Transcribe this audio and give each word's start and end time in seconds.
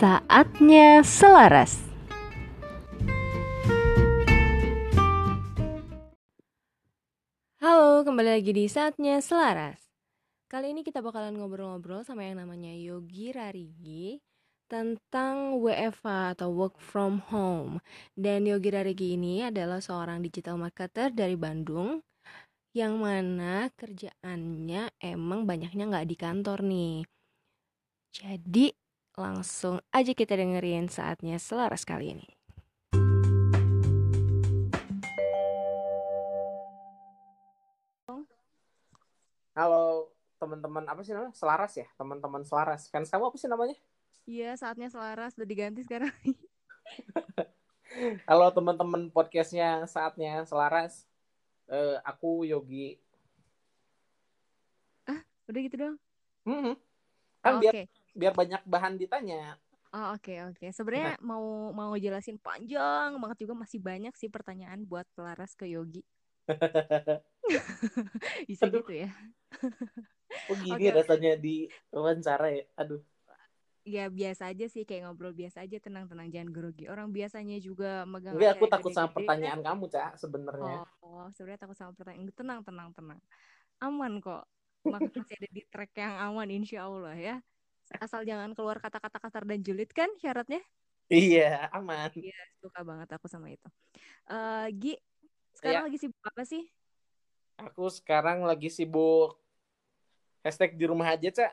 Saatnya 0.00 1.04
selaras. 1.04 1.76
Halo, 7.60 8.00
kembali 8.08 8.40
lagi 8.40 8.48
di 8.56 8.64
Saatnya 8.64 9.20
Selaras. 9.20 9.76
Kali 10.48 10.72
ini 10.72 10.80
kita 10.80 11.04
bakalan 11.04 11.36
ngobrol-ngobrol 11.36 12.00
sama 12.00 12.24
yang 12.24 12.40
namanya 12.40 12.72
Yogi 12.72 13.28
Rarigi 13.28 14.24
tentang 14.72 15.60
WFH 15.60 16.40
atau 16.40 16.48
work 16.48 16.80
from 16.80 17.20
home. 17.28 17.84
Dan 18.16 18.48
Yogi 18.48 18.72
Rarigi 18.72 19.20
ini 19.20 19.44
adalah 19.44 19.84
seorang 19.84 20.24
digital 20.24 20.56
marketer 20.56 21.12
dari 21.12 21.36
Bandung 21.36 22.00
yang 22.72 22.96
mana 23.04 23.68
kerjaannya 23.76 24.96
emang 24.96 25.44
banyaknya 25.44 25.92
nggak 25.92 26.08
di 26.08 26.16
kantor 26.16 26.64
nih. 26.64 27.04
Jadi 28.16 28.79
langsung 29.20 29.84
aja 29.92 30.12
kita 30.16 30.40
dengerin 30.40 30.88
saatnya 30.88 31.36
selaras 31.36 31.84
kali 31.84 32.16
ini. 32.16 32.28
Halo 39.52 40.08
teman-teman 40.40 40.88
apa 40.88 41.04
sih 41.04 41.12
namanya? 41.12 41.36
Selaras 41.36 41.72
ya, 41.76 41.86
teman-teman 42.00 42.42
Selaras. 42.48 42.88
Kan 42.88 43.04
kamu 43.04 43.28
apa 43.28 43.36
sih 43.36 43.50
namanya? 43.50 43.76
Iya, 44.24 44.56
saatnya 44.56 44.88
selaras 44.88 45.36
udah 45.36 45.48
diganti 45.48 45.84
sekarang. 45.84 46.14
Halo 48.28 48.48
teman-teman 48.54 49.12
podcastnya 49.12 49.84
saatnya 49.84 50.48
Selaras. 50.48 51.04
Eh, 51.68 51.98
aku 52.06 52.48
Yogi. 52.48 52.96
udah 55.50 55.60
gitu 55.66 55.76
dong. 55.82 55.96
Hmm, 56.46 56.78
kan 57.42 57.58
Oh, 57.58 57.58
biar 57.58 57.74
Oke. 57.74 57.90
Biar 58.14 58.34
banyak 58.34 58.62
bahan 58.66 59.00
ditanya. 59.00 59.56
Oh, 59.90 60.14
oke 60.14 60.54
oke. 60.54 60.66
Sebenarnya 60.70 61.18
mau 61.18 61.74
mau 61.74 61.90
jelasin 61.98 62.38
panjang 62.38 63.18
banget 63.18 63.42
juga 63.42 63.58
masih 63.58 63.82
banyak 63.82 64.14
sih 64.14 64.30
pertanyaan 64.30 64.86
buat 64.86 65.06
Selaras 65.18 65.58
ke 65.58 65.66
Yogi. 65.66 66.06
Bisa 68.48 68.70
Aduh. 68.70 68.82
gitu 68.82 68.92
ya. 69.06 69.10
Oh 70.46 70.54
gini 70.54 70.94
oke. 70.94 71.02
rasanya 71.02 71.34
di 71.34 71.66
wawancara 71.90 72.54
ya. 72.54 72.64
Aduh. 72.78 73.02
Ya 73.82 74.06
biasa 74.06 74.54
aja 74.54 74.70
sih 74.70 74.86
kayak 74.86 75.08
ngobrol 75.08 75.34
biasa 75.34 75.66
aja 75.66 75.82
tenang-tenang 75.82 76.30
jangan 76.30 76.54
grogi. 76.54 76.86
Orang 76.86 77.10
biasanya 77.10 77.58
juga 77.58 78.06
megang 78.06 78.38
AC 78.38 78.54
aku 78.54 78.70
takut 78.70 78.94
sama 78.94 79.10
pertanyaan 79.10 79.64
kamu, 79.64 79.90
Cak, 79.90 80.20
sebenarnya. 80.20 80.86
Oh, 81.02 81.26
sebenarnya 81.34 81.66
takut 81.66 81.74
sama 81.74 81.90
pertanyaan. 81.98 82.30
Tenang, 82.30 82.60
tenang, 82.62 82.94
tenang. 82.94 83.18
Aman 83.82 84.22
kok. 84.22 84.46
Maka 84.86 85.10
masih 85.10 85.34
ada 85.34 85.48
di 85.50 85.62
track 85.66 85.98
yang 85.98 86.14
aman 86.30 86.48
insya 86.52 86.86
Allah 86.86 87.16
ya. 87.16 87.36
Asal 87.98 88.22
jangan 88.22 88.54
keluar 88.54 88.78
kata-kata 88.78 89.18
kasar 89.18 89.42
dan 89.42 89.58
julid 89.66 89.90
kan 89.90 90.06
syaratnya? 90.22 90.62
Iya, 91.10 91.66
aman. 91.74 92.14
Iya, 92.14 92.38
suka 92.62 92.86
banget 92.86 93.10
aku 93.10 93.26
sama 93.26 93.50
itu. 93.50 93.66
Eh, 94.30 94.66
Gi, 94.78 94.94
sekarang 95.58 95.82
Iya. 95.82 95.86
lagi 95.90 95.98
sibuk 95.98 96.22
apa 96.22 96.42
sih? 96.46 96.62
Aku 97.58 97.90
sekarang 97.90 98.46
lagi 98.46 98.70
sibuk 98.70 99.34
hashtag 100.46 100.78
di 100.78 100.86
rumah 100.86 101.10
aja, 101.10 101.28
Cak. 101.34 101.52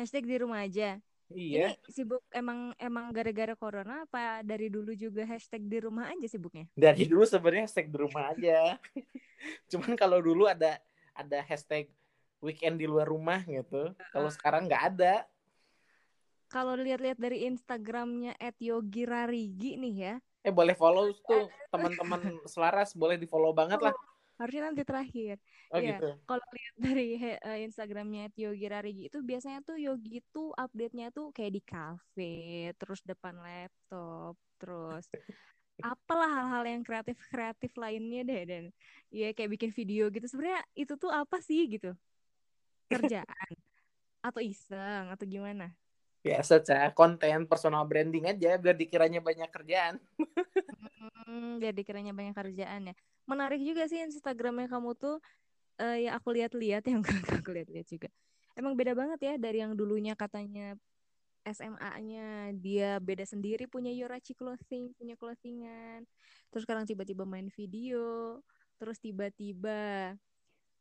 Hashtag 0.00 0.24
di 0.24 0.36
rumah 0.40 0.64
aja. 0.64 0.96
Iya. 1.28 1.76
Ini 1.76 1.92
sibuk 1.92 2.24
emang 2.32 2.72
emang 2.80 3.12
gara-gara 3.12 3.52
corona 3.56 4.04
apa 4.04 4.40
dari 4.44 4.68
dulu 4.72 4.92
juga 4.96 5.24
hashtag 5.28 5.64
di 5.64 5.78
rumah 5.80 6.08
aja 6.08 6.26
sibuknya? 6.28 6.64
Dari 6.72 7.04
dulu 7.08 7.24
sebenarnya 7.28 7.68
hashtag 7.68 7.88
di 7.92 7.98
rumah 8.00 8.32
aja. 8.32 8.76
Cuman 9.72 9.96
kalau 10.00 10.20
dulu 10.20 10.48
ada 10.48 10.80
ada 11.12 11.38
hashtag 11.44 11.92
weekend 12.40 12.80
di 12.80 12.88
luar 12.88 13.04
rumah 13.08 13.44
gitu. 13.44 13.92
Kalau 14.12 14.28
sekarang 14.32 14.64
nggak 14.64 14.84
ada. 14.96 15.14
Kalau 16.52 16.76
lihat-lihat 16.76 17.16
dari 17.16 17.48
Instagramnya 17.48 18.36
@yogirarigi 18.60 19.80
nih 19.80 19.94
ya, 19.96 20.14
Eh 20.42 20.50
boleh 20.52 20.74
follow 20.74 21.14
tuh 21.24 21.48
teman-teman 21.72 22.20
selaras 22.50 22.92
boleh 22.98 23.16
di 23.16 23.24
follow 23.30 23.54
banget 23.54 23.78
lah. 23.80 23.94
harusnya 24.36 24.62
nanti 24.68 24.82
terakhir. 24.82 25.34
Oh 25.72 25.78
Iya. 25.78 25.96
gitu. 25.96 26.08
Kalau 26.28 26.46
lihat 26.52 26.74
dari 26.82 27.06
eh, 27.16 27.58
Instagramnya 27.66 28.28
@yogirarigi 28.36 29.02
itu 29.08 29.18
biasanya 29.22 29.58
tuh 29.62 29.76
Yogi 29.78 30.18
tuh 30.34 30.50
update-nya 30.58 31.14
tuh 31.14 31.30
kayak 31.30 31.52
di 31.56 31.62
cafe, 31.62 32.32
terus 32.76 33.00
depan 33.06 33.34
laptop, 33.38 34.34
terus 34.58 35.04
apalah 35.86 36.30
hal-hal 36.30 36.64
yang 36.68 36.82
kreatif-kreatif 36.86 37.72
lainnya 37.78 38.20
deh 38.28 38.42
dan 38.50 38.62
ya 39.14 39.30
kayak 39.32 39.50
bikin 39.56 39.70
video 39.72 40.10
gitu. 40.10 40.26
Sebenarnya 40.28 40.62
itu 40.76 40.94
tuh 40.98 41.10
apa 41.10 41.38
sih 41.38 41.64
gitu? 41.70 41.94
Kerjaan 42.92 43.50
atau 44.22 44.40
iseng 44.42 45.06
atau 45.14 45.24
gimana? 45.26 45.70
Biasa 46.22 46.62
cah 46.62 46.94
konten 46.94 47.50
personal 47.50 47.82
branding 47.84 48.30
aja 48.30 48.54
biar 48.54 48.78
dikiranya 48.78 49.18
banyak 49.18 49.50
kerjaan. 49.50 49.98
Hmm, 51.22 51.58
biar 51.62 51.74
dikiranya 51.74 52.14
banyak 52.14 52.34
kerjaan 52.34 52.90
ya. 52.90 52.94
Menarik 53.26 53.62
juga 53.62 53.86
sih 53.86 54.02
Instagramnya 54.02 54.66
kamu 54.70 54.94
tuh 54.98 55.18
eh, 55.78 56.06
ya 56.08 56.18
aku 56.18 56.34
lihat-lihat 56.34 56.82
yang 56.92 57.02
aku 57.02 57.50
lihat-lihat 57.50 57.86
juga. 57.86 58.08
Emang 58.58 58.74
beda 58.76 58.92
banget 58.92 59.18
ya 59.22 59.34
dari 59.38 59.62
yang 59.62 59.72
dulunya 59.78 60.12
katanya 60.18 60.76
SMA-nya 61.42 62.54
dia 62.54 63.02
beda 63.02 63.26
sendiri 63.26 63.66
punya 63.66 63.90
Yorachi 63.90 64.34
Clothing, 64.38 64.94
punya 64.94 65.18
clothingan. 65.18 66.06
Terus 66.54 66.62
sekarang 66.62 66.86
tiba-tiba 66.86 67.26
main 67.26 67.50
video, 67.50 68.38
terus 68.78 69.02
tiba-tiba 69.02 70.14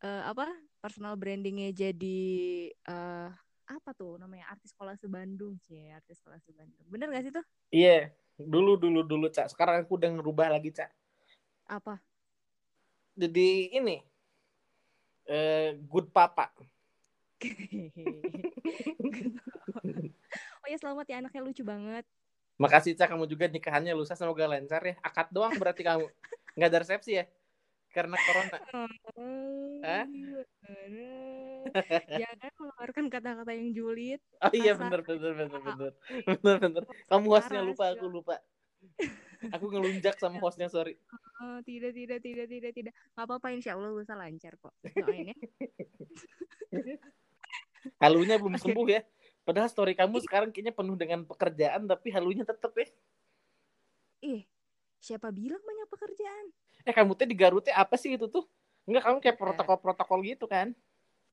eh, 0.06 0.24
apa? 0.26 0.50
personal 0.82 1.14
brandingnya 1.14 1.70
jadi 1.78 2.26
eh, 2.74 3.30
apa 3.72 3.96
tuh 3.96 4.20
namanya 4.20 4.52
artis 4.52 4.76
sekolah 4.76 5.00
sebandung 5.00 5.56
sih, 5.64 5.88
artis 5.92 6.20
sekolah 6.20 6.40
sebandung. 6.44 6.84
Bener 6.92 7.08
gak 7.12 7.24
sih 7.24 7.34
tuh? 7.34 7.46
Iya, 7.72 8.12
dulu 8.36 8.76
dulu 8.76 9.08
dulu 9.08 9.32
cak. 9.32 9.48
Sekarang 9.56 9.88
aku 9.88 9.96
udah 9.96 10.12
ngerubah 10.12 10.52
lagi 10.52 10.76
cak. 10.76 10.92
Apa? 11.72 12.04
Jadi 13.16 13.72
ini 13.72 14.04
eh 15.32 15.80
good 15.88 16.12
papa. 16.12 16.52
oh 20.62 20.68
ya 20.70 20.78
selamat 20.78 21.06
ya 21.08 21.24
anaknya 21.24 21.42
lucu 21.42 21.64
banget. 21.64 22.04
Makasih 22.60 22.94
cak 22.94 23.16
kamu 23.16 23.26
juga 23.26 23.48
nikahannya 23.48 23.96
lusa 23.96 24.14
semoga 24.20 24.46
lancar 24.46 24.84
ya. 24.84 24.96
Akad 25.00 25.32
doang 25.32 25.56
berarti 25.56 25.82
kamu 25.88 26.06
nggak 26.60 26.70
ada 26.70 26.80
resepsi 26.84 27.24
ya? 27.24 27.26
Karena 27.92 28.16
corona. 28.16 28.58
Hah? 29.84 30.06
Gimana? 30.08 31.06
Jangan 32.08 32.52
mengeluarkan 32.56 33.06
kata-kata 33.12 33.52
yang 33.52 33.70
julid. 33.76 34.20
Oh 34.40 34.52
iya 34.56 34.74
Kasar. 34.74 34.88
bener 34.88 35.02
bener 35.04 35.32
bener 35.36 35.60
bener 35.62 35.92
bener 36.40 36.58
bener. 36.60 36.84
Kamu 37.12 37.28
hostnya 37.28 37.62
lupa 37.62 37.92
aku 37.92 38.08
lupa. 38.08 38.40
Aku 39.52 39.66
ngelunjak 39.74 40.16
sama 40.22 40.38
hostnya 40.46 40.70
sorry. 40.70 40.98
Oh, 41.42 41.60
tidak, 41.66 41.98
tidak, 41.98 42.22
tidak, 42.22 42.48
tidak, 42.48 42.72
tidak. 42.78 42.94
Gak 43.18 43.26
apa-apa, 43.26 43.50
insya 43.54 43.74
Allah 43.74 43.90
lusa 43.90 44.14
lancar 44.14 44.54
kok. 44.62 44.74
Doain 44.94 45.34
ya. 45.34 45.38
Halunya 48.04 48.38
belum 48.38 48.62
sembuh 48.62 48.88
ya. 48.88 49.02
Padahal 49.42 49.70
story 49.74 49.98
kamu 49.98 50.22
sekarang 50.22 50.54
kayaknya 50.54 50.70
penuh 50.70 50.94
dengan 50.94 51.26
pekerjaan 51.26 51.90
tapi 51.90 52.14
halunya 52.14 52.46
tetep 52.46 52.70
ya. 52.78 52.88
Ih, 54.22 54.46
siapa 55.02 55.34
bilang 55.34 55.60
banyak 55.60 55.88
pekerjaan? 55.90 56.46
Eh 56.86 56.94
kamu 56.94 57.18
tuh 57.18 57.26
di 57.26 57.34
Garut 57.34 57.66
teh 57.66 57.74
apa 57.74 57.98
sih 57.98 58.14
itu 58.16 58.30
tuh? 58.30 58.46
Enggak 58.86 59.04
kamu 59.10 59.18
kayak 59.22 59.38
protokol-protokol 59.38 60.20
gitu 60.26 60.46
kan? 60.46 60.74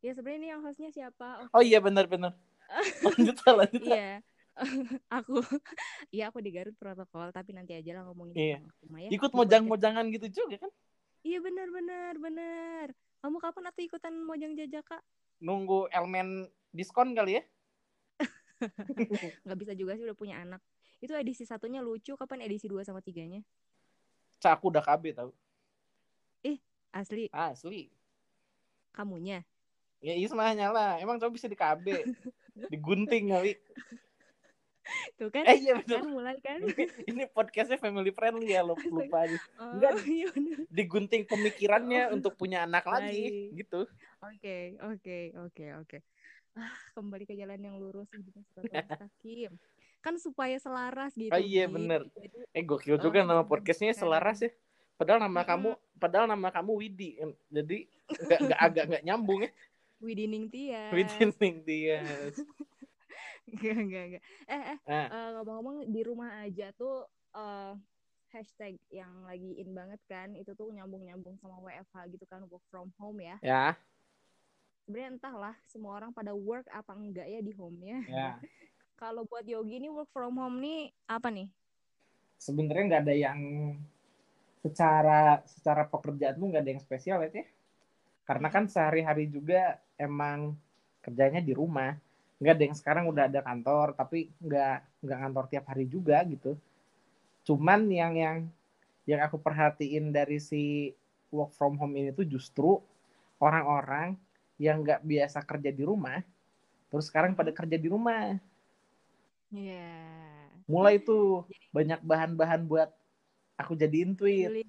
Ya 0.01 0.17
sebenarnya 0.17 0.41
ini 0.41 0.49
yang 0.57 0.61
hostnya 0.65 0.89
siapa? 0.89 1.49
Oh 1.53 1.61
Oh, 1.61 1.63
iya 1.63 1.79
benar 1.85 2.09
benar. 2.09 2.33
Lanjut 3.05 3.37
lanjut 3.45 3.83
iya. 3.85 4.21
aku, 5.17 5.39
iya 6.15 6.29
aku 6.33 6.43
di 6.43 6.51
Garut 6.51 6.75
protokol, 6.75 7.31
tapi 7.31 7.55
nanti 7.55 7.79
aja 7.79 8.01
lah 8.01 8.03
ngomongin 8.11 8.35
Iya. 8.35 8.57
tentang 8.59 8.73
aku 8.75 8.85
mah 8.91 9.01
ya. 9.05 9.09
Ikut 9.15 9.31
mojang-mojangan 9.33 10.05
gitu 10.13 10.27
juga 10.45 10.57
kan? 10.67 10.73
Iya 11.23 11.39
benar 11.45 11.69
benar 11.71 12.15
benar. 12.19 12.87
Kamu 13.23 13.37
kapan 13.39 13.65
atau 13.71 13.83
ikutan 13.85 14.15
mojang 14.25 14.53
jajaka? 14.59 14.99
Nunggu 15.39 15.91
elemen 15.95 16.47
diskon 16.75 17.15
kali 17.15 17.39
ya? 17.39 17.43
Nggak 19.47 19.59
bisa 19.59 19.73
juga 19.79 19.95
sih 19.95 20.05
udah 20.07 20.19
punya 20.19 20.43
anak. 20.43 20.63
Itu 20.99 21.15
edisi 21.15 21.47
satunya 21.47 21.83
lucu. 21.83 22.15
Kapan 22.19 22.47
edisi 22.47 22.67
2 22.67 22.83
sama 22.83 22.99
tiganya? 23.03 23.43
Cak 24.39 24.59
aku 24.59 24.71
udah 24.71 24.83
KB 24.83 25.15
tau. 25.15 25.31
Asli 26.93 27.29
Asli. 27.31 27.93
kamunya. 28.97 29.45
Ya 30.03 30.15
Ismahnya 30.17 30.73
lah. 30.73 30.99
Emang 30.99 31.21
coba 31.21 31.31
bisa 31.31 31.47
di 31.47 31.59
KB. 31.59 31.85
Digunting 32.73 33.31
kali. 33.31 33.53
Tuh 35.21 35.29
kan? 35.29 35.45
Eh 35.45 35.61
iya 35.61 35.77
benar. 35.77 36.01
kan 36.01 36.09
mulai 36.09 36.37
kan? 36.41 36.59
Ini 37.05 37.29
podcastnya 37.31 37.77
family 37.77 38.11
friendly 38.11 38.57
ya 38.57 38.65
lupa, 38.65 38.83
lupa 38.97 39.29
aja. 39.29 39.39
Oh, 39.61 39.77
Enggak. 39.77 39.93
iya. 40.09 40.29
Digunting 40.73 41.29
pemikirannya 41.29 42.09
untuk 42.17 42.35
punya 42.41 42.65
anak 42.65 42.89
lagi 42.89 43.53
gitu. 43.53 43.85
Oke, 44.25 44.81
oke, 44.81 45.19
oke, 45.37 45.67
oke. 45.85 45.99
Ah, 46.59 46.75
kembali 46.97 47.23
ke 47.29 47.39
jalan 47.39 47.61
yang 47.63 47.77
lurus 47.79 48.11
hidup 48.11 48.43
mustaqim. 48.59 49.55
Kan 49.99 50.15
supaya 50.17 50.57
selaras 50.57 51.13
gitu. 51.13 51.31
Oh 51.31 51.39
iya 51.39 51.67
bener. 51.67 52.07
Eh 52.51 52.63
gokil 52.63 52.97
juga 52.97 53.23
nama 53.23 53.43
Oh, 53.43 53.47
podcastnya 53.47 53.91
keren. 53.91 54.01
selaras 54.01 54.39
ya. 54.41 54.51
Padahal 54.95 55.21
nama 55.21 55.41
Mm-mm. 55.41 55.49
kamu, 55.49 55.71
padahal 55.95 56.27
nama 56.27 56.49
kamu 56.51 56.73
Widi. 56.75 57.11
Jadi 57.49 57.87
nggak 58.09 58.41
nggak 58.45 58.61
agak 58.61 58.85
nggak 58.89 59.05
nyambung 59.05 59.41
ya. 59.43 59.51
Widining 59.99 60.47
Tias. 60.47 60.91
Widi 60.91 61.17
Ning 61.35 61.57
dia. 61.63 61.99
Enggak, 63.45 63.77
enggak, 63.83 64.03
enggak. 64.09 64.23
Eh, 64.47 64.63
eh, 64.75 64.79
Nah. 64.87 65.07
eh, 65.07 65.29
ngomong-ngomong 65.35 65.77
di 65.87 66.01
rumah 66.03 66.31
aja 66.39 66.71
tuh 66.73 67.03
eh, 67.33 67.75
hashtag 68.29 68.79
yang 68.89 69.25
lagi 69.25 69.57
in 69.57 69.73
banget 69.73 69.99
kan, 70.05 70.31
itu 70.33 70.53
tuh 70.53 70.69
nyambung-nyambung 70.69 71.35
sama 71.39 71.59
WFH 71.59 71.97
gitu 72.13 72.25
kan, 72.27 72.47
work 72.47 72.63
from 72.69 72.95
home 72.95 73.19
ya. 73.19 73.37
ya 73.41 73.75
Sebenarnya 74.85 75.19
entahlah 75.19 75.55
semua 75.65 75.97
orang 75.97 76.13
pada 76.13 76.33
work 76.33 76.65
apa 76.69 76.93
enggak 76.93 77.27
ya 77.27 77.41
di 77.41 77.53
home-nya. 77.53 77.99
ya 78.07 78.31
Kalau 78.99 79.23
buat 79.31 79.47
Yogi 79.47 79.79
nih 79.79 79.95
work 79.95 80.11
from 80.11 80.35
home 80.35 80.59
nih 80.59 80.91
apa 81.07 81.31
nih? 81.31 81.47
sebenarnya 82.39 82.85
nggak 82.87 83.03
ada 83.03 83.15
yang 83.19 83.41
secara 84.63 85.43
secara 85.43 85.83
pekerjaan 85.87 86.39
tuh 86.39 86.47
nggak 86.55 86.63
ada 86.63 86.71
yang 86.71 86.83
spesial 86.83 87.19
ya 87.27 87.31
karena 88.23 88.49
kan 88.51 88.71
sehari-hari 88.71 89.27
juga 89.27 89.81
emang 89.99 90.53
kerjanya 91.03 91.41
di 91.41 91.57
rumah. 91.57 91.97
Nggak 92.39 92.55
ada 92.55 92.65
yang 92.71 92.77
sekarang 92.77 93.05
udah 93.11 93.25
ada 93.27 93.41
kantor 93.43 93.97
tapi 93.97 94.29
nggak 94.39 95.03
nggak 95.03 95.19
kantor 95.27 95.45
tiap 95.51 95.65
hari 95.73 95.85
juga 95.89 96.23
gitu. 96.29 96.55
Cuman 97.49 97.89
yang 97.89 98.13
yang 98.15 98.37
yang 99.09 99.21
aku 99.25 99.41
perhatiin 99.41 100.13
dari 100.13 100.37
si 100.37 100.93
work 101.33 101.57
from 101.57 101.81
home 101.81 101.97
ini 101.97 102.13
tuh 102.13 102.29
justru 102.29 102.77
orang-orang 103.41 104.13
yang 104.61 104.85
nggak 104.85 105.01
biasa 105.07 105.41
kerja 105.47 105.71
di 105.73 105.87
rumah 105.87 106.21
terus 106.91 107.07
sekarang 107.09 107.37
pada 107.37 107.55
kerja 107.55 107.77
di 107.79 107.89
rumah 107.89 108.37
Iya. 109.49 109.89
mulai 110.69 111.01
tuh 111.01 111.49
banyak 111.73 112.05
bahan-bahan 112.05 112.61
buat 112.69 112.93
aku 113.57 113.73
jadiin 113.73 114.13
tweet 114.13 114.69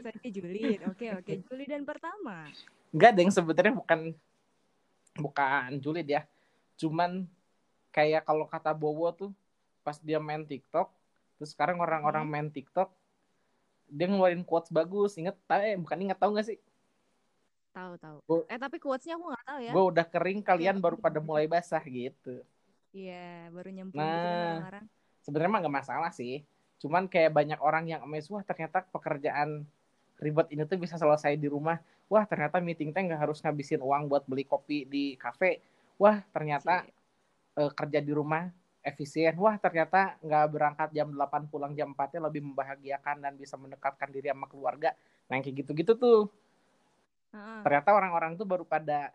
saja 0.00 0.28
Julid. 0.32 0.80
Oke, 0.88 1.06
oke. 1.12 1.32
Julid 1.46 1.68
dan 1.68 1.84
pertama. 1.84 2.48
Enggak 2.90 3.12
yang 3.20 3.32
sebenarnya 3.32 3.74
bukan 3.76 4.00
bukan 5.14 5.70
julid 5.78 6.08
ya. 6.08 6.24
Cuman 6.80 7.28
kayak 7.92 8.24
kalau 8.24 8.48
kata 8.48 8.72
Bowo 8.72 9.12
tuh 9.12 9.30
pas 9.84 9.96
dia 10.00 10.16
main 10.20 10.42
TikTok, 10.44 10.88
terus 11.36 11.52
sekarang 11.52 11.78
orang-orang 11.80 12.24
Hmm. 12.26 12.32
main 12.32 12.48
TikTok 12.48 12.90
dia 13.90 14.06
ngeluarin 14.08 14.42
quotes 14.42 14.72
bagus. 14.72 15.18
Ingat 15.20 15.36
tahu 15.44 15.60
eh 15.62 15.76
bukan 15.76 15.98
ingat 16.00 16.18
tahu 16.18 16.30
gak 16.36 16.46
sih? 16.48 16.58
Tahu, 17.80 17.92
tahu. 17.96 18.18
Gua- 18.28 18.44
Eh, 18.44 18.58
tapi 18.60 18.76
quotes-nya 18.76 19.16
aku 19.16 19.24
nggak 19.32 19.44
tahu 19.48 19.58
ya. 19.64 19.72
Gue 19.72 19.84
udah 19.88 20.04
kering 20.04 20.40
kalian 20.44 20.76
Kayak- 20.76 20.84
baru 20.84 20.96
pada 21.00 21.18
mulai 21.18 21.46
basah 21.48 21.80
gitu. 21.80 22.44
Iya, 22.92 23.48
baru 23.48 23.68
nyemplung 23.72 24.04
gitu 24.04 24.20
Nah. 24.20 24.52
orang-orang. 24.60 24.84
Sebenarnya 25.20 25.50
mah 25.50 25.60
gak 25.64 25.76
masalah 25.80 26.10
sih. 26.12 26.44
Cuman 26.76 27.08
kayak 27.08 27.32
banyak 27.32 27.60
orang 27.60 27.88
yang 27.88 28.00
amazed 28.04 28.28
wah 28.28 28.44
ternyata 28.44 28.84
pekerjaan 28.84 29.64
ribet 30.18 30.52
ini 30.52 30.64
tuh 30.64 30.76
bisa 30.76 31.00
selesai 31.00 31.36
di 31.36 31.48
rumah. 31.48 31.80
Wah 32.08 32.24
ternyata 32.26 32.60
meeting 32.60 32.92
teh 32.92 33.00
nggak 33.00 33.20
harus 33.20 33.40
ngabisin 33.40 33.80
uang 33.80 34.10
buat 34.10 34.28
beli 34.28 34.44
kopi 34.44 34.84
di 34.84 35.16
kafe. 35.16 35.60
Wah 35.96 36.20
ternyata 36.30 36.84
eh, 37.52 37.70
kerja 37.72 38.00
di 38.00 38.12
rumah 38.12 38.48
efisien. 38.80 39.36
Wah, 39.36 39.58
ternyata 39.58 40.16
nggak 40.22 40.46
berangkat 40.48 40.88
jam 40.90 41.12
8 41.12 41.44
pulang 41.46 41.76
jam 41.76 41.92
4 41.92 42.16
lebih 42.16 42.40
membahagiakan 42.40 43.20
dan 43.20 43.36
bisa 43.36 43.60
mendekatkan 43.60 44.08
diri 44.08 44.32
sama 44.32 44.48
keluarga. 44.48 44.96
Nah, 45.28 45.36
kayak 45.36 45.66
gitu-gitu 45.66 45.92
tuh. 45.94 46.30
Heeh. 47.30 47.60
Ternyata 47.62 47.90
orang-orang 47.94 48.32
tuh 48.34 48.46
baru 48.46 48.64
pada 48.66 49.14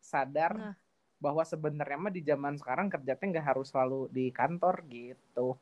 sadar 0.00 0.52
Nah. 0.56 0.74
bahwa 1.20 1.44
sebenarnya 1.44 1.98
mah 2.00 2.12
di 2.12 2.24
zaman 2.24 2.56
sekarang 2.56 2.88
kerjanya 2.88 3.20
nggak 3.20 3.46
harus 3.52 3.68
selalu 3.68 4.08
di 4.08 4.32
kantor 4.32 4.80
gitu. 4.88 5.60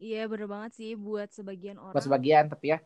Iya, 0.00 0.24
bener 0.30 0.48
banget 0.48 0.72
sih 0.80 0.96
buat 0.96 1.28
sebagian 1.28 1.76
orang. 1.76 1.92
Buat 1.92 2.06
sebagian, 2.06 2.44
tapi 2.48 2.72
ya 2.72 2.78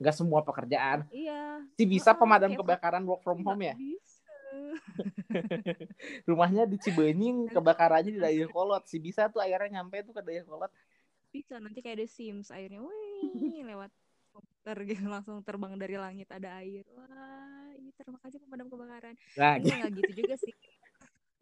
nggak 0.00 0.14
semua 0.16 0.40
pekerjaan. 0.40 1.04
iya. 1.12 1.60
Si 1.76 1.84
bisa 1.84 2.14
Heeh, 2.14 2.20
pemadam 2.20 2.52
kebakaran 2.56 3.02
work 3.04 3.20
from 3.26 3.42
home 3.44 3.60
ya. 3.66 3.74
bisa. 3.74 4.30
Rumahnya 6.28 6.64
di 6.68 6.76
Cibenying, 6.78 7.50
kebakarannya 7.50 8.12
di 8.14 8.20
Dayakolot. 8.20 8.84
Si 8.86 9.02
bisa 9.02 9.28
tuh 9.28 9.42
akhirnya 9.42 9.80
nyampe 9.82 10.00
tuh 10.06 10.14
ke 10.14 10.22
Dayakolot. 10.22 10.70
Bisa 11.32 11.56
nanti 11.58 11.80
kayak 11.80 11.96
ada 12.02 12.06
Sims 12.08 12.52
airnya 12.52 12.84
wih 12.84 13.64
lewat 13.64 13.88
komputer 14.32 14.76
gitu 14.88 15.04
langsung 15.08 15.40
terbang 15.44 15.76
dari 15.76 15.96
langit 15.96 16.28
ada 16.32 16.60
air. 16.60 16.84
Wah, 16.92 17.71
terima 17.98 18.18
kasih 18.22 18.38
pemadam 18.42 18.68
kebakaran. 18.68 19.14
Nah, 19.36 19.54
Enggak 19.58 19.76
nggak 19.78 19.92
gitu 20.00 20.12
juga 20.24 20.34
sih. 20.38 20.54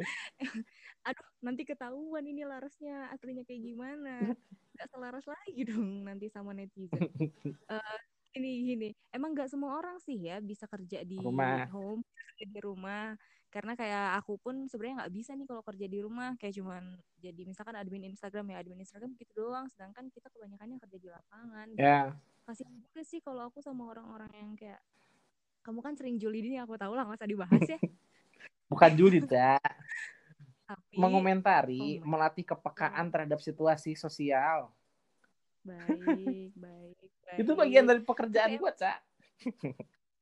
Aduh, 1.08 1.28
nanti 1.44 1.62
ketahuan 1.64 2.24
ini 2.24 2.44
larasnya 2.44 3.08
aslinya 3.12 3.44
kayak 3.44 3.62
gimana. 3.64 4.36
Nggak 4.76 4.88
selaras 4.92 5.26
lagi 5.28 5.60
dong 5.68 6.04
nanti 6.04 6.26
sama 6.32 6.52
netizen. 6.56 7.00
Eh, 7.70 7.98
ini 8.34 8.50
gini, 8.66 8.88
emang 9.14 9.34
nggak 9.34 9.50
semua 9.50 9.78
orang 9.78 9.98
sih 10.02 10.18
ya 10.18 10.38
bisa 10.42 10.66
kerja 10.70 11.02
di 11.06 11.18
Rumah. 11.18 11.66
home, 11.70 12.02
kerja 12.06 12.44
di 12.46 12.60
rumah. 12.62 13.14
Karena 13.50 13.74
kayak 13.74 14.22
aku 14.22 14.38
pun 14.38 14.70
sebenarnya 14.70 15.02
nggak 15.02 15.14
bisa 15.14 15.34
nih 15.34 15.46
kalau 15.50 15.62
kerja 15.66 15.86
di 15.90 15.98
rumah, 15.98 16.38
kayak 16.38 16.54
cuman 16.54 16.94
jadi 17.18 17.42
misalkan 17.42 17.74
admin 17.74 18.06
Instagram 18.06 18.46
ya 18.54 18.62
admin 18.62 18.82
Instagram 18.86 19.10
gitu 19.18 19.32
doang. 19.46 19.66
Sedangkan 19.74 20.06
kita 20.14 20.30
kebanyakannya 20.30 20.78
kerja 20.78 20.98
di 21.02 21.08
lapangan. 21.10 21.66
gitu. 21.74 21.82
ya. 21.82 22.14
Kasihan 22.46 22.74
juga 22.78 23.02
sih 23.02 23.18
kalau 23.22 23.50
aku 23.50 23.58
sama 23.62 23.90
orang-orang 23.90 24.30
yang 24.34 24.52
kayak 24.54 24.78
kamu 25.70 25.86
kan 25.86 25.94
sering 25.94 26.18
julid 26.18 26.42
ini 26.50 26.58
aku 26.58 26.74
tahu 26.74 26.98
lah 26.98 27.06
nggak 27.06 27.22
usah 27.22 27.30
dibahas 27.30 27.62
ya. 27.62 27.78
Bukan 28.74 28.90
julid, 28.98 29.30
ya. 29.30 29.62
Tapi 30.66 30.98
mengomentari, 30.98 32.02
Oh 32.02 32.10
melatih 32.10 32.42
kepekaan 32.42 33.06
terhadap 33.06 33.38
situasi 33.38 33.94
sosial. 33.94 34.74
baik, 35.62 36.50
baik, 36.58 37.10
baik. 37.30 37.38
Itu 37.46 37.54
bagian 37.54 37.86
dari 37.86 38.02
pekerjaan 38.02 38.58
gue, 38.58 38.72
Cak. 38.74 38.98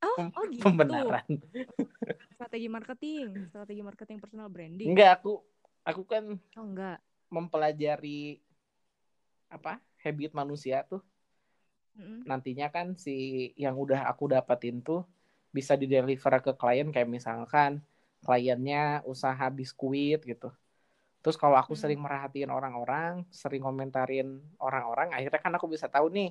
Oh, 0.05 0.17
oh 0.37 0.45
gitu. 0.53 0.69
Pembenaran. 0.69 1.25
Strategi 2.37 2.69
marketing, 2.69 3.49
strategi 3.49 3.83
marketing 3.83 4.17
personal 4.21 4.53
branding. 4.53 4.93
Enggak, 4.93 5.19
aku 5.19 5.41
aku 5.83 6.03
kan 6.05 6.37
Oh 6.61 6.67
enggak. 6.69 7.00
mempelajari 7.33 8.39
apa? 9.49 9.81
habit 9.99 10.31
manusia 10.31 10.87
tuh. 10.87 11.03
Mm-mm. 11.99 12.23
Nantinya 12.23 12.71
kan 12.71 12.95
si 12.95 13.50
yang 13.59 13.75
udah 13.75 14.06
aku 14.06 14.31
dapatin 14.31 14.79
tuh 14.79 15.03
bisa 15.56 15.75
dideliver 15.81 16.35
ke 16.45 16.53
klien 16.61 16.89
kayak 16.95 17.09
misalkan 17.09 17.81
kliennya 18.25 19.03
usaha 19.09 19.47
biskuit 19.59 20.21
gitu. 20.25 20.49
Terus 21.23 21.37
kalau 21.43 21.56
aku 21.59 21.75
Hmm. 21.75 21.83
sering 21.83 22.00
merhatiin 22.00 22.50
orang-orang, 22.50 23.27
sering 23.33 23.62
komentarin 23.62 24.29
orang-orang, 24.62 25.09
akhirnya 25.17 25.41
kan 25.43 25.53
aku 25.59 25.67
bisa 25.71 25.87
tahu 25.91 26.06
nih 26.15 26.31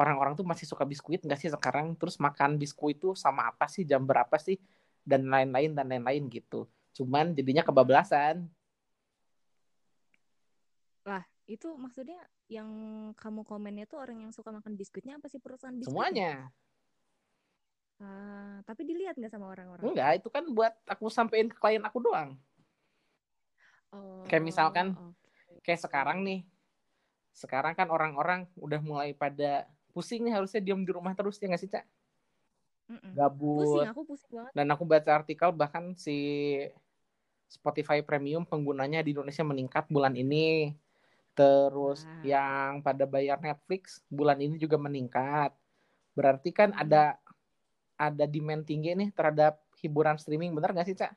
orang-orang 0.00 0.32
tuh 0.38 0.46
masih 0.46 0.66
suka 0.70 0.84
biskuit 0.88 1.20
nggak 1.24 1.40
sih 1.40 1.50
sekarang? 1.52 1.94
Terus 2.00 2.16
makan 2.22 2.56
biskuit 2.60 2.96
tuh 3.02 3.14
sama 3.18 3.50
apa 3.50 3.66
sih? 3.68 3.82
Jam 3.90 4.02
berapa 4.06 4.36
sih? 4.40 4.56
Dan 5.04 5.26
lain-lain 5.32 5.74
dan 5.76 5.86
lain-lain 5.90 6.22
gitu. 6.30 6.68
Cuman 6.96 7.34
jadinya 7.36 7.62
kebablasan. 7.66 8.46
Lah, 11.08 11.22
itu 11.50 11.68
maksudnya 11.84 12.20
yang 12.56 12.68
kamu 13.18 13.40
komennya 13.50 13.84
tuh 13.90 13.98
orang 14.02 14.18
yang 14.22 14.32
suka 14.36 14.50
makan 14.56 14.74
biskuitnya 14.80 15.18
apa 15.18 15.26
sih 15.32 15.40
perusahaan 15.42 15.74
biskuitnya? 15.82 16.22
Semuanya. 16.22 16.52
Ah, 18.02 18.58
tapi 18.66 18.82
dilihat 18.82 19.14
nggak 19.14 19.30
sama 19.30 19.46
orang-orang? 19.54 19.86
Enggak, 19.86 20.10
itu 20.18 20.28
kan 20.28 20.44
buat 20.50 20.74
aku 20.90 21.06
sampein 21.06 21.46
ke 21.46 21.56
klien 21.56 21.82
aku 21.82 22.02
doang. 22.02 22.34
Oh, 23.94 24.26
Kayak 24.26 24.44
misalkan, 24.44 24.86
oke. 24.98 25.62
Kayak 25.62 25.80
sekarang 25.86 26.26
nih. 26.26 26.42
Sekarang 27.32 27.72
kan 27.78 27.88
orang-orang 27.88 28.50
udah 28.58 28.80
mulai 28.82 29.14
pada 29.14 29.64
pusing 29.94 30.24
nih 30.24 30.34
harusnya 30.36 30.60
diam 30.60 30.82
di 30.82 30.92
rumah 30.92 31.12
terus 31.14 31.38
ya 31.38 31.46
nggak 31.48 31.62
sih, 31.62 31.70
Cak? 31.70 31.84
Mm-mm. 32.90 33.12
Gabut. 33.14 33.86
Pusing, 33.86 33.92
aku 33.92 34.02
pusing 34.08 34.30
banget. 34.34 34.52
Dan 34.56 34.66
aku 34.72 34.84
baca 34.84 35.10
artikel 35.14 35.48
bahkan 35.54 35.84
si 35.96 36.16
Spotify 37.48 38.00
Premium 38.00 38.48
penggunanya 38.48 39.04
di 39.04 39.12
Indonesia 39.12 39.44
meningkat 39.44 39.84
bulan 39.92 40.16
ini. 40.16 40.72
Terus 41.32 42.04
Wow. 42.04 42.24
yang 42.24 42.70
pada 42.84 43.04
bayar 43.08 43.40
Netflix 43.40 44.00
bulan 44.08 44.40
ini 44.40 44.56
juga 44.60 44.76
meningkat. 44.76 45.52
Berarti 46.12 46.52
kan 46.52 46.76
ada 46.76 47.16
ada 48.10 48.24
demand 48.26 48.66
tinggi 48.66 48.98
nih 48.98 49.14
terhadap 49.14 49.62
hiburan 49.78 50.18
streaming, 50.18 50.50
bener 50.50 50.74
nggak 50.74 50.86
sih, 50.90 50.96
Cak? 50.98 51.12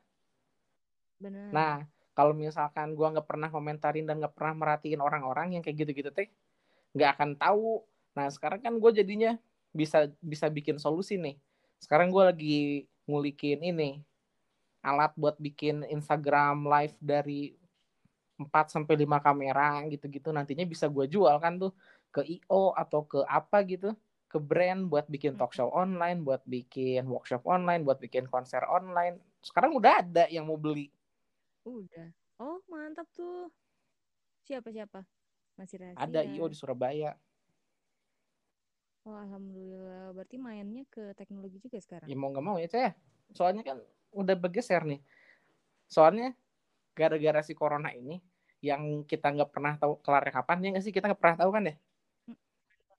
Bener. 1.18 1.50
Nah, 1.50 1.82
kalau 2.13 2.38
misalkan 2.38 2.94
gua 2.94 3.10
nggak 3.18 3.25
pernah 3.25 3.50
komentarin 3.50 4.06
dan 4.06 4.22
nggak 4.22 4.38
pernah 4.38 4.54
merhatiin 4.54 5.01
orang-orang 5.01 5.58
yang 5.58 5.63
kayak 5.65 5.82
gitu-gitu 5.82 6.13
teh, 6.13 6.30
nggak 6.94 7.10
akan 7.18 7.30
tahu. 7.42 7.82
Nah, 8.15 8.30
sekarang 8.32 8.63
kan 8.63 8.74
gue 8.80 8.92
jadinya 8.96 9.36
bisa 9.75 10.08
bisa 10.24 10.48
bikin 10.48 10.80
solusi 10.80 11.20
nih. 11.20 11.36
Sekarang 11.84 12.08
gue 12.13 12.24
lagi 12.24 12.60
ngulikin 13.10 13.60
ini 13.62 14.00
alat 14.86 15.12
buat 15.18 15.36
bikin 15.42 15.84
Instagram 15.89 16.63
live 16.70 16.96
dari 17.01 17.58
4 18.38 18.70
sampai 18.70 18.96
5 19.00 19.18
kamera 19.24 19.82
gitu-gitu 19.89 20.30
nantinya 20.30 20.63
bisa 20.68 20.86
gue 20.92 21.08
jual 21.08 21.36
kan 21.39 21.58
tuh 21.58 21.72
ke 22.12 22.22
IO 22.22 22.75
atau 22.75 23.01
ke 23.08 23.24
apa 23.25 23.63
gitu 23.65 23.96
ke 24.25 24.38
brand 24.38 24.89
buat 24.89 25.05
bikin 25.08 25.38
talk 25.38 25.53
show 25.53 25.70
online 25.72 26.22
buat 26.22 26.41
bikin 26.44 27.05
workshop 27.05 27.46
online 27.46 27.86
buat 27.86 27.98
bikin 27.98 28.25
konser 28.27 28.65
online 28.65 29.22
sekarang 29.39 29.72
udah 29.74 30.01
ada 30.01 30.25
yang 30.27 30.46
mau 30.46 30.58
beli 30.58 30.89
Udah. 31.65 32.13
Oh, 32.38 32.62
mantap 32.70 33.10
tuh. 33.10 33.50
Siapa 34.46 34.70
siapa? 34.70 35.01
Masih 35.58 35.82
rahasia. 35.82 35.98
ada 35.98 36.22
IO 36.22 36.46
di 36.46 36.53
Surabaya 36.53 37.17
Oh, 39.05 39.13
alhamdulillah. 39.13 40.13
Berarti 40.13 40.38
mainnya 40.38 40.82
ke 40.89 41.13
teknologi 41.13 41.62
juga 41.62 41.77
sekarang. 41.77 42.05
ya 42.05 42.13
mau 42.13 42.29
nggak 42.29 42.46
mau 42.46 42.58
ya 42.58 42.65
saya 42.65 42.89
soalnya 43.34 43.62
kan 43.62 43.77
udah 44.13 44.36
bergeser 44.38 44.82
nih 44.86 45.01
soalnya 45.86 46.34
gara-gara 46.94 47.41
si 47.46 47.53
corona 47.53 47.94
ini 47.94 48.17
yang 48.62 49.05
kita 49.05 49.29
nggak 49.29 49.50
pernah 49.53 49.74
tahu 49.77 50.01
kelarnya 50.01 50.34
kapan 50.34 50.58
ya 50.62 50.70
nggak 50.74 50.84
sih 50.86 50.94
kita 50.94 51.05
nggak 51.10 51.22
pernah 51.22 51.38
tahu 51.38 51.50
kan 51.53 51.63
ya 51.70 51.75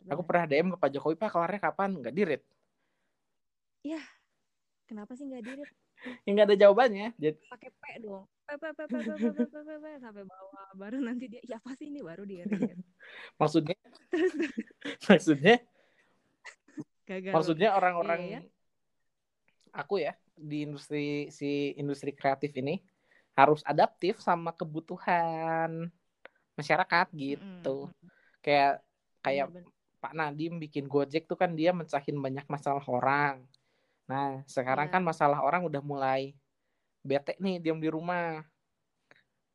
aku 0.06 0.22
pernah 0.22 0.44
DM 0.46 0.68
ke 0.74 0.78
Pak 0.78 0.90
Jokowi 0.94 1.16
Pak 1.18 1.30
kelarnya 1.34 1.60
kapan 1.60 1.90
nggak 1.98 2.14
dirit 2.14 2.42
ya 3.82 4.02
kenapa 4.86 5.14
sih 5.18 5.26
nggak 5.26 5.44
dirit 5.44 5.70
ya 6.26 6.30
nggak 6.30 6.46
ada 6.52 6.56
jawabannya 6.56 7.08
jadi 7.18 7.38
pakai 7.50 7.70
P 7.74 7.84
dong 8.04 8.24
P 8.46 8.50
P 8.54 8.64
P 8.70 8.80
P 8.86 8.94
P 8.94 9.10
P 9.18 9.26
P 9.34 9.54
P 9.62 9.70
P 9.82 9.84
sampai 9.98 10.22
bawah 10.22 10.68
baru 10.78 10.98
nanti 11.02 11.24
dia 11.26 11.42
ya 11.42 11.56
apa 11.58 11.74
sih 11.74 11.90
ini 11.90 12.00
baru 12.02 12.22
dirit 12.22 12.50
maksudnya 13.40 13.78
maksudnya 15.10 15.56
gagal 17.06 17.32
maksudnya 17.34 17.68
orang-orang 17.74 18.20
Iya, 18.22 18.38
ya. 18.38 18.40
aku 19.74 19.94
ya 20.02 20.14
di 20.36 20.66
industri 20.68 21.30
si 21.32 21.72
industri 21.78 22.12
kreatif 22.12 22.52
ini 22.58 22.82
harus 23.36 23.60
adaptif 23.64 24.18
sama 24.20 24.52
kebutuhan 24.52 25.88
masyarakat 26.56 27.06
gitu 27.12 27.88
Mm-mm. 27.88 28.08
kayak 28.40 28.80
kayak. 29.20 29.52
Pak 30.06 30.14
Nadim 30.14 30.62
bikin 30.62 30.86
Gojek 30.86 31.26
tuh 31.26 31.34
kan 31.34 31.50
dia 31.58 31.74
mencahin 31.74 32.14
banyak 32.14 32.46
masalah 32.46 32.86
orang. 32.86 33.42
Nah, 34.06 34.46
sekarang 34.46 34.86
Iya. 34.86 34.94
kan 34.94 35.02
masalah 35.02 35.42
orang 35.42 35.66
udah 35.66 35.82
mulai 35.82 36.30
bete 37.02 37.34
nih 37.42 37.58
diam 37.58 37.82
di 37.82 37.90
rumah. 37.90 38.46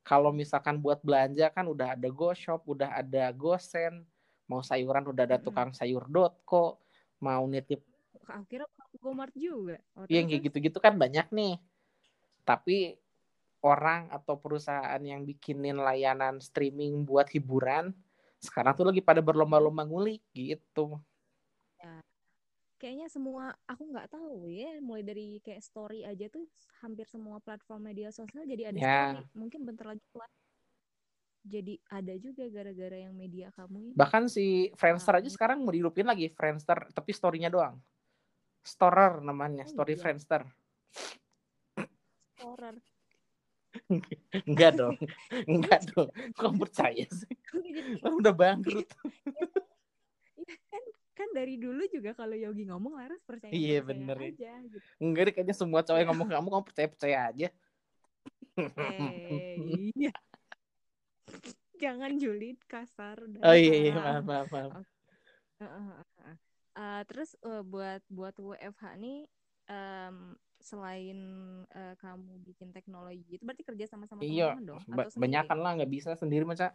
Kalau 0.03 0.36
misalkan 0.36 0.75
buat 0.84 1.00
belanja 1.00 1.48
kan 1.55 1.72
udah 1.72 1.96
ada 1.96 2.10
GoShop, 2.12 2.67
udah 2.67 3.00
ada 3.00 3.31
GoSend, 3.31 4.03
mau 4.51 4.60
sayuran 4.60 5.08
udah 5.08 5.24
ada 5.24 5.39
tukang 5.39 5.72
sayur 5.72 6.03
dotco, 6.12 6.84
mau 7.24 7.48
nitip 7.48 7.79
aku 8.27 8.43
kira 8.51 8.65
Gomart 9.00 9.31
juga 9.31 9.79
oh, 9.96 10.03
yang 10.12 10.27
terus, 10.27 10.36
kayak 10.36 10.41
gitu-gitu 10.51 10.77
kan 10.84 11.00
banyak 11.00 11.31
nih. 11.31 11.55
Tapi 12.43 13.00
orang 13.63 14.12
atau 14.12 14.36
perusahaan 14.36 15.00
yang 15.00 15.24
bikinin 15.24 15.79
layanan 15.79 16.43
streaming 16.43 17.08
buat 17.08 17.31
hiburan 17.31 17.96
sekarang 18.41 18.74
tuh 18.74 18.89
lagi 18.89 19.01
pada 19.05 19.21
berlomba-lomba 19.21 19.86
ngulik 19.86 20.21
gitu. 20.33 20.98
kayaknya 22.81 23.13
semua 23.13 23.53
aku 23.69 23.93
nggak 23.93 24.10
tahu 24.10 24.50
ya 24.50 24.81
mulai 24.81 25.05
dari 25.05 25.38
kayak 25.45 25.62
story 25.62 26.01
aja 26.01 26.25
tuh 26.33 26.50
hampir 26.81 27.05
semua 27.05 27.38
platform 27.38 27.93
media 27.93 28.10
sosial 28.10 28.41
jadi 28.50 28.74
ada 28.74 28.79
Ya. 28.81 28.98
story 29.13 29.21
mungkin 29.38 29.62
bentar 29.69 29.93
lagi 29.93 30.01
live 30.17 30.36
jadi 31.45 31.74
ada 31.93 32.13
juga 32.17 32.45
gara-gara 32.50 32.98
yang 33.05 33.13
media 33.13 33.53
kamu 33.53 33.77
ini 33.86 33.93
Bahkan 33.93 34.29
si 34.33 34.74
Friendster 34.74 35.13
aja 35.21 35.29
sekarang 35.29 35.62
mau 35.62 35.74
dihidupin 35.74 36.05
lagi 36.10 36.29
Friendster, 36.33 36.89
tapi 36.93 37.13
story-nya 37.13 37.50
doang. 37.50 37.81
Storer 38.62 39.17
namanya, 39.25 39.65
Oh, 39.65 39.74
story 39.74 39.98
iya. 39.98 40.01
Friendster. 40.01 40.41
horror 42.41 42.77
Enggak 44.47 44.71
dong, 44.75 44.95
enggak 45.47 45.79
dong. 45.91 46.09
Kok 46.35 46.53
percaya 46.59 47.05
sih? 47.07 47.35
Lo 48.03 48.19
udah 48.19 48.35
bangkrut. 48.35 48.87
Iya 50.41 50.55
kan 50.67 50.83
kan 51.11 51.29
dari 51.37 51.55
dulu 51.59 51.85
juga 51.91 52.11
kalau 52.17 52.33
Yogi 52.33 52.65
ngomong 52.67 52.97
Laras 52.97 53.21
percaya 53.23 53.51
Iya, 53.53 53.79
percaya 53.83 53.89
bener 53.93 54.17
ya. 54.17 54.29
aja 54.35 54.53
gitu. 54.67 54.87
Enggak 54.99 55.35
kayaknya 55.35 55.55
semua 55.55 55.81
cowok 55.85 55.99
yang 56.01 56.09
ngomong 56.11 56.27
kamu, 56.27 56.47
kamu 56.49 56.65
percaya-percaya 56.67 57.17
aja. 57.31 57.47
Eh, 58.59 59.55
iya. 59.95 60.11
Jangan 61.81 62.11
julid 62.21 62.59
kasar 62.69 63.17
dan 63.25 63.41
Oh 63.41 63.55
iya, 63.57 63.73
iya, 63.73 63.91
maaf, 63.97 64.23
maaf, 64.27 64.47
maaf. 64.53 64.71
Heeh, 65.61 65.83
heeh, 65.87 66.05
heeh. 66.21 66.37
Eh, 66.71 67.01
terus 67.09 67.35
eh, 67.41 67.63
buat 67.65 68.01
buat 68.07 68.35
WFH 68.37 68.83
nih 69.01 69.19
em, 69.67 70.15
selain 70.61 71.17
eh, 71.73 71.95
kamu 72.01 72.31
bikin 72.47 72.69
teknologi 72.75 73.25
itu 73.37 73.43
berarti 73.47 73.63
kerja 73.67 73.85
sama 73.91 74.05
sama 74.09 74.21
Iya, 74.21 74.49
teman-teman 74.53 74.63
dong 74.69 74.83
ba- 74.85 75.03
atau 75.03 75.09
sendiri? 75.11 75.21
banyakan 75.21 75.57
lah, 75.63 75.71
nggak 75.77 75.91
bisa 75.95 76.09
sendiri 76.21 76.43
mah, 76.45 76.57
Cak. 76.61 76.71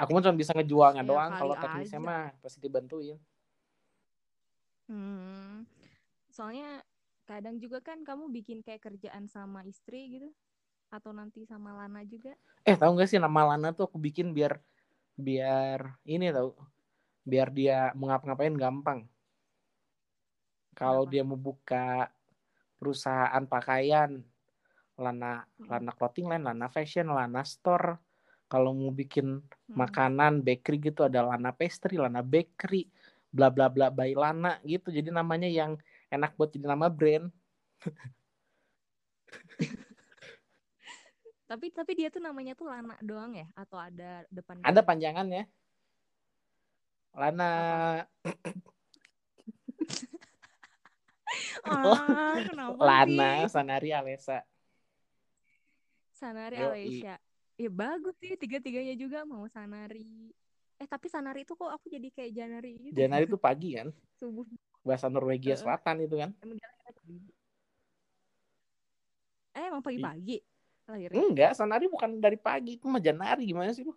Aku 0.00 0.10
mah 0.14 0.22
cuma 0.24 0.36
bisa 0.42 0.52
ngejualnya 0.56 1.02
Ya, 1.02 1.10
doang, 1.10 1.30
kalau 1.40 1.54
teknisnya 1.62 2.00
aja. 2.00 2.08
mah 2.08 2.22
pasti 2.42 2.58
dibantuin. 2.64 3.18
Hmm. 4.88 5.64
Soalnya 6.34 6.84
kadang 7.28 7.56
juga 7.62 7.78
kan 7.80 8.04
kamu 8.04 8.28
bikin 8.36 8.58
kayak 8.66 8.82
kerjaan 8.84 9.24
sama 9.30 9.64
istri 9.64 10.00
gitu 10.20 10.28
atau 10.92 11.10
nanti 11.16 11.40
sama 11.48 11.70
Lana 11.78 12.02
juga. 12.06 12.34
Eh, 12.68 12.76
tahu 12.80 12.90
nggak 12.96 13.08
sih 13.10 13.20
nama 13.24 13.40
Lana 13.48 13.68
tuh 13.76 13.84
aku 13.88 13.98
bikin 14.06 14.26
biar 14.36 14.52
biar 15.26 15.80
ini 16.14 16.26
tahu, 16.36 16.50
biar 17.30 17.48
dia 17.58 17.76
mau 17.98 18.06
ngapa-ngapain 18.10 18.56
gampang. 18.62 19.00
Kalau 20.78 21.04
dia 21.12 21.22
mau 21.28 21.38
buka 21.38 22.10
perusahaan 22.78 23.44
pakaian, 23.46 24.22
Lana 24.94 25.42
Mm. 25.58 25.66
Lana 25.70 25.92
clothing 25.96 26.26
line, 26.30 26.44
Lana 26.44 26.68
fashion, 26.70 27.10
Lana 27.10 27.42
store. 27.42 27.98
Kalau 28.46 28.76
mau 28.76 28.92
bikin 28.92 29.40
Mm-mm. 29.40 29.74
makanan 29.74 30.44
bakery 30.44 30.78
gitu 30.78 31.08
ada 31.08 31.24
Lana 31.24 31.50
pastry, 31.50 31.98
Lana 31.98 32.22
bakery, 32.22 32.86
bla 33.32 33.50
bla 33.50 33.72
bla 33.72 33.90
by 33.90 34.14
Lana 34.14 34.60
gitu. 34.62 34.92
Jadi 34.92 35.10
namanya 35.10 35.48
yang 35.48 35.80
enak 36.12 36.36
buat 36.38 36.54
jadi 36.54 36.70
nama 36.70 36.86
brand. 36.92 37.32
Tapi 41.44 41.68
tapi 41.76 41.92
dia 41.92 42.08
tuh 42.08 42.24
namanya 42.24 42.56
tuh 42.56 42.72
Lana 42.72 42.96
doang 43.04 43.36
ya 43.36 43.44
atau 43.52 43.76
ada 43.76 44.24
depan 44.32 44.64
Ada 44.64 44.80
panjangannya. 44.80 45.44
Lana 47.14 47.50
Ah, 51.64 52.36
kenapa 52.48 52.80
Lana 52.80 53.46
sih? 53.46 53.52
Sanari 53.54 53.90
Alesa. 53.90 54.38
Sanari 56.14 56.56
Yoi. 56.58 56.68
Alesya. 56.68 57.14
Ya 57.54 57.70
bagus 57.70 58.14
sih 58.18 58.34
tiga-tiganya 58.34 58.98
juga 58.98 59.22
mau 59.22 59.46
Sanari. 59.46 60.34
Eh 60.78 60.86
tapi 60.90 61.06
Sanari 61.06 61.46
itu 61.46 61.54
kok 61.54 61.70
aku 61.70 61.86
jadi 61.86 62.08
kayak 62.10 62.32
Janari 62.34 62.72
gitu. 62.90 62.96
Janari 62.98 63.24
itu 63.30 63.38
pagi 63.38 63.78
kan. 63.78 63.88
Subuh. 64.20 64.46
Bahasa 64.82 65.06
Norwegia. 65.06 65.54
Selatan 65.54 66.02
itu 66.02 66.18
kan. 66.18 66.30
Eh 69.54 69.64
emang 69.70 69.82
pagi-pagi 69.82 70.42
lahirnya. 70.84 71.22
Enggak, 71.22 71.52
Sanari 71.54 71.86
bukan 71.86 72.18
dari 72.18 72.36
pagi. 72.36 72.76
Itu 72.76 72.90
mah 72.90 73.00
Janari 73.00 73.46
gimana 73.46 73.70
sih 73.70 73.86
lu? 73.86 73.94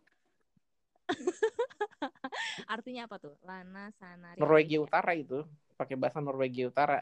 Artinya 2.74 3.10
apa 3.10 3.18
tuh? 3.18 3.36
Lana 3.42 3.90
Sanari. 3.98 4.38
Norwegia. 4.40 4.80
Utara 4.84 5.12
itu. 5.18 5.44
Pakai 5.76 5.98
bahasa 5.98 6.22
Norwegia 6.22 6.70
Utara. 6.70 7.02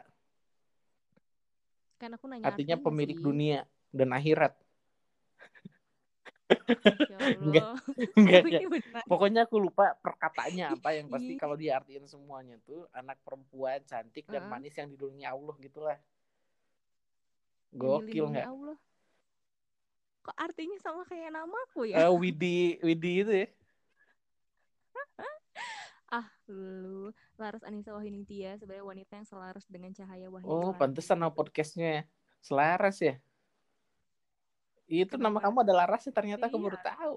Kan 1.96 2.10
aku 2.12 2.28
nanya 2.28 2.44
Artinya 2.52 2.76
pemilik 2.76 3.16
sih. 3.16 3.24
dunia 3.24 3.58
dan 3.92 4.12
akhirat. 4.12 4.52
Ya 7.10 7.18
Enggak. 7.42 7.80
Enggak, 8.14 8.42
enggak. 8.46 8.62
Pokoknya 9.10 9.40
aku 9.48 9.56
lupa 9.58 9.96
perkataannya 9.98 10.78
apa 10.78 10.88
yang 10.94 11.06
pasti 11.10 11.34
Ih. 11.34 11.40
kalau 11.40 11.56
diartiin 11.58 12.06
semuanya 12.06 12.54
tuh 12.62 12.86
anak 12.94 13.18
perempuan 13.26 13.82
cantik 13.82 14.28
dan 14.30 14.46
manis 14.46 14.76
yang 14.78 14.92
dilindungi 14.92 15.24
Allah 15.26 15.54
gitulah. 15.58 15.98
Gokil 17.74 18.24
nggak? 18.30 18.46
Kok 20.26 20.36
artinya 20.38 20.78
sama 20.82 21.02
kayak 21.06 21.30
namaku 21.34 21.90
ya? 21.90 22.06
Eh, 22.06 22.12
Widi 22.14 22.78
Widi 22.82 23.12
itu 23.22 23.32
ya. 23.32 23.46
Ah, 26.06 26.30
lu 26.46 27.10
Laras 27.34 27.66
Anissa 27.66 27.90
Wahyuningtia 27.90 28.54
sebenarnya 28.56 28.86
wanita 28.86 29.12
yang 29.18 29.26
selaras 29.26 29.66
dengan 29.66 29.90
cahaya 29.90 30.30
wahyu. 30.30 30.46
Oh, 30.46 30.70
pantesan 30.72 31.18
nama 31.18 31.34
podcastnya 31.34 32.06
Selaras 32.38 33.02
ya. 33.02 33.18
Itu 34.86 35.18
nama 35.18 35.42
Kenapa? 35.42 35.50
kamu 35.50 35.56
ada 35.66 35.74
Laras 35.74 36.02
ya 36.06 36.14
ternyata 36.14 36.46
aku 36.46 36.58
Iya. 36.58 36.66
baru 36.70 36.78
tahu. 36.78 37.14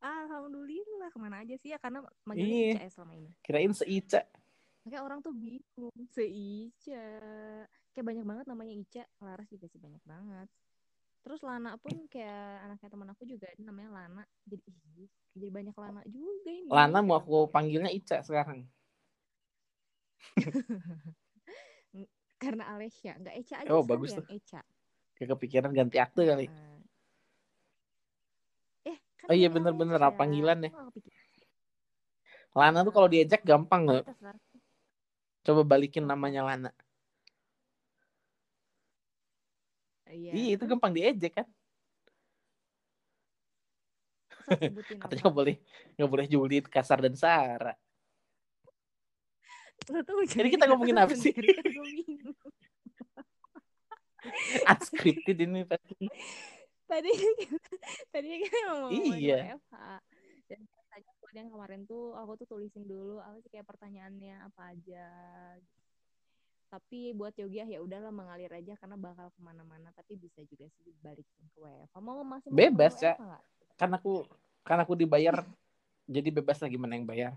Alhamdulillah 0.00 1.08
ke 1.08 1.18
mana 1.20 1.36
aja 1.40 1.56
sih 1.56 1.72
ya 1.72 1.78
karena 1.80 2.00
Iya. 2.00 2.12
manggilnya 2.24 2.56
Ica 2.72 2.80
ya 2.80 2.90
selama 2.92 3.12
ini. 3.16 3.30
Kirain 3.40 3.72
seica. 3.72 4.20
Makanya 4.84 5.00
orang 5.00 5.18
tuh 5.20 5.32
bingung 5.32 5.96
Seica. 6.12 7.04
Kayak 7.92 8.04
banyak 8.04 8.24
banget 8.24 8.44
namanya 8.48 8.72
Ica. 8.72 9.04
Laras 9.20 9.48
juga 9.48 9.68
sih 9.68 9.80
banyak 9.80 10.00
banget. 10.04 10.48
Terus 11.24 11.40
Lana 11.40 11.80
pun 11.80 12.04
kayak 12.12 12.68
anaknya 12.68 12.88
teman 12.92 13.08
aku 13.08 13.24
juga 13.24 13.48
ada 13.48 13.62
namanya 13.64 13.90
Lana. 13.96 14.24
Jadi 14.44 14.68
ih, 15.00 15.08
jadi 15.32 15.48
banyak 15.48 15.72
Lana 15.72 16.04
juga 16.04 16.52
ini. 16.52 16.68
Lana 16.68 17.00
mau 17.00 17.16
aku 17.16 17.48
panggilnya 17.48 17.88
Ica 17.88 18.20
sekarang. 18.20 18.68
karena 22.44 22.76
Alesya 22.76 23.16
nggak 23.16 23.34
Eca 23.40 23.54
aja 23.64 23.68
Oh, 23.72 23.80
bagus 23.88 24.12
sekalian, 24.12 24.36
Eca. 24.36 24.60
Kayak 25.16 25.28
kepikiran 25.32 25.72
ganti 25.72 25.96
akte 25.96 26.22
kali. 26.28 26.46
Heeh. 26.52 26.76
Eh, 28.92 28.98
kan 29.16 29.26
Oh 29.32 29.34
iya, 29.34 29.48
bener-bener, 29.48 29.96
apa 29.96 30.12
panggilan 30.20 30.68
ya? 30.68 30.70
Lana 32.52 32.84
tuh 32.84 32.92
kalau 32.92 33.08
diejek 33.08 33.40
gampang 33.48 33.88
nggak? 33.88 34.04
Lar. 34.20 34.36
Coba 35.44 35.62
balikin 35.64 36.04
namanya 36.04 36.44
Lana. 36.44 36.70
Iya. 40.04 40.30
Iya, 40.32 40.50
itu 40.56 40.64
gampang 40.68 40.92
diejek 40.92 41.32
kan. 41.34 41.46
Katanya 45.00 45.22
nggak 45.24 45.36
boleh 45.36 45.56
nggak 45.96 46.10
boleh 46.10 46.26
julid, 46.28 46.64
kasar 46.68 47.00
dan 47.00 47.16
sara. 47.16 47.72
Tuh 49.84 50.24
Jadi 50.24 50.48
kita 50.52 50.64
ngomongin 50.68 50.96
apa 50.96 51.12
sih? 51.12 51.32
kan. 51.32 51.44
Unscripted 54.72 55.36
ini 55.36 55.68
pasti. 55.68 56.08
tadi 56.84 57.12
tadi 58.12 58.28
kita 58.44 58.56
mau 58.68 58.76
ngomongin 58.88 59.16
Iya. 59.16 59.56
WFH 59.56 59.74
dan 60.48 60.60
tanya 60.92 61.12
yang 61.34 61.48
kemarin 61.50 61.80
tuh 61.88 62.12
aku 62.12 62.36
tuh 62.44 62.46
tulisin 62.46 62.84
dulu 62.84 63.18
apa 63.18 63.40
sih 63.40 63.48
kayak 63.48 63.64
pertanyaannya 63.66 64.44
apa 64.44 64.76
aja 64.76 65.04
tapi 66.74 67.14
buat 67.14 67.30
Yogi 67.38 67.62
ya 67.62 67.78
udahlah 67.78 68.10
mengalir 68.10 68.50
aja 68.50 68.74
karena 68.74 68.98
bakal 68.98 69.30
ke 69.30 69.38
mana-mana 69.38 69.94
tapi 69.94 70.18
bisa 70.18 70.42
juga 70.42 70.66
sih 70.74 70.90
balikin 70.98 71.46
ke 71.54 71.58
WFH 71.62 71.94
mau 72.02 72.18
masih 72.26 72.50
mau 72.50 72.58
Bebas, 72.58 72.98
ya. 72.98 73.14
Kan 73.78 73.94
aku 73.94 74.26
kan 74.66 74.82
aku 74.82 74.98
dibayar 74.98 75.46
jadi 76.10 76.34
bebas 76.34 76.58
lagi 76.58 76.74
mana 76.74 76.98
yang 76.98 77.06
bayar. 77.06 77.32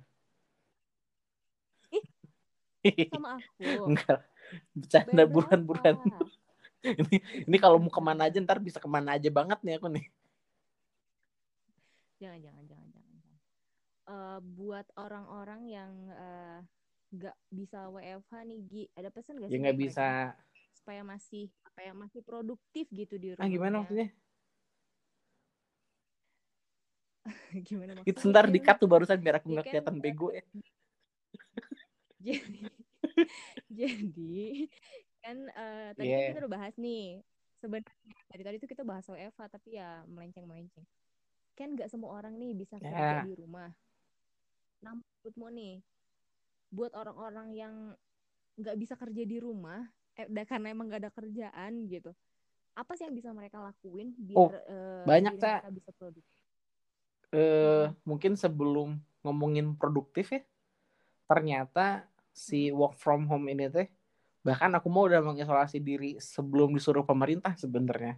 sama 3.14 3.38
aku 3.38 3.62
Enggak. 3.94 4.26
Bercanda 4.74 5.24
buruan-buruan. 5.30 5.96
ini 7.06 7.22
ini 7.46 7.58
kalau 7.62 7.78
mau 7.78 7.94
ke 7.94 8.02
mana 8.02 8.26
aja 8.26 8.42
ntar 8.42 8.58
bisa 8.58 8.82
ke 8.82 8.90
mana 8.90 9.22
aja 9.22 9.30
banget 9.30 9.62
nih 9.62 9.78
aku 9.78 9.88
nih. 9.94 10.06
jangan 12.18 12.42
jangan 12.42 12.64
jangan 12.66 12.88
jangan. 12.90 13.18
Eh, 14.08 14.40
buat 14.58 14.88
orang-orang 14.98 15.62
yang 15.70 15.94
eh, 16.10 16.60
nggak 17.08 17.36
bisa 17.50 17.80
WFH 17.88 18.32
nih 18.44 18.60
Gi 18.68 18.84
ada 18.94 19.10
pesan 19.10 19.40
gak 19.40 19.50
Ya 19.50 19.56
sih 19.56 19.62
nggak 19.64 19.78
bisa. 19.80 20.08
supaya 20.78 21.02
masih 21.04 21.52
apa 21.68 21.80
ya 21.84 21.94
masih 21.96 22.22
produktif 22.24 22.86
gitu 22.92 23.16
di 23.18 23.34
rumahnya 23.36 23.44
Ah 23.44 23.50
gimana 23.52 23.76
maksudnya? 23.84 24.08
gimana 27.68 27.92
Itu 28.04 28.20
maksudnya 28.20 28.22
sebentar 28.24 28.46
Kan- 28.48 28.54
di 28.56 28.60
cut 28.64 28.78
tuh 28.80 28.90
barusan 28.90 29.20
biar 29.20 29.36
aku 29.40 29.48
ya 29.48 29.54
nggak 29.56 29.66
kan, 29.66 29.72
kelihatan 29.72 29.96
bego 30.04 30.28
ya. 30.32 30.44
jadi 32.28 32.62
jadi 33.80 34.38
kan 35.22 35.38
eh, 35.52 35.90
tadi 35.96 36.08
kan 36.08 36.20
kita 36.32 36.40
udah 36.44 36.54
bahas 36.56 36.74
nih 36.80 37.04
sebenarnya 37.60 37.94
tadi 38.30 38.42
tadi 38.46 38.58
tuh 38.62 38.70
kita 38.70 38.84
bahas 38.86 39.06
WFH 39.08 39.40
tapi 39.50 39.70
ya 39.76 40.04
melenceng 40.08 40.46
melenceng 40.48 40.86
kan 41.58 41.74
nggak 41.74 41.90
semua 41.90 42.14
orang 42.16 42.38
nih 42.38 42.54
bisa 42.54 42.78
Ya. 42.78 42.90
kerja 42.90 43.18
di 43.26 43.34
rumah 43.34 43.70
nah 44.78 44.94
menurutmu 44.94 45.48
nih 45.52 45.74
buat 46.72 46.92
orang-orang 46.94 47.48
yang 47.56 47.74
nggak 48.58 48.78
bisa 48.78 48.94
kerja 48.98 49.24
di 49.24 49.38
rumah 49.38 49.86
eh, 50.18 50.28
karena 50.46 50.74
emang 50.74 50.90
nggak 50.90 51.02
ada 51.08 51.12
kerjaan 51.14 51.86
gitu 51.88 52.12
apa 52.78 52.94
sih 52.94 53.10
yang 53.10 53.16
bisa 53.18 53.34
mereka 53.34 53.58
lakuin 53.62 54.14
biar 54.18 54.38
Oh, 54.38 54.50
eh, 54.54 55.06
banyak, 55.06 55.34
Ca. 55.42 55.62
mereka 55.62 55.70
bisa 55.74 55.90
produktif 55.98 56.38
eh 57.36 57.92
mungkin 58.08 58.40
sebelum 58.40 59.04
ngomongin 59.20 59.76
produktif 59.76 60.32
ya, 60.32 60.42
ternyata 61.28 62.08
si 62.32 62.72
work 62.72 62.96
from 62.96 63.28
home 63.28 63.52
ini 63.52 63.68
teh 63.68 63.88
bahkan 64.48 64.72
aku 64.72 64.88
mau 64.88 65.12
udah 65.12 65.20
mengisolasi 65.20 65.84
diri 65.84 66.16
sebelum 66.24 66.72
disuruh 66.72 67.04
pemerintah 67.04 67.52
sebenarnya. 67.60 68.16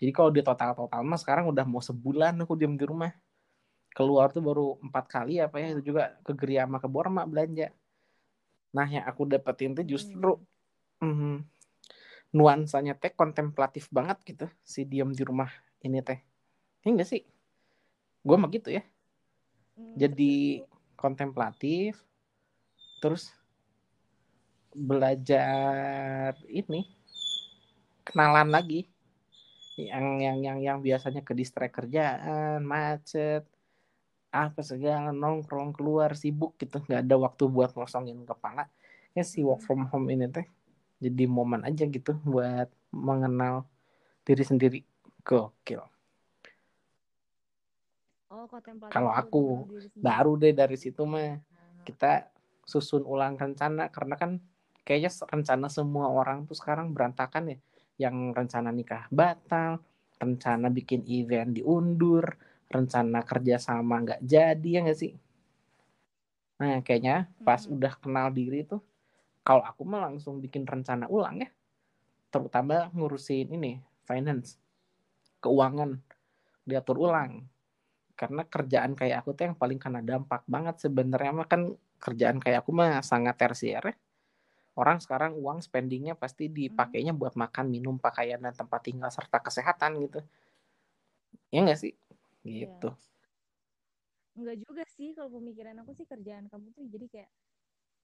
Jadi 0.00 0.10
kalau 0.16 0.32
di 0.32 0.40
total 0.40 0.72
total 0.72 1.04
mah 1.04 1.20
sekarang 1.20 1.50
udah 1.52 1.66
mau 1.68 1.84
sebulan 1.84 2.40
aku 2.40 2.56
diam 2.56 2.78
di 2.78 2.86
rumah. 2.88 3.12
Keluar 3.98 4.30
tuh 4.30 4.46
baru 4.46 4.78
empat 4.78 5.10
kali 5.10 5.42
apa 5.42 5.58
ya 5.58 5.74
itu 5.74 5.90
juga 5.90 6.14
ke 6.22 6.30
Geria 6.38 6.62
sama 6.70 6.78
ke 6.78 6.86
Borma 6.86 7.26
belanja. 7.26 7.74
Nah 8.70 8.86
yang 8.86 9.02
aku 9.02 9.26
dapetin 9.26 9.74
tuh 9.74 9.82
justru 9.82 10.38
mm, 11.02 11.42
nuansanya 12.30 12.94
teh 12.94 13.10
kontemplatif 13.10 13.90
banget 13.90 14.22
gitu 14.22 14.46
si 14.62 14.86
diam 14.86 15.10
di 15.10 15.26
rumah 15.26 15.50
ini 15.82 15.98
teh. 15.98 16.22
Ini 16.86 16.94
enggak 16.94 17.10
sih? 17.10 17.26
Gue 18.22 18.38
mah 18.38 18.46
gitu 18.54 18.70
ya. 18.70 18.86
Hmm, 19.74 19.98
Jadi 19.98 20.62
kontemplatif 20.94 21.98
terus 23.02 23.34
belajar 24.74 26.38
ini 26.46 26.86
kenalan 28.06 28.50
lagi 28.54 28.86
yang 29.78 30.18
yang 30.18 30.38
yang 30.42 30.58
yang 30.58 30.78
biasanya 30.82 31.22
ke 31.22 31.34
distract 31.34 31.78
kerjaan 31.78 32.62
macet 32.62 33.46
apa 34.28 34.60
segala 34.60 35.10
nongkrong 35.10 35.72
keluar 35.72 36.12
sibuk 36.14 36.56
gitu. 36.60 36.84
Nggak 36.84 37.00
ada 37.08 37.16
waktu 37.16 37.44
buat 37.48 37.70
ngosongin 37.72 38.22
kepala. 38.28 38.68
Ya 39.16 39.24
si 39.24 39.40
work 39.42 39.64
from 39.64 39.88
home 39.88 40.12
ini 40.12 40.28
teh 40.28 40.46
jadi 40.98 41.24
momen 41.30 41.62
aja 41.62 41.86
gitu 41.86 42.18
buat 42.26 42.68
mengenal 42.92 43.64
diri 44.26 44.44
sendiri. 44.44 44.80
Gokil. 45.24 45.82
Oh 48.28 48.44
kalau 48.92 49.08
aku 49.08 49.64
baru 49.96 50.36
deh 50.36 50.52
dari 50.52 50.76
situ 50.76 51.08
mah 51.08 51.40
Nah, 51.78 51.84
kita 51.86 52.28
susun 52.68 53.00
ulang 53.08 53.40
rencana 53.40 53.88
karena 53.88 54.14
kan 54.20 54.30
kayaknya 54.84 55.08
rencana 55.24 55.72
semua 55.72 56.12
orang 56.12 56.44
tuh 56.44 56.52
sekarang 56.52 56.92
berantakan 56.92 57.56
ya. 57.56 57.58
Yang 57.98 58.36
rencana 58.36 58.68
nikah 58.70 59.08
batal 59.08 59.80
rencana 60.18 60.68
bikin 60.68 61.06
event 61.06 61.54
diundur 61.54 62.34
rencana 62.68 63.24
kerja 63.24 63.56
sama 63.60 64.00
nggak 64.04 64.20
jadi 64.24 64.68
ya 64.68 64.80
nggak 64.84 64.98
sih 64.98 65.12
nah 66.58 66.80
kayaknya 66.84 67.30
pas 67.42 67.64
Mm-mm. 67.64 67.74
udah 67.78 67.92
kenal 67.98 68.28
diri 68.30 68.66
tuh 68.66 68.82
kalau 69.42 69.64
aku 69.64 69.82
mah 69.88 70.10
langsung 70.10 70.42
bikin 70.42 70.68
rencana 70.68 71.08
ulang 71.08 71.42
ya 71.42 71.50
terutama 72.28 72.92
ngurusin 72.92 73.48
ini 73.56 73.80
finance 74.04 74.60
keuangan 75.40 75.96
diatur 76.68 77.08
ulang 77.08 77.48
karena 78.18 78.42
kerjaan 78.42 78.98
kayak 78.98 79.22
aku 79.22 79.30
tuh 79.38 79.46
yang 79.48 79.56
paling 79.56 79.78
kena 79.78 80.02
dampak 80.02 80.42
banget 80.50 80.82
sebenarnya 80.82 81.32
mah 81.32 81.46
kan 81.46 81.78
kerjaan 82.02 82.42
kayak 82.42 82.66
aku 82.66 82.74
mah 82.74 82.98
sangat 83.02 83.38
tersier 83.38 83.82
ya. 83.82 83.94
Orang 84.78 85.02
sekarang 85.02 85.34
uang 85.34 85.58
spendingnya 85.58 86.14
pasti 86.14 86.46
dipakainya 86.46 87.10
buat 87.10 87.34
makan, 87.34 87.66
minum, 87.66 87.98
pakaian 87.98 88.38
dan 88.38 88.54
tempat 88.54 88.86
tinggal 88.86 89.10
serta 89.10 89.42
kesehatan 89.42 89.98
gitu. 90.06 90.22
Ya 91.50 91.66
nggak 91.66 91.78
sih? 91.78 91.94
Iya. 92.46 92.68
Gitu. 92.68 92.90
Enggak 94.38 94.56
juga 94.62 94.82
sih 94.86 95.10
kalau 95.18 95.30
pemikiran 95.42 95.74
aku 95.82 95.90
sih 95.98 96.06
kerjaan 96.06 96.46
kamu 96.46 96.70
tuh 96.70 96.86
jadi 96.86 97.06
kayak 97.10 97.30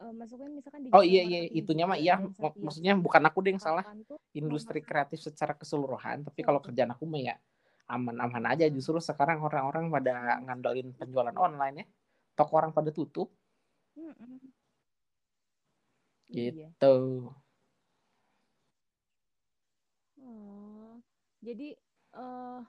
eh, 0.03 0.13
masuknya 0.19 0.51
misalkan 0.51 0.81
di 0.83 0.89
Oh 0.91 1.05
iya 1.07 1.23
iya 1.23 1.41
itunya 1.47 1.87
mah 1.87 1.99
iya 1.99 2.19
maksudnya 2.59 2.99
bukan 2.99 3.23
aku 3.23 3.39
deh 3.47 3.55
yang 3.55 3.63
salah 3.63 3.87
tuh 4.03 4.19
industri 4.35 4.83
kreatif 4.83 5.23
secara 5.23 5.55
keseluruhan 5.55 6.27
tapi 6.27 6.43
Iya. 6.43 6.47
kalau 6.51 6.61
kerjaan 6.63 6.91
aku 6.91 7.07
mah 7.07 7.23
ya 7.23 7.35
aman-aman 7.87 8.45
aja 8.51 8.67
justru 8.73 8.99
sekarang 8.99 9.45
orang-orang 9.47 9.93
pada 9.93 10.41
ngandalin 10.43 10.91
penjualan 10.99 11.37
online 11.37 11.85
ya 11.85 11.87
toko 12.35 12.53
orang 12.59 12.75
pada 12.75 12.91
tutup 12.91 13.31
Mm-mm. 13.95 14.43
Iya. 16.35 16.51
gitu 16.75 17.31
Oh, 20.25 20.97
jadi 21.45 21.77
eh 22.17 22.61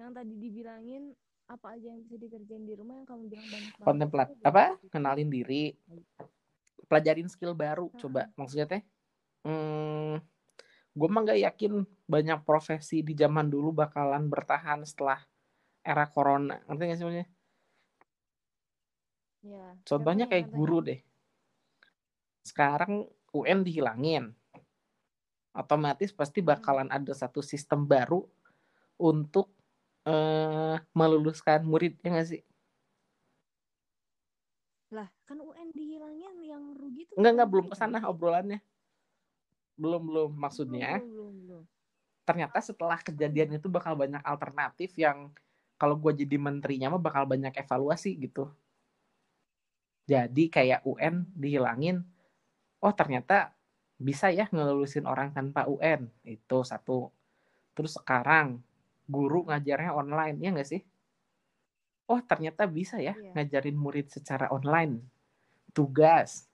yang 0.00 0.12
tadi 0.16 0.34
dibilangin 0.40 1.12
apa 1.50 1.76
aja 1.76 1.92
yang 1.92 2.00
bisa 2.06 2.16
dikerjain 2.16 2.64
di 2.64 2.72
rumah 2.78 2.96
yang 2.96 3.06
kamu 3.10 3.22
bilang 3.28 3.46
banyak 3.50 3.72
banget. 3.74 3.84
kontemplat 3.84 4.28
apa? 4.40 4.64
kenalin 4.88 5.28
diri. 5.28 5.74
Pelajarin 6.88 7.28
skill 7.28 7.52
baru 7.52 7.90
Heeh. 7.92 8.00
coba. 8.06 8.22
Maksudnya 8.38 8.66
teh 8.70 8.82
hmm, 9.44 10.22
gue 10.94 11.08
mah 11.10 11.20
nggak 11.26 11.40
yakin 11.52 11.84
banyak 12.08 12.40
profesi 12.46 13.04
di 13.04 13.12
zaman 13.14 13.46
dulu 13.52 13.74
bakalan 13.74 14.26
bertahan 14.30 14.82
setelah 14.88 15.20
era 15.84 16.06
corona. 16.08 16.58
Ngerti 16.66 16.82
nggak 16.86 16.98
sih 16.98 17.06
maksudnya? 17.06 17.28
Ya, 19.40 19.64
contohnya 19.88 20.24
kayak 20.28 20.52
guru 20.52 20.84
deh. 20.84 21.00
Sekarang 22.44 23.08
UN 23.32 23.64
dihilangin. 23.64 24.32
Otomatis 25.50 26.14
pasti 26.14 26.40
Hmm. 26.40 26.50
bakalan 26.54 26.88
ada 26.94 27.10
satu 27.10 27.42
sistem 27.42 27.82
baru 27.82 28.22
untuk 29.00 29.50
eh, 30.06 30.76
meluluskan 30.92 31.60
murid 31.64 31.96
ya 32.00 32.08
nggak 32.12 32.28
sih 32.28 32.42
Lah, 34.90 35.06
kan 35.22 35.38
UN 35.38 35.70
dihilangin 35.70 36.34
yang 36.42 36.74
rugi 36.74 37.06
tuh 37.06 37.14
Enggak, 37.14 37.32
enggak, 37.38 37.48
belum 37.54 37.66
ke 37.70 37.76
sana 37.78 38.02
obrolannya. 38.10 38.58
Belum, 39.78 40.02
belum. 40.02 40.30
Maksudnya, 40.34 40.98
Belum, 40.98 41.14
belum, 41.14 41.34
belum. 41.46 41.64
ternyata 42.26 42.58
setelah 42.58 42.98
kejadian 42.98 43.54
itu 43.54 43.70
bakal 43.70 43.94
banyak 43.94 44.18
alternatif 44.26 44.90
yang 44.98 45.30
kalau 45.78 45.94
gue 45.94 46.26
jadi 46.26 46.36
menterinya 46.42 46.90
mah 46.90 47.02
bakal 47.02 47.22
banyak 47.22 47.54
evaluasi 47.54 48.18
gitu. 48.18 48.50
Jadi 50.10 50.50
kayak 50.50 50.82
UN 50.82 51.22
dihilangin, 51.38 52.02
oh 52.82 52.90
ternyata 52.90 53.54
bisa 53.94 54.26
ya 54.34 54.50
ngelulusin 54.50 55.06
orang 55.06 55.30
tanpa 55.30 55.70
UN. 55.70 56.10
Itu 56.26 56.66
satu. 56.66 57.14
Terus 57.78 57.94
sekarang 57.94 58.58
guru 59.10 59.50
ngajarnya 59.50 59.90
online, 59.90 60.36
ya 60.38 60.54
nggak 60.54 60.70
sih? 60.70 60.82
Oh 62.06 62.18
ternyata 62.22 62.66
bisa 62.66 62.98
ya 62.98 63.14
Iya. 63.14 63.34
ngajarin 63.34 63.74
murid 63.78 64.06
secara 64.10 64.50
online. 64.50 65.02
Tugas. 65.74 66.46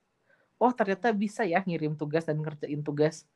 Oh 0.56 0.72
ternyata 0.72 1.12
bisa 1.12 1.44
ya 1.44 1.60
ngirim 1.64 1.96
tugas 1.96 2.24
dan 2.24 2.40
ngerjain 2.40 2.80
tugas 2.80 3.28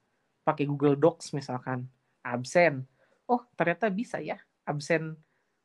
pakai 0.44 0.64
Google 0.64 0.96
Docs 0.96 1.36
misalkan. 1.36 1.88
Absen. 2.24 2.84
Oh 3.28 3.44
ternyata 3.56 3.88
bisa 3.88 4.20
ya 4.20 4.36
absen 4.68 5.16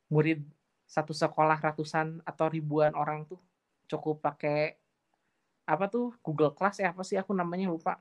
murid 0.07 0.43
satu 0.87 1.11
sekolah 1.11 1.59
ratusan 1.59 2.21
atau 2.23 2.45
ribuan 2.47 2.93
orang 2.95 3.25
tuh 3.27 3.41
cukup 3.89 4.21
pakai 4.21 4.77
apa 5.65 5.89
tuh 5.89 6.13
Google 6.21 6.53
Class 6.53 6.79
ya 6.79 6.93
apa 6.93 7.01
sih 7.03 7.17
aku 7.19 7.33
namanya 7.35 7.67
lupa. 7.67 7.99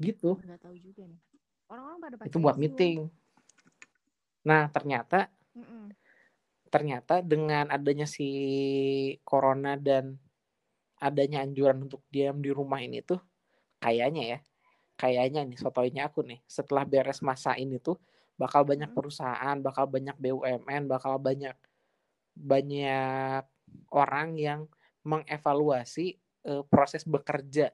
Gitu. 0.00 0.40
Nggak 0.40 0.64
tahu 0.64 0.76
juga 0.80 1.04
nih. 1.04 1.20
Orang-orang 1.68 1.98
pada 2.00 2.14
pakai 2.16 2.30
Itu 2.32 2.38
buat 2.40 2.56
meeting. 2.56 3.12
Nah, 4.46 4.68
ternyata 4.72 5.28
Mm-mm. 5.52 5.92
ternyata 6.70 7.20
dengan 7.20 7.68
adanya 7.68 8.06
si 8.06 8.28
corona 9.26 9.74
dan 9.74 10.14
adanya 11.00 11.42
anjuran 11.42 11.88
untuk 11.88 12.04
diam 12.12 12.38
di 12.38 12.52
rumah 12.52 12.78
ini 12.78 13.00
tuh 13.02 13.18
kayaknya 13.80 14.36
ya, 14.36 14.38
kayaknya 15.00 15.48
nih 15.48 15.58
sotoinya 15.58 16.12
aku 16.12 16.22
nih, 16.24 16.40
setelah 16.44 16.84
beres 16.84 17.24
masa 17.24 17.56
ini 17.56 17.80
tuh 17.80 17.96
bakal 18.36 18.64
banyak 18.64 18.92
perusahaan, 18.92 19.56
bakal 19.60 19.88
banyak 19.88 20.16
BUMN, 20.16 20.88
bakal 20.88 21.16
banyak 21.20 21.56
banyak 22.36 23.44
orang 23.92 24.36
yang 24.36 24.60
mengevaluasi 25.04 26.16
uh, 26.48 26.64
proses 26.68 27.04
bekerja 27.04 27.72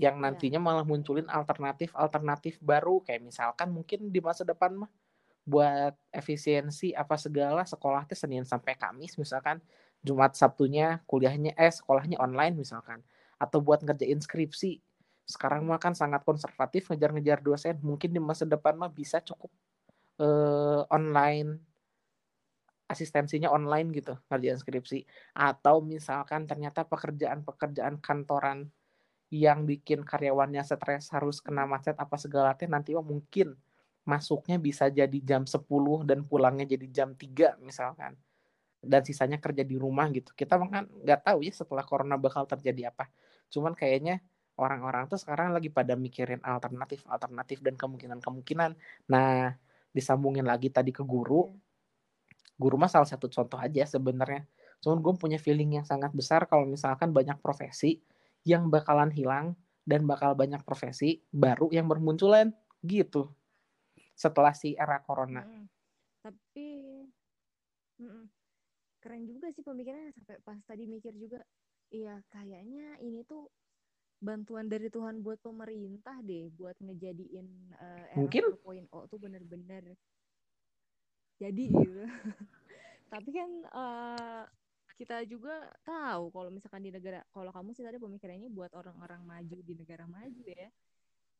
yang 0.00 0.16
Ya. 0.18 0.22
nantinya 0.28 0.60
malah 0.62 0.84
munculin 0.88 1.28
alternatif-alternatif 1.28 2.58
baru 2.64 3.04
kayak 3.04 3.28
misalkan 3.28 3.68
mungkin 3.70 4.08
di 4.08 4.20
masa 4.24 4.42
depan 4.46 4.72
mah 4.72 4.90
buat 5.42 5.98
efisiensi 6.14 6.94
apa 6.94 7.18
segala 7.18 7.66
sekolah 7.66 8.06
teh 8.06 8.14
Senin 8.16 8.46
sampai 8.46 8.78
Kamis 8.78 9.18
misalkan 9.18 9.58
Jumat 10.00 10.38
Sabtunya 10.38 11.02
kuliahnya 11.04 11.52
eh 11.58 11.70
sekolahnya 11.70 12.16
online 12.22 12.56
misalkan 12.56 13.02
atau 13.36 13.58
buat 13.58 13.82
ngerjain 13.82 14.22
skripsi 14.22 14.78
sekarang 15.26 15.66
mah 15.66 15.78
kan 15.82 15.94
sangat 15.98 16.22
konservatif 16.22 16.90
ngejar-ngejar 16.90 17.42
dosen 17.42 17.76
mungkin 17.82 18.14
di 18.14 18.20
masa 18.22 18.46
depan 18.46 18.78
mah 18.78 18.90
bisa 18.90 19.18
cukup 19.22 19.50
eh, 20.22 20.82
online 20.90 21.58
asistensinya 22.86 23.48
online 23.50 23.88
gitu 23.96 24.14
ngerjain 24.30 24.58
skripsi 24.60 25.00
atau 25.34 25.80
misalkan 25.82 26.44
ternyata 26.46 26.84
pekerjaan-pekerjaan 26.86 27.98
kantoran 27.98 28.68
yang 29.32 29.64
bikin 29.64 30.04
karyawannya 30.04 30.60
stres 30.60 31.08
harus 31.08 31.40
kena 31.40 31.64
macet 31.64 31.96
apa 31.96 32.20
segala 32.20 32.52
teh 32.52 32.68
nanti 32.68 32.92
mah 32.92 33.00
mungkin 33.00 33.56
masuknya 34.04 34.60
bisa 34.60 34.92
jadi 34.92 35.18
jam 35.24 35.48
10 35.48 35.64
dan 36.04 36.20
pulangnya 36.28 36.68
jadi 36.68 36.86
jam 36.92 37.08
3 37.16 37.56
misalkan. 37.64 38.12
Dan 38.82 39.00
sisanya 39.08 39.40
kerja 39.40 39.64
di 39.64 39.80
rumah 39.80 40.12
gitu. 40.12 40.36
Kita 40.36 40.60
kan 40.60 40.84
nggak 40.84 41.24
tahu 41.24 41.48
ya 41.48 41.52
setelah 41.54 41.80
corona 41.80 42.20
bakal 42.20 42.44
terjadi 42.44 42.92
apa. 42.92 43.08
Cuman 43.48 43.72
kayaknya 43.72 44.20
orang-orang 44.60 45.08
tuh 45.08 45.16
sekarang 45.16 45.56
lagi 45.56 45.72
pada 45.72 45.96
mikirin 45.96 46.44
alternatif 46.44 47.00
alternatif 47.08 47.64
dan 47.64 47.72
kemungkinan 47.80 48.20
kemungkinan 48.20 48.76
nah 49.08 49.56
disambungin 49.96 50.44
lagi 50.44 50.68
tadi 50.68 50.92
ke 50.92 51.00
guru. 51.00 51.48
Guru 52.60 52.76
mah 52.76 52.90
salah 52.92 53.08
satu 53.08 53.32
contoh 53.32 53.56
aja 53.56 53.88
sebenarnya. 53.88 54.44
Cuman 54.84 54.98
gue 55.00 55.12
punya 55.16 55.38
feeling 55.40 55.80
yang 55.80 55.86
sangat 55.88 56.12
besar 56.12 56.44
kalau 56.44 56.68
misalkan 56.68 57.14
banyak 57.16 57.38
profesi 57.40 58.02
yang 58.42 58.68
bakalan 58.70 59.10
hilang 59.10 59.54
dan 59.82 60.06
bakal 60.06 60.34
banyak 60.38 60.62
profesi 60.62 61.22
baru 61.30 61.70
yang 61.74 61.90
bermunculan 61.90 62.54
gitu 62.82 63.30
setelah 64.14 64.54
si 64.54 64.74
era 64.78 65.02
corona. 65.02 65.42
Mm-mm. 65.42 65.66
Tapi 66.22 66.68
mm-mm. 67.98 68.26
keren 69.02 69.26
juga 69.26 69.50
sih 69.50 69.66
pemikirannya 69.66 70.14
sampai 70.14 70.38
pas 70.46 70.58
tadi 70.62 70.86
mikir 70.86 71.14
juga, 71.18 71.42
iya 71.90 72.22
kayaknya 72.30 73.02
ini 73.02 73.26
tuh 73.26 73.50
bantuan 74.22 74.70
dari 74.70 74.86
Tuhan 74.86 75.18
buat 75.18 75.42
pemerintah 75.42 76.22
deh 76.22 76.46
buat 76.54 76.78
ngejadiin 76.78 77.74
uh, 77.74 78.04
era 78.14 78.18
Mungkin 78.22 78.54
4.0 78.62 79.10
tuh 79.10 79.18
bener-bener 79.18 79.98
jadi 81.42 81.64
gitu. 81.74 82.06
Tapi 83.12 83.30
kan 83.34 83.50
uh, 83.74 84.44
kita 84.96 85.24
juga 85.24 85.72
tahu 85.82 86.28
kalau 86.32 86.50
misalkan 86.52 86.84
di 86.84 86.92
negara 86.92 87.24
kalau 87.32 87.50
kamu 87.52 87.72
sih 87.72 87.84
tadi 87.84 87.96
pemikirannya 87.96 88.48
buat 88.52 88.72
orang-orang 88.76 89.24
maju 89.24 89.58
di 89.64 89.74
negara 89.76 90.04
maju 90.04 90.44
ya. 90.46 90.68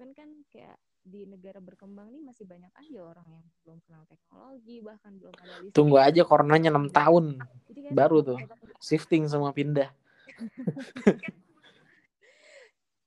Kan 0.01 0.17
kan 0.17 0.29
kayak 0.49 0.81
di 1.03 1.27
negara 1.27 1.59
berkembang 1.59 2.15
nih 2.15 2.23
masih 2.23 2.47
banyak 2.47 2.71
aja 2.79 3.01
orang 3.03 3.27
yang 3.27 3.43
belum 3.67 3.79
kenal 3.83 4.07
teknologi 4.07 4.79
bahkan 4.79 5.19
belum 5.19 5.35
ada 5.35 5.55
listrik 5.59 5.75
tunggu 5.75 5.99
aja 5.99 6.23
coronanya 6.23 6.71
enam 6.71 6.87
tahun. 6.88 7.43
Kan 7.43 7.93
baru 7.93 8.23
tuh. 8.23 8.38
shifting 8.79 9.27
semua 9.27 9.51
pindah. 9.51 9.91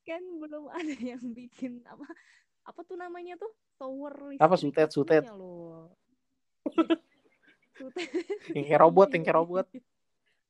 Kan 0.06 0.22
belum 0.38 0.70
ada 0.70 0.96
yang 1.02 1.24
bikin 1.34 1.82
apa 1.90 2.06
apa 2.68 2.80
tuh 2.86 3.00
namanya 3.00 3.40
tuh? 3.42 3.50
Tower 3.82 4.14
listrik 4.32 4.46
apa 4.46 4.56
sutet? 4.60 4.90
sutet 4.94 5.26
loh. 5.34 5.90
Sutet 7.76 8.08
yang 8.56 8.66
kayak 8.68 8.82
robot 8.84 9.10
yang 9.16 9.24
kayak 9.24 9.38
robot 9.40 9.68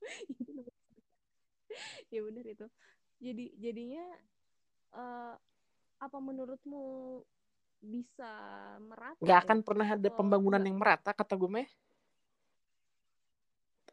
ya 2.14 2.20
benar 2.24 2.46
itu. 2.46 2.68
Jadi 3.20 3.46
jadinya 3.58 4.06
uh, 4.96 5.34
apa 6.00 6.18
menurutmu 6.20 7.20
bisa 7.86 8.32
merata 8.82 9.22
nggak 9.22 9.40
akan 9.46 9.60
pernah 9.62 9.88
ada 9.94 10.10
pembangunan 10.10 10.64
yang 10.64 10.82
merata 10.82 11.14
kata 11.14 11.38
gue 11.38 11.62
meh 11.62 11.70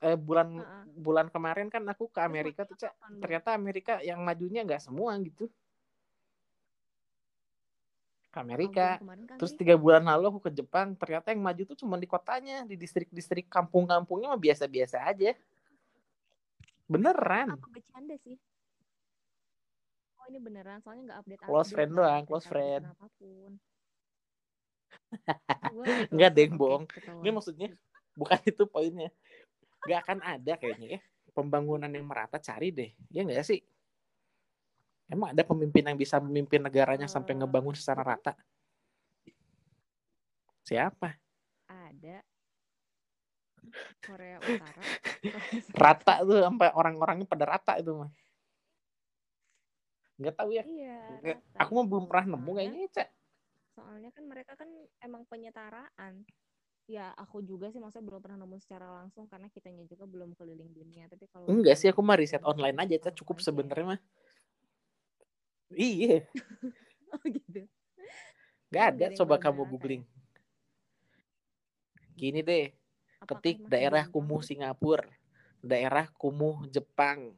eh, 0.03 0.19
bulan 0.19 0.49
uh 0.59 0.65
-uh. 0.65 0.85
bulan 0.97 1.27
kemarin 1.29 1.69
kan 1.69 1.85
aku 1.87 2.11
ke 2.11 2.21
Amerika 2.25 2.67
tuh 2.67 2.75
cak. 2.75 2.91
ternyata 3.23 3.55
Amerika 3.55 4.03
yang 4.03 4.19
majunya 4.25 4.67
nggak 4.67 4.83
semua 4.83 5.15
gitu. 5.23 5.47
Ke 8.33 8.39
Amerika. 8.43 8.99
oh, 8.99 9.15
kan 9.29 9.37
terus 9.39 9.55
tiga 9.55 9.79
bulan 9.79 10.03
lalu 10.03 10.35
aku 10.35 10.41
ke 10.49 10.51
Jepang. 10.51 10.99
Ternyata 10.99 11.31
yang 11.31 11.45
maju 11.45 11.63
tuh 11.63 11.79
cuma 11.79 12.01
di 12.01 12.09
kotanya 12.11 12.67
di 12.67 12.75
distrik-distrik 12.75 13.47
kampung-kampungnya 13.47 14.35
mah 14.35 14.41
biasa-biasa 14.41 15.07
aja 15.07 15.39
beneran? 16.93 17.47
Apa 17.57 17.69
bercanda 17.73 18.15
sih. 18.21 18.37
Oh 20.21 20.27
ini 20.31 20.39
beneran 20.39 20.79
soalnya 20.85 21.03
nggak 21.11 21.19
update 21.25 21.41
close 21.43 21.67
update, 21.67 21.75
friend 21.75 21.91
doang 21.99 22.23
close 22.29 22.47
friend. 22.47 22.85
Enggak 26.13 26.31
deh 26.37 26.49
bohong. 26.53 26.85
ini 27.25 27.31
maksudnya 27.35 27.69
bukan 28.15 28.39
itu 28.51 28.63
poinnya. 28.69 29.11
Nggak 29.83 29.99
akan 30.07 30.19
ada 30.23 30.53
kayaknya 30.61 30.89
ya. 30.99 31.01
Pembangunan 31.33 31.89
yang 31.89 32.07
merata 32.07 32.39
cari 32.39 32.71
deh. 32.71 32.91
Ya 33.11 33.27
enggak 33.27 33.43
sih? 33.49 33.65
Emang 35.11 35.35
ada 35.35 35.43
pemimpin 35.45 35.85
yang 35.85 35.99
bisa 35.99 36.17
memimpin 36.23 36.63
negaranya 36.63 37.05
uh, 37.05 37.13
sampai 37.13 37.37
ngebangun 37.37 37.77
secara 37.77 38.01
rata? 38.01 38.33
Siapa? 40.63 41.19
Ada 41.69 42.23
Korea 44.03 44.39
Utara. 44.43 44.83
Rata 45.73 46.15
tuh 46.27 46.39
sampai 46.43 46.69
orang-orangnya 46.75 47.27
pada 47.27 47.45
rata 47.47 47.73
itu 47.79 47.95
mah. 47.95 48.11
Nggak 50.19 50.35
tahu 50.39 50.51
ya. 50.55 50.65
Iya, 50.67 51.39
aku 51.57 51.71
mah 51.79 51.87
belum 51.87 52.05
pernah 52.07 52.37
nemu 52.37 52.51
kayaknya 52.55 52.89
cak. 52.93 53.09
soalnya 53.73 54.13
kan 54.13 54.29
mereka 54.29 54.53
kan 54.53 54.69
emang 55.01 55.25
penyetaraan. 55.33 56.29
Ya 56.85 57.09
aku 57.17 57.41
juga 57.41 57.73
sih 57.73 57.81
maksudnya 57.81 58.05
belum 58.05 58.21
pernah 58.21 58.45
nemu 58.45 58.61
secara 58.61 58.85
langsung 59.01 59.25
karena 59.25 59.49
kitanya 59.49 59.89
juga 59.89 60.05
belum 60.05 60.37
keliling 60.37 60.69
dunia. 60.77 61.09
Tapi 61.09 61.25
kalau 61.33 61.49
enggak 61.49 61.81
sih 61.81 61.89
aku 61.89 62.05
mah 62.05 62.21
riset 62.21 62.45
online 62.45 62.77
aja 62.77 63.09
cak. 63.09 63.17
Cukup 63.17 63.41
sebenarnya 63.41 63.97
mah. 63.97 64.01
Iya. 65.73 66.27
Oh 67.13 67.21
gitu. 67.29 67.69
Nggak 68.73 68.85
ada 68.89 69.07
coba 69.21 69.37
kamu 69.37 69.69
googling. 69.69 70.01
Gini 72.17 72.41
deh 72.41 72.73
ketik 73.29 73.65
daerah 73.67 74.07
kumuh 74.09 74.43
Singapura, 74.43 75.07
daerah 75.63 76.09
kumuh 76.19 76.67
Jepang. 76.69 77.35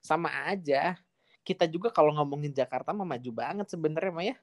Sama 0.00 0.30
aja. 0.48 0.98
Kita 1.44 1.68
juga 1.68 1.92
kalau 1.92 2.16
ngomongin 2.16 2.52
Jakarta 2.52 2.96
mah 2.96 3.04
maju 3.04 3.30
banget 3.32 3.66
sebenarnya 3.68 4.12
mah 4.12 4.24
ya. 4.24 4.36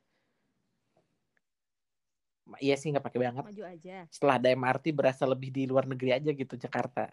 Iya 2.60 2.76
sih 2.76 2.92
nggak 2.92 3.06
pakai 3.06 3.20
banget. 3.22 3.44
Maju 3.48 3.64
aja. 3.64 3.98
Setelah 4.12 4.36
ada 4.42 4.50
MRT 4.52 4.86
berasa 4.92 5.24
lebih 5.24 5.50
di 5.54 5.64
luar 5.66 5.88
negeri 5.88 6.12
aja 6.14 6.30
gitu 6.30 6.54
Jakarta. 6.60 7.10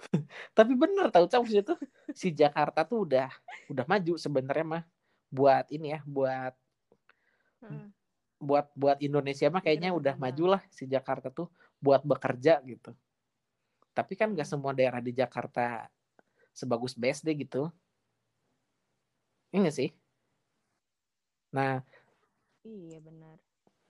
Tapi 0.56 0.72
bener 0.74 1.08
tahu 1.08 1.30
cang 1.30 1.44
itu 1.46 1.74
si 2.12 2.34
Jakarta 2.34 2.82
tuh 2.84 3.06
udah 3.06 3.30
udah 3.70 3.84
maju 3.86 4.14
sebenarnya 4.18 4.66
mah 4.66 4.84
buat 5.30 5.66
ini 5.72 5.98
ya 5.98 6.00
buat 6.06 6.54
hmm. 7.64 7.88
buat 8.38 8.66
buat 8.76 8.98
Indonesia 9.00 9.48
mah 9.48 9.62
kayaknya 9.64 9.90
udah 9.94 10.14
maju 10.14 10.58
lah 10.58 10.62
si 10.70 10.86
Jakarta 10.86 11.32
tuh 11.32 11.48
buat 11.84 12.00
bekerja 12.00 12.64
gitu. 12.64 12.96
Tapi 13.92 14.16
kan 14.16 14.32
gak 14.32 14.48
semua 14.48 14.72
daerah 14.72 15.04
di 15.04 15.12
Jakarta 15.12 15.84
sebagus 16.56 16.96
BSD 16.96 17.36
gitu. 17.44 17.68
Ini 19.52 19.70
sih. 19.70 19.92
Nah, 21.54 21.78
iya 22.66 22.98
benar. 22.98 23.36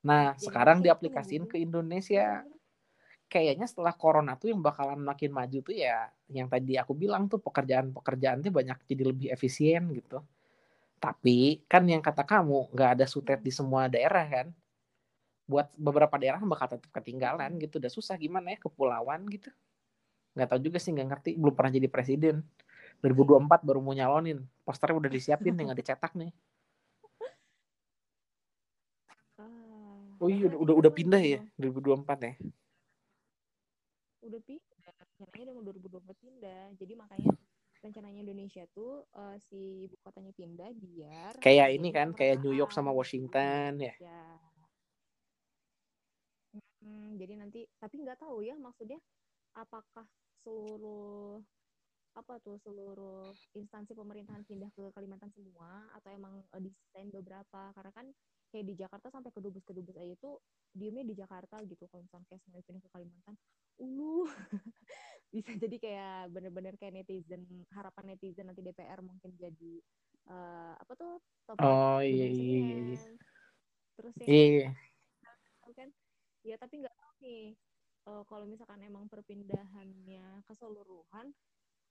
Nah, 0.05 0.37
Jadi 0.37 0.45
sekarang 0.45 0.79
diaplikasiin 0.85 1.49
ke 1.49 1.57
Indonesia. 1.63 2.45
Kayaknya 3.25 3.65
setelah 3.65 3.97
corona 3.97 4.37
tuh 4.37 4.53
yang 4.53 4.61
bakalan 4.61 5.01
makin 5.01 5.33
maju 5.33 5.59
tuh 5.65 5.73
ya 5.73 6.13
yang 6.29 6.47
tadi 6.47 6.77
aku 6.77 6.93
bilang 6.93 7.25
tuh 7.25 7.41
pekerjaan-pekerjaan 7.41 8.45
tuh 8.45 8.53
banyak 8.53 8.79
jadi 8.85 9.03
lebih 9.09 9.29
efisien 9.33 9.89
gitu. 9.97 10.21
Tapi 11.01 11.65
kan 11.65 11.89
yang 11.89 12.05
kata 12.05 12.29
kamu 12.29 12.69
nggak 12.77 12.91
ada 13.01 13.07
sutet 13.09 13.41
di 13.41 13.49
semua 13.49 13.89
daerah 13.89 14.29
kan 14.29 14.47
buat 15.45 15.69
beberapa 15.77 16.17
daerah 16.17 16.41
bakal 16.41 16.77
tetap 16.77 16.89
ketinggalan 16.89 17.61
gitu 17.61 17.77
udah 17.77 17.93
susah 17.93 18.17
gimana 18.17 18.57
ya 18.57 18.59
kepulauan 18.65 19.29
gitu 19.29 19.53
nggak 20.35 20.49
tahu 20.51 20.61
juga 20.65 20.79
sih 20.81 20.91
nggak 20.91 21.09
ngerti 21.13 21.31
belum 21.37 21.55
pernah 21.55 21.73
jadi 21.77 21.89
presiden 21.93 22.43
2024 23.05 23.61
baru 23.61 23.81
mau 23.85 23.93
nyalonin 23.93 24.41
posternya 24.65 24.97
udah 24.99 25.11
disiapin 25.13 25.53
nih 25.53 25.65
nggak 25.69 25.81
dicetak 25.85 26.13
nih 26.17 26.33
uh, 29.39 30.17
Oh 30.23 30.33
iya 30.33 30.49
udah 30.49 30.59
udah, 30.59 30.75
udah 30.81 30.93
pindah 30.95 31.21
ya 31.21 31.41
2024 31.61 32.07
ya. 32.25 32.35
Udah 34.25 34.41
pindah, 34.41 34.93
rencananya 35.21 35.45
udah 35.45 35.53
mau 35.53 35.65
2024 35.69 36.25
pindah. 36.25 36.63
Jadi 36.81 36.93
makanya 36.97 37.29
rencananya 37.85 38.21
Indonesia 38.25 38.65
tuh 38.73 39.05
uh, 39.13 39.37
si 39.37 39.85
ibu 39.85 40.01
kotanya 40.01 40.33
pindah 40.33 40.73
biar 40.73 41.37
kayak 41.45 41.69
ini 41.77 41.93
kan 41.93 42.17
kayak 42.17 42.41
New 42.41 42.57
York 42.57 42.73
sama 42.73 42.89
Washington 42.89 43.77
ya. 43.77 43.93
ya. 44.01 44.25
Hmm, 46.85 47.17
jadi 47.17 47.41
nanti 47.41 47.65
tapi 47.81 48.05
nggak 48.05 48.21
tahu 48.21 48.45
ya 48.45 48.61
maksudnya 48.61 49.01
apakah 49.57 50.05
seluruh 50.45 51.41
apa 52.15 52.39
tuh 52.45 52.61
seluruh 52.63 53.35
instansi 53.59 53.97
pemerintahan 53.97 54.47
pindah 54.47 54.71
ke 54.71 54.93
Kalimantan 54.95 55.33
semua 55.35 55.89
atau 55.99 56.13
emang 56.15 56.45
uh, 56.55 56.61
desain 56.63 57.11
beberapa? 57.11 57.75
Karena 57.75 57.91
kan 57.91 58.07
kayak 58.55 58.65
di 58.71 58.75
Jakarta 58.79 59.11
sampai 59.11 59.35
ke 59.35 59.41
dubes 59.43 59.65
ke 59.67 59.73
dubes 59.75 59.99
aja 59.99 60.15
tuh 60.23 60.39
diemnya 60.71 61.03
di 61.03 61.15
Jakarta 61.19 61.59
gitu 61.67 61.91
kalau 61.91 62.07
misalnya 62.07 62.27
kayak 62.31 62.43
semuanya 62.47 62.65
pindah 62.69 62.83
ke 62.85 62.91
Kalimantan. 62.93 63.35
Uh 63.83 64.29
bisa 65.35 65.51
jadi 65.59 65.77
kayak 65.83 66.31
bener-bener 66.31 66.75
kayak 66.79 66.95
netizen 67.03 67.43
harapan 67.75 68.15
netizen 68.15 68.47
nanti 68.47 68.63
DPR 68.63 69.03
mungkin 69.03 69.35
jadi 69.35 69.75
uh, 70.31 70.79
apa 70.79 70.93
tuh 70.95 71.19
top 71.51 71.59
oh 71.59 71.99
iya 71.99 72.31
iya 72.31 72.59
iya, 72.63 72.79
iya. 72.95 73.01
Terus 73.99 74.15
ya 74.23 74.27
iya 74.31 74.71
kan 74.71 74.94
ya 76.45 76.61
tapi 76.61 76.85
nggak 76.85 76.93
tahu 76.93 77.13
nih 77.25 77.57
uh, 78.09 78.23
kalau 78.29 78.45
misalkan 78.45 78.81
emang 78.85 79.09
perpindahannya 79.09 80.45
keseluruhan 80.45 81.33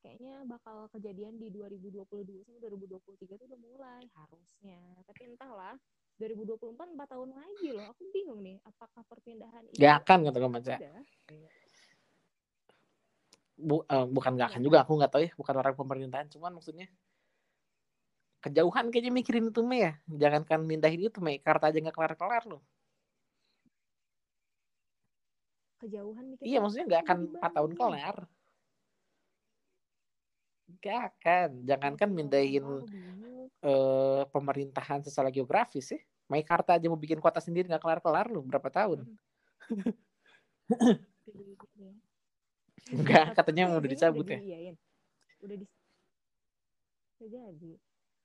kayaknya 0.04 0.44
bakal 0.46 0.92
kejadian 0.92 1.40
di 1.40 1.48
2022 1.50 2.44
sampai 2.44 2.60
2023 2.60 3.24
itu 3.24 3.44
udah 3.48 3.62
mulai 3.64 4.04
harusnya. 4.12 4.82
Tapi 5.08 5.32
entahlah 5.32 5.80
2024 6.20 6.76
4 6.76 7.14
tahun 7.16 7.30
lagi 7.32 7.68
loh. 7.72 7.88
Aku 7.96 8.04
bingung 8.12 8.44
nih 8.44 8.60
apakah 8.68 9.02
perpindahan 9.08 9.64
ini 9.72 9.80
gak 9.80 10.04
akan 10.04 10.18
kata 10.28 10.40
macam 10.52 10.78
Bu, 13.54 13.80
uh, 13.88 14.06
bukan 14.12 14.36
gak 14.36 14.50
akan 14.52 14.62
ya. 14.62 14.66
juga 14.68 14.78
aku 14.84 14.92
nggak 15.00 15.12
tahu 15.14 15.22
ya 15.24 15.32
bukan 15.40 15.56
orang 15.56 15.76
pemerintahan 15.78 16.28
cuman 16.36 16.52
maksudnya 16.58 16.90
kejauhan 18.44 18.92
kayaknya 18.92 19.14
mikirin 19.16 19.56
itu 19.56 19.64
me 19.64 19.78
ya. 19.88 19.94
Jangan 20.12 20.44
kan 20.44 20.60
mindahin 20.68 21.00
itu 21.00 21.24
me 21.24 21.40
karta 21.40 21.72
aja 21.72 21.80
nggak 21.80 21.96
kelar 21.96 22.14
kelar 22.20 22.44
loh 22.44 22.60
kejauhan 25.84 26.26
iya 26.42 26.64
maksudnya 26.64 26.88
nggak 26.88 27.04
akan 27.04 27.18
empat 27.38 27.52
tahun 27.52 27.72
kelar 27.76 28.18
Gak 30.82 31.14
akan. 31.16 31.50
Jangankan 31.68 32.10
mindahin 32.12 32.64
uh, 32.66 34.24
pemerintahan 34.32 35.04
secara 35.04 35.30
geografis 35.30 35.96
sih. 35.96 36.02
Meikarta 36.32 36.80
aja 36.80 36.88
mau 36.88 36.98
bikin 36.98 37.20
kota 37.20 37.44
sendiri 37.44 37.68
nggak 37.68 37.84
kelar-kelar 37.84 38.32
loh. 38.32 38.44
Berapa 38.48 38.70
tahun? 38.72 39.06
Enggak, 42.96 43.36
katanya 43.38 43.72
mau 43.72 43.80
udah 43.80 43.92
dicabut 43.92 44.28
ya. 44.28 44.40
Udah 45.44 45.56
di 45.60 45.66
jadi. 47.24 47.80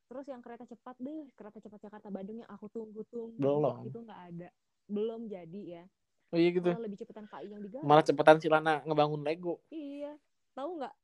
Terus 0.08 0.24
yang 0.26 0.42
kereta 0.42 0.66
cepat 0.66 0.96
deh, 0.98 1.30
kereta 1.36 1.58
cepat 1.62 1.80
Jakarta 1.84 2.08
Bandung 2.10 2.42
yang 2.42 2.50
aku 2.50 2.66
tunggu-tunggu 2.72 3.38
belum 3.38 3.86
itu 3.86 3.98
nggak 4.02 4.20
ada. 4.34 4.48
Belum 4.88 5.30
jadi 5.30 5.62
ya. 5.78 5.84
Oh 6.28 6.38
iya 6.38 6.50
gitu. 6.52 6.68
Malah 6.68 6.84
lebih 6.84 6.98
cepetan 7.00 7.24
KI 7.24 7.48
yang 7.48 7.62
digali. 7.64 7.84
Malah 7.84 8.04
cepetan 8.04 8.36
Silana 8.40 8.74
ngebangun 8.84 9.24
Lego. 9.24 9.64
Iya. 9.72 10.12
Tahu 10.52 10.70
nggak? 10.76 10.94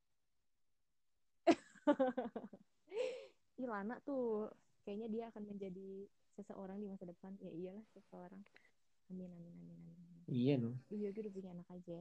Ilana 3.65 3.97
tuh 4.05 4.53
kayaknya 4.85 5.09
dia 5.09 5.25
akan 5.33 5.43
menjadi 5.49 6.09
seseorang 6.37 6.77
di 6.81 6.87
masa 6.91 7.09
depan. 7.09 7.33
Ya 7.41 7.51
iyalah 7.53 7.85
seseorang. 7.97 8.43
Amin 9.13 9.29
amin 9.33 9.53
amin 9.53 9.79
amin 9.85 10.05
iya 10.31 10.55
dong 10.57 10.77
iya 10.89 11.13
gue 11.13 11.23
udah 11.25 11.35
punya 11.35 11.51
anak 11.53 11.69
aja. 11.69 11.99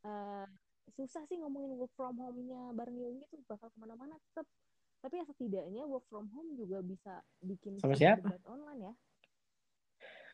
Uh, 0.00 0.48
susah 0.96 1.22
sih 1.28 1.36
ngomongin 1.36 1.76
work 1.76 1.92
from 1.92 2.16
home-nya 2.16 2.72
bareng 2.72 2.96
Yogi 2.96 3.24
tuh 3.28 3.40
bakal 3.44 3.68
ke 3.68 3.76
mana-mana 3.76 4.16
tetap 4.16 4.48
tapi 5.00 5.20
ya 5.20 5.24
setidaknya 5.28 5.84
work 5.84 6.04
from 6.08 6.28
home 6.32 6.56
juga 6.56 6.80
bisa 6.84 7.20
bikin 7.40 7.80
sama 7.80 7.96
siapa? 7.96 8.32
online 8.48 8.80
ya. 8.80 8.92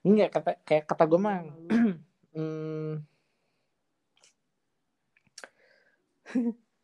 Enggak 0.06 0.30
kata 0.38 0.50
kayak 0.62 0.84
kata 0.86 1.04
gue 1.06 1.18
mah 1.18 1.38
hmm, 2.36 3.00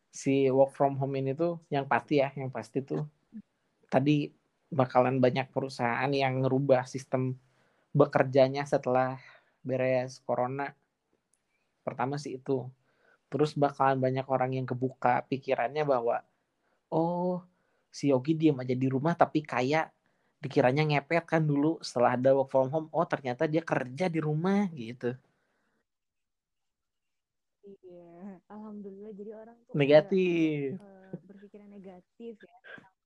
si 0.09 0.49
work 0.49 0.73
from 0.73 0.97
home 0.97 1.13
ini 1.21 1.37
tuh 1.37 1.61
yang 1.69 1.85
pasti 1.85 2.19
ya, 2.19 2.33
yang 2.33 2.49
pasti 2.49 2.81
tuh 2.81 3.05
tadi 3.87 4.33
bakalan 4.73 5.21
banyak 5.21 5.53
perusahaan 5.53 6.09
yang 6.09 6.41
ngerubah 6.41 6.89
sistem 6.89 7.37
bekerjanya 7.93 8.65
setelah 8.65 9.21
beres 9.61 10.17
corona. 10.25 10.73
Pertama 11.85 12.17
sih 12.17 12.41
itu. 12.41 12.65
Terus 13.29 13.53
bakalan 13.53 14.01
banyak 14.01 14.25
orang 14.25 14.57
yang 14.57 14.65
kebuka 14.65 15.25
pikirannya 15.29 15.85
bahwa 15.85 16.25
oh 16.89 17.45
si 17.93 18.09
Yogi 18.09 18.33
diam 18.33 18.57
aja 18.61 18.73
di 18.73 18.89
rumah 18.89 19.13
tapi 19.13 19.45
kayak 19.45 19.93
dikiranya 20.41 20.83
ngepet 20.83 21.23
kan 21.29 21.45
dulu 21.45 21.77
setelah 21.79 22.17
ada 22.17 22.33
work 22.33 22.49
from 22.49 22.67
home 22.73 22.87
oh 22.91 23.05
ternyata 23.07 23.47
dia 23.47 23.63
kerja 23.63 24.11
di 24.11 24.19
rumah 24.19 24.67
gitu 24.73 25.13
Iya, 27.63 28.43
alhamdulillah 28.51 29.11
jadi 29.15 29.31
orang 29.39 29.55
tuh 29.63 29.73
negatif. 29.79 30.75
uh, 30.75 31.15
berpikiran 31.31 31.71
negatif 31.71 32.35
ya. 32.43 32.57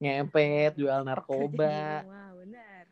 Ngepet, 0.01 0.73
jual 0.81 1.05
narkoba. 1.05 2.01
Wah, 2.09 2.33
benar. 2.41 2.85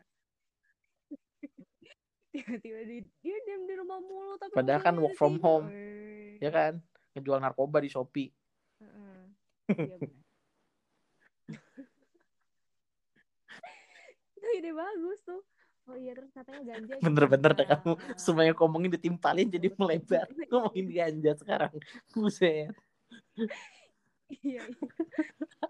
Tiba-tiba 2.30 2.80
di, 2.86 2.98
dia 3.24 3.36
diam 3.48 3.66
di 3.66 3.74
rumah 3.80 3.98
mulu 3.98 4.36
tapi 4.38 4.52
padahal 4.54 4.82
kan 4.84 4.94
work 5.00 5.18
from 5.18 5.42
home. 5.42 5.66
Ya 6.38 6.54
kan? 6.54 6.78
Ngejual 7.16 7.42
narkoba 7.42 7.82
di 7.82 7.90
Shopee. 7.90 8.30
Uh 8.78 8.86
-uh. 8.86 9.20
Iya 9.74 9.96
benar. 9.98 10.22
itu 14.36 14.62
ide 14.62 14.70
bagus 14.70 15.18
tuh 15.26 15.42
Oh 15.86 15.94
iya 15.94 16.12
terus 16.18 16.30
katanya 16.34 16.62
ganja. 16.74 16.98
Bener-bener 16.98 17.50
dah 17.54 17.66
kamu 17.78 17.92
semuanya 18.24 18.52
ngomongin 18.58 18.90
ditimpalin 18.98 19.46
jadi 19.46 19.68
melebar. 19.78 20.26
ngomongin 20.50 20.86
ganja 20.90 21.32
sekarang. 21.38 21.72
Buset. 22.10 22.74
iya, 24.42 24.62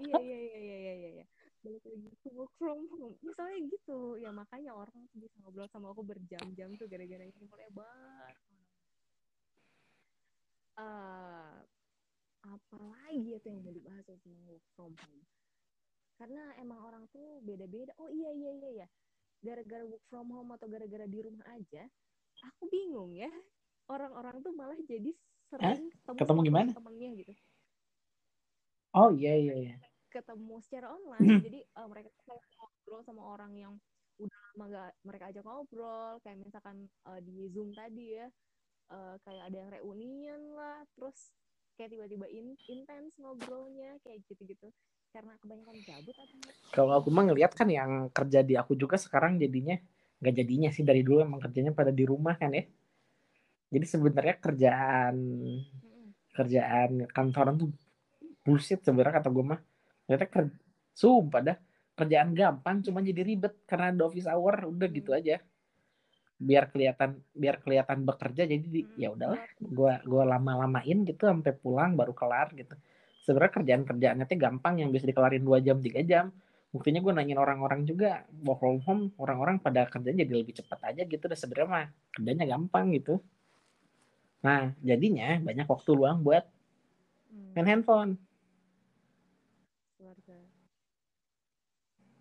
iya. 0.01 0.17
iya 0.25 0.39
iya 0.41 0.57
iya 0.57 0.77
iya 0.81 0.93
iya 0.97 1.11
iya. 1.21 1.25
Balik 1.61 1.85
lagi 1.85 2.09
ke 2.25 2.29
work 2.33 2.53
from 2.57 2.81
home. 2.97 3.17
Misalnya 3.21 3.61
gitu. 3.69 4.17
Ya 4.17 4.33
makanya 4.33 4.73
orang 4.73 5.05
bisa 5.13 5.37
ngobrol 5.45 5.69
sama 5.69 5.93
aku 5.93 6.01
berjam-jam 6.01 6.73
tuh 6.81 6.89
gara-gara 6.89 7.25
ini 7.29 7.45
melebar. 7.45 8.33
Uh, 10.77 11.61
apa 12.45 12.77
lagi 12.77 13.33
ya 13.33 13.41
tuh 13.41 13.49
yang 13.53 13.65
mau 13.65 13.73
dibahas 13.73 14.05
tentang 14.09 14.37
work 14.49 14.65
from 14.73 14.97
home? 14.97 15.25
Karena 16.17 16.57
emang 16.57 16.81
orang 16.81 17.05
tuh 17.13 17.45
beda-beda. 17.45 17.93
Oh 18.01 18.09
iya 18.09 18.33
iya 18.33 18.53
iya 18.57 18.71
iya 18.81 18.89
gara-gara 19.45 19.85
work 19.85 20.05
from 20.09 20.29
home 20.33 20.51
atau 20.55 20.67
gara-gara 20.67 21.07
di 21.07 21.19
rumah 21.23 21.47
aja 21.53 21.85
aku 22.45 22.69
bingung 22.69 23.13
ya. 23.17 23.31
Orang-orang 23.87 24.43
tuh 24.43 24.53
malah 24.53 24.77
jadi 24.85 25.15
sering 25.47 25.87
eh? 25.87 25.95
ketemu, 26.03 26.19
ketemu 26.19 26.41
gimana? 26.43 26.71
temennya 26.75 27.11
gitu. 27.23 27.33
Oh 28.97 29.11
iya 29.15 29.35
iya 29.39 29.55
iya. 29.55 29.75
Ketemu 30.11 30.59
secara 30.65 30.91
online. 30.91 31.45
Jadi 31.47 31.61
uh, 31.79 31.87
mereka 31.87 32.11
ngobrol 32.27 33.01
sama 33.07 33.23
orang 33.23 33.53
yang 33.55 33.75
udah 34.17 34.39
lama 34.57 34.65
gak 34.73 34.93
mereka 35.07 35.25
ajak 35.31 35.45
ngobrol. 35.47 36.19
Kayak 36.25 36.39
misalkan 36.43 36.77
uh, 37.07 37.21
di 37.23 37.47
zoom 37.53 37.71
tadi 37.77 38.19
ya 38.19 38.27
uh, 38.91 39.15
kayak 39.23 39.43
ada 39.53 39.57
yang 39.63 39.71
reunian 39.71 40.41
lah. 40.57 40.83
Terus 40.99 41.31
kayak 41.79 41.95
tiba-tiba 41.95 42.27
in 42.33 42.57
intens 42.67 43.15
ngobrolnya 43.21 44.01
kayak 44.03 44.25
gitu-gitu 44.27 44.73
karena 45.15 45.33
kebanyakan 45.41 45.77
gabut 45.87 46.17
atau 46.17 46.37
kalau 46.75 46.93
aku 46.99 47.09
mah 47.09 47.25
ngeliat 47.31 47.53
kan 47.57 47.69
yang 47.73 48.13
kerja 48.13 48.45
di 48.45 48.55
aku 48.59 48.77
juga 48.77 49.01
sekarang 49.01 49.41
jadinya 49.41 49.79
nggak 50.21 50.35
jadinya 50.35 50.69
sih 50.73 50.85
dari 50.85 51.05
dulu 51.05 51.25
emang 51.25 51.41
kerjanya 51.41 51.73
pada 51.77 51.93
di 51.93 52.05
rumah 52.09 52.37
kan 52.41 52.53
ya. 52.53 52.65
Jadi 53.67 53.87
sebenarnya 53.87 54.37
kerjaan 54.41 55.17
kerjaan 56.33 56.91
kantoran 57.11 57.55
tuh 57.57 57.71
bullshit 58.45 58.81
sebenarnya 58.81 59.21
kata 59.21 59.29
gue 59.29 59.45
mah. 59.45 59.61
Ternyata 60.07 60.27
kerja 60.29 60.57
sumpah 60.97 61.41
dah 61.45 61.57
kerjaan 61.97 62.37
gampang 62.37 62.85
cuma 62.85 63.01
jadi 63.01 63.21
ribet 63.25 63.65
karena 63.65 63.93
ada 63.93 64.05
office 64.09 64.29
hour 64.29 64.69
udah 64.69 64.89
gitu 64.89 65.13
aja. 65.13 65.41
Biar 66.37 66.69
kelihatan 66.69 67.21
biar 67.33 67.61
kelihatan 67.65 68.05
bekerja 68.05 68.45
jadi 68.45 68.61
hmm. 68.61 69.01
ya 69.01 69.09
udahlah 69.13 69.41
gua 69.61 70.01
gua 70.05 70.25
lama-lamain 70.37 71.05
gitu 71.09 71.25
sampai 71.25 71.57
pulang 71.57 71.97
baru 71.97 72.13
kelar 72.13 72.53
gitu 72.53 72.77
sebenarnya 73.27 73.53
kerjaan 73.59 73.83
kerjaannya 73.83 74.25
tuh 74.31 74.39
gampang 74.39 74.75
yang 74.79 74.95
bisa 74.95 75.11
dikelarin 75.11 75.43
dua 75.43 75.59
jam 75.59 75.83
tiga 75.83 76.01
jam 76.07 76.31
buktinya 76.71 77.03
gue 77.03 77.13
nanyain 77.13 77.41
orang-orang 77.41 77.83
juga 77.83 78.23
work 78.47 78.63
from 78.63 78.79
home 78.87 79.03
orang-orang 79.19 79.59
pada 79.59 79.91
kerjanya 79.91 80.23
jadi 80.23 80.35
lebih 80.47 80.55
cepat 80.63 80.95
aja 80.95 81.03
gitu 81.03 81.27
udah 81.27 81.39
sebenarnya 81.39 81.69
mah 81.69 81.87
kerjanya 82.15 82.45
gampang 82.47 82.95
gitu 82.95 83.19
nah 84.47 84.71
jadinya 84.79 85.43
banyak 85.43 85.67
waktu 85.67 85.91
luang 85.91 86.23
buat 86.23 86.45
hmm. 87.35 87.59
main 87.59 87.67
handphone 87.67 88.13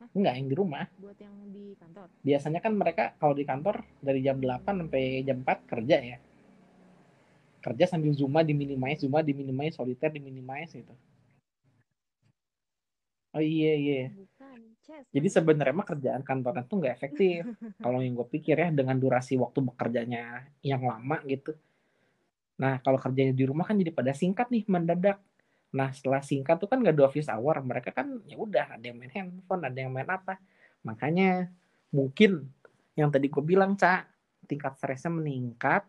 Hah? 0.05 0.09
Enggak, 0.13 0.33
yang 0.37 0.47
di 0.51 0.55
rumah. 0.55 0.85
Buat 1.01 1.17
yang 1.17 1.35
di 1.49 1.73
kantor. 1.79 2.07
Biasanya 2.21 2.59
kan 2.61 2.73
mereka 2.77 3.03
kalau 3.17 3.33
di 3.33 3.41
kantor 3.47 3.81
dari 4.03 4.19
jam 4.21 4.37
8 4.37 4.85
sampai 4.85 5.25
jam 5.25 5.41
4 5.41 5.71
kerja 5.71 5.97
ya. 5.97 6.17
Kerja 7.65 7.89
sambil 7.89 8.13
Zuma 8.13 8.45
diminimize, 8.45 9.01
Zuma 9.01 9.25
diminimize, 9.25 9.73
soliter 9.73 10.13
diminimize 10.13 10.77
gitu. 10.77 10.93
Oh 13.33 13.41
iya 13.41 13.73
iya. 13.73 14.01
Bukan. 14.13 14.59
Jadi 14.85 15.27
sebenarnya 15.27 15.73
mah 15.73 15.87
kerjaan 15.89 16.21
kantoran 16.21 16.63
tuh 16.69 16.77
nggak 16.77 16.93
efektif. 16.93 17.41
kalau 17.83 18.05
yang 18.05 18.13
gue 18.13 18.27
pikir 18.29 18.53
ya 18.53 18.69
dengan 18.69 18.95
durasi 19.01 19.33
waktu 19.35 19.65
bekerjanya 19.65 20.45
yang 20.61 20.85
lama 20.85 21.17
gitu. 21.25 21.57
Nah 22.61 22.79
kalau 22.85 23.01
kerjanya 23.01 23.33
di 23.33 23.43
rumah 23.43 23.65
kan 23.65 23.75
jadi 23.75 23.91
pada 23.91 24.13
singkat 24.13 24.47
nih 24.53 24.63
mendadak. 24.69 25.19
Nah 25.73 25.89
setelah 25.89 26.21
singkat 26.21 26.61
tuh 26.61 26.69
kan 26.69 26.79
nggak 26.79 26.95
ada 26.95 27.03
office 27.09 27.27
hour. 27.27 27.59
Mereka 27.65 27.91
kan 27.91 28.21
ya 28.29 28.37
udah 28.37 28.77
ada 28.77 28.85
yang 28.85 28.95
main 28.95 29.11
handphone, 29.11 29.67
ada 29.67 29.75
yang 29.75 29.91
main 29.91 30.07
apa. 30.07 30.37
Makanya 30.85 31.49
mungkin 31.89 32.45
yang 32.95 33.11
tadi 33.11 33.27
gue 33.27 33.43
bilang 33.43 33.75
cak 33.75 34.07
tingkat 34.47 34.77
stresnya 34.77 35.11
meningkat. 35.11 35.83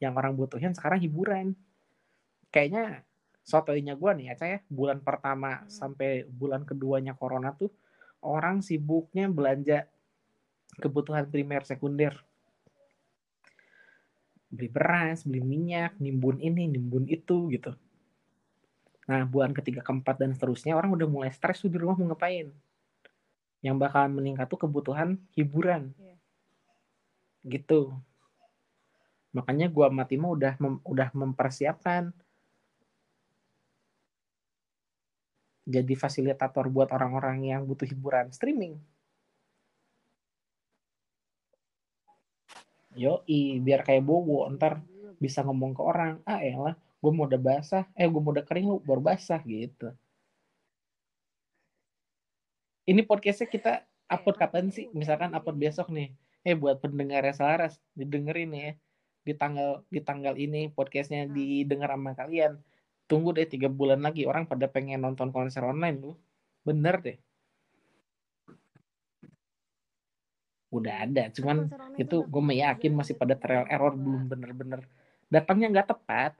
Yang 0.00 0.12
orang 0.16 0.32
butuhin 0.34 0.72
sekarang 0.72 0.98
hiburan. 1.04 1.52
Kayaknya 2.50 3.04
sotoinya 3.40 3.96
gue 3.96 4.10
nih 4.20 4.36
cak 4.36 4.48
ya 4.48 4.58
bulan 4.70 5.00
pertama 5.02 5.64
Hmm. 5.64 5.66
sampai 5.66 6.22
bulan 6.28 6.62
keduanya 6.62 7.16
corona 7.16 7.50
tuh 7.56 7.72
orang 8.22 8.60
sibuknya 8.60 9.26
belanja 9.26 9.88
kebutuhan 10.78 11.26
primer 11.26 11.64
sekunder 11.66 12.14
beli 14.50 14.68
beras 14.70 15.26
beli 15.26 15.42
minyak 15.42 15.96
nimbun 15.98 16.38
ini 16.38 16.68
nimbun 16.70 17.08
itu 17.10 17.48
gitu 17.50 17.74
nah 19.10 19.26
bulan 19.26 19.50
ketiga 19.50 19.82
keempat 19.82 20.20
dan 20.22 20.30
seterusnya 20.36 20.78
orang 20.78 20.94
udah 20.94 21.08
mulai 21.10 21.30
stres 21.34 21.64
tuh 21.64 21.72
di 21.72 21.80
rumah 21.80 21.98
mau 21.98 22.14
ngapain 22.14 22.54
yang 23.66 23.80
bakalan 23.82 24.14
meningkat 24.14 24.46
tuh 24.46 24.60
kebutuhan 24.62 25.18
hiburan 25.34 25.90
Iya. 25.98 26.16
gitu 27.50 27.98
makanya 29.36 29.66
gua 29.70 29.86
sama 29.90 30.04
Timo 30.10 30.28
udah 30.36 30.54
mem- 30.62 30.82
udah 30.82 31.08
mempersiapkan 31.14 32.10
jadi 35.64 35.94
fasilitator 35.94 36.66
buat 36.66 36.90
orang-orang 36.90 37.46
yang 37.46 37.62
butuh 37.68 37.86
hiburan 37.86 38.32
streaming 38.34 38.74
Yoi, 42.98 43.62
biar 43.62 43.86
kayak 43.86 44.02
Bowo, 44.02 44.50
ntar 44.58 44.82
bisa 45.22 45.46
ngomong 45.46 45.78
ke 45.78 45.82
orang, 45.84 46.18
ah 46.26 46.42
elah, 46.42 46.74
gue 46.74 47.10
mau 47.14 47.24
udah 47.30 47.38
basah, 47.38 47.84
eh 47.94 48.08
gue 48.10 48.20
mau 48.20 48.34
udah 48.34 48.42
kering 48.42 48.66
lu 48.66 48.76
baru 48.82 48.98
basah 48.98 49.38
gitu. 49.46 49.94
Ini 52.90 53.06
podcastnya 53.06 53.46
kita 53.46 53.72
upload 54.10 54.36
kapan 54.42 54.74
sih? 54.74 54.90
Misalkan 54.90 55.30
upload 55.30 55.54
besok 55.54 55.94
nih. 55.94 56.10
Eh 56.42 56.58
buat 56.58 56.82
pendengar 56.82 57.22
Selaras, 57.30 57.78
didengerin 57.94 58.50
ya. 58.50 58.70
Di 59.26 59.32
tanggal 59.40 59.84
di 59.94 60.00
tanggal 60.08 60.34
ini 60.44 60.72
podcastnya 60.76 61.28
didengar 61.36 61.90
sama 61.94 62.12
kalian. 62.20 62.52
Tunggu 63.10 63.28
deh 63.36 63.46
tiga 63.48 63.68
bulan 63.68 64.00
lagi 64.06 64.22
orang 64.30 64.44
pada 64.50 64.66
pengen 64.74 65.00
nonton 65.04 65.28
konser 65.34 65.62
online 65.66 65.96
lu. 66.02 66.12
Bener 66.66 66.96
deh. 67.06 67.18
Udah 70.70 70.94
ada, 71.02 71.26
cuman 71.34 71.66
itu 71.98 72.16
gue 72.32 72.42
meyakin 72.50 72.92
masih 72.94 73.14
pada 73.18 73.34
trial 73.34 73.66
error 73.66 73.90
belum 73.98 74.22
bener-bener. 74.30 74.80
Datangnya 75.26 75.66
nggak 75.72 75.88
tepat. 75.94 76.32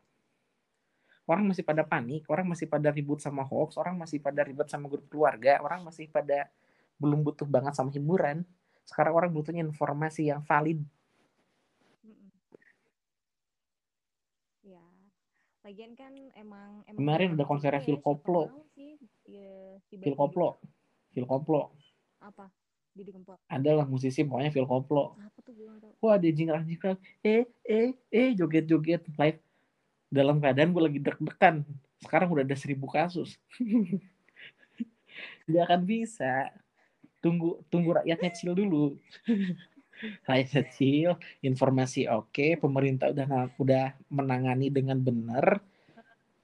Orang 1.30 1.46
masih 1.46 1.62
pada 1.62 1.86
panik 1.86 2.26
orang 2.26 2.46
masih 2.50 2.66
pada 2.66 2.90
ribut 2.90 3.22
sama 3.22 3.46
hoax 3.46 3.78
orang 3.78 3.94
masih 3.94 4.18
pada 4.18 4.42
ribut 4.42 4.66
sama 4.66 4.90
grup 4.90 5.06
keluarga 5.06 5.62
orang 5.62 5.86
masih 5.86 6.10
pada 6.10 6.50
belum 6.98 7.22
butuh 7.26 7.46
banget 7.46 7.72
sama 7.78 7.90
hiburan. 7.94 8.42
Sekarang 8.88 9.14
orang 9.14 9.30
butuhnya 9.30 9.62
informasi 9.62 10.26
yang 10.30 10.42
valid 10.42 10.82
Mm-mm. 12.02 12.30
Ya. 14.66 14.82
Lagian 15.70 15.94
kan 15.94 16.10
emang 16.34 16.82
emang 16.82 16.98
Kemarin 16.98 17.38
udah 17.38 17.46
konsernya 17.46 17.78
ya, 17.78 17.86
Phil 17.86 18.02
Koplo. 18.02 18.66
ya, 19.22 19.78
Phil 19.86 20.18
Koplo. 20.18 20.58
Phil 21.14 21.22
Koplo. 21.30 21.70
Apa? 22.18 22.50
Didi 22.90 23.14
Kempot. 23.14 23.38
adalah 23.46 23.86
musisi 23.86 24.26
pokoknya 24.26 24.50
Phil 24.50 24.66
Koplo. 24.66 25.14
Apa 25.14 25.38
tuh 25.46 25.54
gue 25.54 25.70
tahu. 25.78 25.94
wah 26.02 26.18
dia 26.18 26.34
jingkrak-jingkrak 26.34 26.98
eh 27.22 27.46
eh 27.62 27.94
eh 28.10 28.34
joget-joget 28.34 29.06
live. 29.14 29.38
Dalam 30.10 30.42
keadaan 30.42 30.74
gue 30.74 30.82
lagi 30.82 30.98
deg-degan. 30.98 31.62
Sekarang 32.02 32.34
udah 32.34 32.42
ada 32.42 32.58
seribu 32.58 32.90
kasus. 32.90 33.38
Nggak 35.46 35.64
akan 35.70 35.80
bisa. 35.86 36.50
Tunggu 37.22 37.62
tunggu 37.70 37.94
rakyatnya 37.94 38.30
chill 38.34 38.58
dulu 38.58 38.98
rakyatnya 40.28 40.62
chill 40.74 41.12
informasi 41.44 42.06
oke 42.10 42.58
pemerintah 42.62 43.12
udah 43.12 43.28
udah 43.60 43.84
menangani 44.12 44.68
dengan 44.72 44.98
benar 45.00 45.60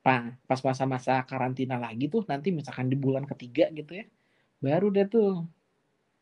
Pak, 0.07 0.47
pas 0.47 0.61
masa-masa 0.63 1.19
karantina 1.27 1.77
lagi 1.83 2.07
tuh 2.07 2.23
nanti 2.31 2.55
misalkan 2.55 2.87
di 2.87 2.95
bulan 2.95 3.27
ketiga 3.27 3.67
gitu 3.75 3.99
ya 4.01 4.07
baru 4.63 4.89
deh 4.95 5.07
tuh. 5.11 5.47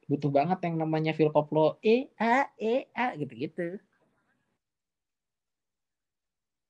Butuh 0.05 0.29
banget 0.29 0.59
yang 0.69 0.77
namanya 0.85 1.13
Phil 1.17 1.33
Koplo 1.33 1.81
e 1.81 2.13
a 2.21 2.49
e 2.61 2.89
a 2.93 3.17
gitu 3.17 3.33
gitu 3.37 3.81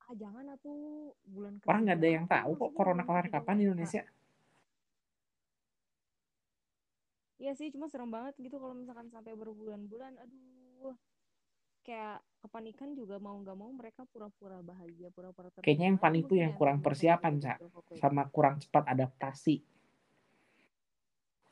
Ah 0.04 0.12
jangan 0.20 0.44
atuh 0.52 1.16
bulan 1.32 1.54
orang 1.64 1.80
nggak 1.88 1.98
ada 1.98 2.08
yang 2.16 2.26
tahu 2.28 2.50
kok 2.60 2.70
corona 2.76 3.02
kelar 3.08 3.26
kapan 3.32 3.56
di? 3.56 3.62
Indonesia 3.66 4.02
Iya 7.44 7.52
sih, 7.60 7.68
cuma 7.68 7.92
serem 7.92 8.08
banget 8.08 8.40
gitu 8.40 8.56
kalau 8.56 8.72
misalkan 8.72 9.12
sampai 9.12 9.36
berbulan-bulan. 9.36 10.16
Aduh, 10.16 10.96
kayak 11.84 12.24
kepanikan 12.40 12.96
juga 12.96 13.20
mau 13.20 13.36
nggak 13.36 13.52
mau 13.52 13.68
mereka 13.68 14.08
pura-pura 14.08 14.64
bahagia, 14.64 15.12
pura-pura 15.12 15.52
kayaknya 15.60 15.92
yang 15.92 16.00
panik 16.00 16.24
tuh 16.24 16.32
mungkin 16.32 16.40
yang 16.40 16.54
ya, 16.56 16.58
kurang 16.58 16.78
persiapan 16.80 17.32
cak 17.44 17.56
Phil 17.60 17.68
Koplo 17.68 17.92
itu. 17.92 18.00
sama 18.00 18.22
kurang 18.32 18.56
cepat 18.64 18.84
adaptasi. 18.88 19.60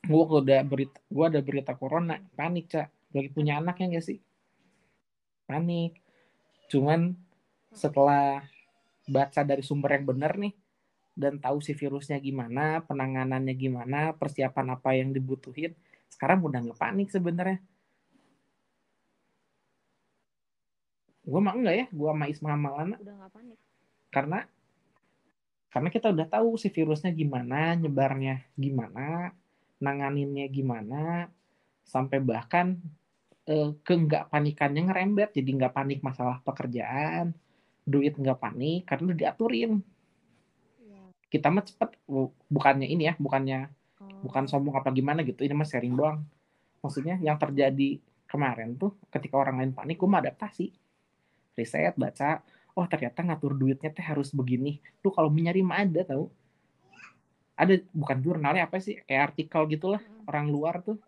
Gue 0.08 0.22
udah 0.24 0.64
berita 0.64 0.98
gue 1.12 1.24
ada 1.28 1.40
berita 1.44 1.72
corona 1.76 2.16
panik 2.32 2.72
cak 2.72 2.88
lagi 3.12 3.28
punya 3.28 3.60
anak 3.60 3.76
ya 3.76 3.92
gak 3.92 4.06
sih? 4.08 4.18
Panik. 5.44 6.00
Cuman 6.72 7.12
setelah 7.68 8.40
baca 9.04 9.40
dari 9.44 9.60
sumber 9.60 10.00
yang 10.00 10.08
benar 10.08 10.40
nih 10.40 10.56
dan 11.12 11.36
tahu 11.36 11.60
si 11.60 11.76
virusnya 11.76 12.16
gimana 12.18 12.80
penanganannya 12.88 13.54
gimana 13.56 14.16
persiapan 14.16 14.76
apa 14.76 14.96
yang 14.96 15.12
dibutuhin 15.12 15.76
sekarang 16.08 16.40
udah 16.44 16.60
nggak 16.64 16.80
panik 16.80 17.08
sebenarnya 17.12 17.60
gue 21.22 21.40
mah 21.40 21.54
enggak 21.54 21.76
ya 21.76 21.86
gue 21.92 22.08
sama 22.10 22.26
Isma 22.26 22.52
Malana 22.58 22.96
Udah 22.98 23.14
nggak 23.14 23.32
panik. 23.32 23.58
karena 24.10 24.38
karena 25.72 25.88
kita 25.88 26.06
udah 26.12 26.26
tahu 26.28 26.60
si 26.60 26.68
virusnya 26.68 27.12
gimana 27.14 27.78
nyebarnya 27.78 28.44
gimana 28.58 29.32
nanganinnya 29.80 30.46
gimana 30.52 31.28
sampai 31.86 32.18
bahkan 32.20 32.76
eh, 33.46 33.70
ke 33.80 33.94
nggak 33.94 34.28
panikannya 34.32 34.90
ngerembet 34.90 35.30
jadi 35.36 35.50
nggak 35.60 35.74
panik 35.74 36.00
masalah 36.04 36.42
pekerjaan 36.44 37.32
duit 37.82 38.14
nggak 38.14 38.38
panik 38.38 38.86
karena 38.86 39.04
udah 39.10 39.18
diaturin. 39.18 39.72
Kita 41.32 41.48
mah 41.48 41.64
cepet 41.64 41.96
Bu- 42.04 42.36
bukannya 42.52 42.84
ini 42.84 43.08
ya 43.08 43.14
bukannya 43.16 43.72
Oh, 44.02 44.26
bukan 44.26 44.50
sombong 44.50 44.74
apa 44.74 44.90
gimana 44.90 45.22
gitu 45.22 45.46
ini 45.46 45.54
mah 45.54 45.66
sharing 45.66 45.94
doang. 45.94 46.26
Maksudnya 46.82 47.22
yang 47.22 47.38
terjadi 47.38 48.02
kemarin 48.26 48.74
tuh 48.74 48.98
ketika 49.14 49.38
orang 49.38 49.62
lain 49.62 49.70
panik 49.70 49.94
gue 49.94 50.08
mah 50.10 50.18
adaptasi. 50.18 50.74
Riset 51.54 51.94
baca 51.94 52.42
oh 52.74 52.86
ternyata 52.88 53.22
ngatur 53.22 53.54
duitnya 53.54 53.94
teh 53.94 54.02
harus 54.02 54.34
begini. 54.34 54.82
Tuh 54.98 55.14
kalau 55.14 55.30
mau 55.30 55.38
nyari 55.38 55.62
mah 55.62 55.86
ada 55.86 56.02
tau. 56.02 56.26
Ada 57.54 57.78
bukan 57.94 58.18
jurnalnya 58.18 58.66
apa 58.66 58.82
sih 58.82 58.98
kayak 59.06 59.32
artikel 59.32 59.62
gitulah 59.70 60.02
mm-mm. 60.02 60.26
orang 60.26 60.46
luar 60.50 60.74
tuh. 60.82 60.98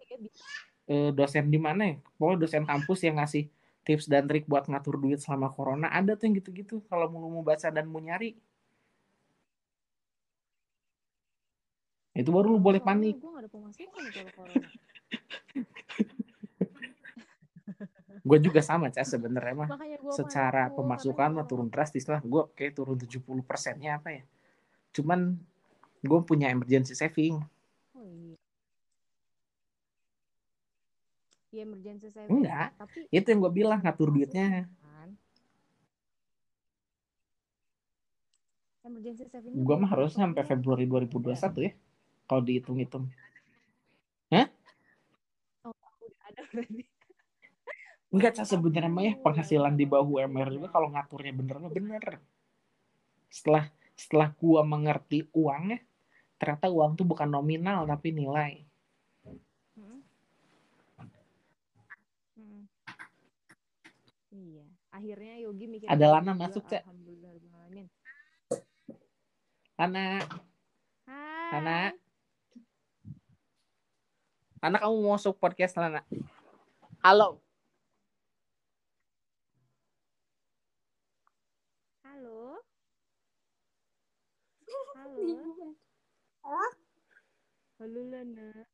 Eh, 0.86 1.10
dosen 1.10 1.50
di 1.50 1.58
mana 1.58 1.90
ya? 1.90 1.96
Pokoknya 2.14 2.38
dosen 2.46 2.62
kampus 2.68 3.02
yang 3.02 3.18
ngasih 3.18 3.50
tips 3.82 4.06
dan 4.06 4.28
trik 4.30 4.46
buat 4.46 4.70
ngatur 4.70 5.00
duit 5.00 5.18
selama 5.18 5.50
corona 5.50 5.90
ada 5.90 6.14
tuh 6.14 6.30
yang 6.30 6.38
gitu-gitu. 6.38 6.84
Kalau 6.86 7.10
mau 7.10 7.26
mau 7.26 7.42
baca 7.42 7.72
dan 7.72 7.88
mau 7.90 7.98
nyari 7.98 8.36
itu 12.14 12.30
baru 12.30 12.54
lu 12.54 12.62
boleh 12.62 12.78
panik 12.78 13.18
Gue 13.18 13.30
gak 13.34 13.42
ada 13.42 13.50
pemasukan 13.50 14.02
kalau 14.14 14.30
corona. 14.38 14.68
gue 18.24 18.38
juga 18.40 18.64
sama 18.64 18.88
cah 18.88 19.04
sebenarnya 19.04 19.52
mah 19.52 19.68
secara 20.16 20.72
pemasukan 20.72 21.28
mah 21.36 21.44
turun 21.44 21.68
drastis 21.68 22.08
lah 22.08 22.24
gue 22.24 22.48
kayak 22.56 22.72
turun 22.72 22.96
70 22.96 23.20
persennya 23.44 24.00
apa 24.00 24.16
ya 24.16 24.22
cuman 24.96 25.36
gue 26.00 26.20
punya 26.24 26.48
emergency 26.48 26.96
saving 26.96 27.44
Oh 27.92 28.00
iya. 28.08 28.36
Ya 31.54 31.62
emergency 31.62 32.10
saving. 32.10 32.42
Enggak. 32.42 32.74
Tapi 32.74 33.06
itu 33.12 33.26
yang 33.30 33.38
gue 33.44 33.52
bilang 33.54 33.78
ngatur 33.84 34.10
duitnya 34.10 34.44
kan? 34.50 34.66
Emergency 38.84 39.24
saving 39.28 39.52
gue 39.52 39.76
mah 39.76 39.90
harusnya 39.92 40.24
sampai 40.24 40.44
Februari 40.48 40.84
2021 40.88 41.68
ya 41.68 41.72
kalau 42.24 42.42
dihitung-hitung 42.42 43.08
Hah? 44.32 44.48
berarti. 46.54 46.82
Enggak, 48.14 48.32
Ca, 48.38 48.44
sebenarnya 48.46 48.90
mah 48.90 49.02
ya 49.02 49.14
penghasilan 49.18 49.74
di 49.74 49.84
bawah 49.90 50.06
UMR 50.22 50.48
juga 50.54 50.68
kalau 50.70 50.94
ngaturnya 50.94 51.34
bener 51.34 51.56
mah 51.58 51.72
bener. 51.74 52.04
Setelah 53.26 53.66
setelah 53.98 54.30
gua 54.38 54.62
mengerti 54.62 55.26
uangnya, 55.34 55.82
ternyata 56.38 56.70
uang 56.70 56.94
tuh 56.94 57.06
bukan 57.10 57.26
nominal 57.26 57.82
tapi 57.90 58.14
nilai. 58.14 58.62
Hmm. 59.74 59.98
Hmm. 62.38 62.62
Iya, 64.30 64.66
akhirnya 64.94 65.34
Yogi 65.42 65.66
mikir 65.66 65.86
Ada 65.90 66.06
Lana 66.06 66.32
gitu 66.38 66.42
masuk. 66.46 66.62
Cak. 66.70 66.86
Alhamdulillahirrahmanirrahim. 66.86 67.88
Lana, 69.74 70.06
Hai. 71.10 71.50
Lana. 71.50 72.03
Lana 74.64 74.80
kamu 74.80 74.96
mau 74.96 75.12
masuk 75.12 75.36
podcast 75.36 75.76
Lana? 75.76 76.00
Halo. 77.04 77.36
Halo. 82.00 82.64
Halo. 84.96 85.68
Halo 87.76 88.00
Lana. 88.08 88.64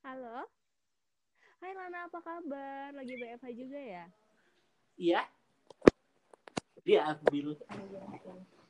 Halo. 0.00 0.48
Hai 1.60 1.76
Lana, 1.76 2.08
apa 2.08 2.24
kabar? 2.24 2.88
Lagi 2.96 3.20
BFH 3.20 3.52
juga 3.52 3.80
ya? 3.84 4.08
Iya. 4.96 5.28
Dia 6.88 7.12
ambil. 7.12 7.52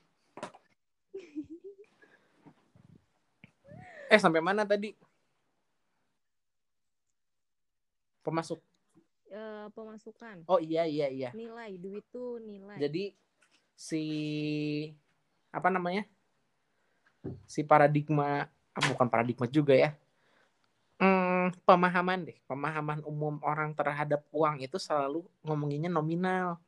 Eh 4.09 4.21
sampai 4.21 4.41
mana 4.45 4.65
tadi? 4.69 4.93
Pemasuk. 8.25 8.61
Eh, 9.35 9.67
pemasukan, 9.75 10.47
Oh 10.47 10.63
iya 10.63 10.87
iya 10.87 11.11
iya. 11.11 11.31
nilai, 11.35 11.75
duit 11.75 12.07
tuh 12.15 12.39
nilai. 12.39 12.79
Jadi 12.79 13.11
si 13.75 14.05
apa 15.51 15.75
namanya? 15.75 16.07
Si 17.43 17.67
paradigma 17.67 18.47
ah, 18.47 18.83
bukan 18.87 19.11
paradigma 19.11 19.51
juga 19.51 19.75
ya. 19.75 19.91
Hmm, 21.03 21.51
pemahaman 21.67 22.31
deh, 22.31 22.39
pemahaman 22.47 23.03
umum 23.03 23.43
orang 23.43 23.75
terhadap 23.75 24.23
uang 24.31 24.63
itu 24.63 24.79
selalu 24.79 25.27
ngomonginnya 25.43 25.91
nominal. 25.91 26.63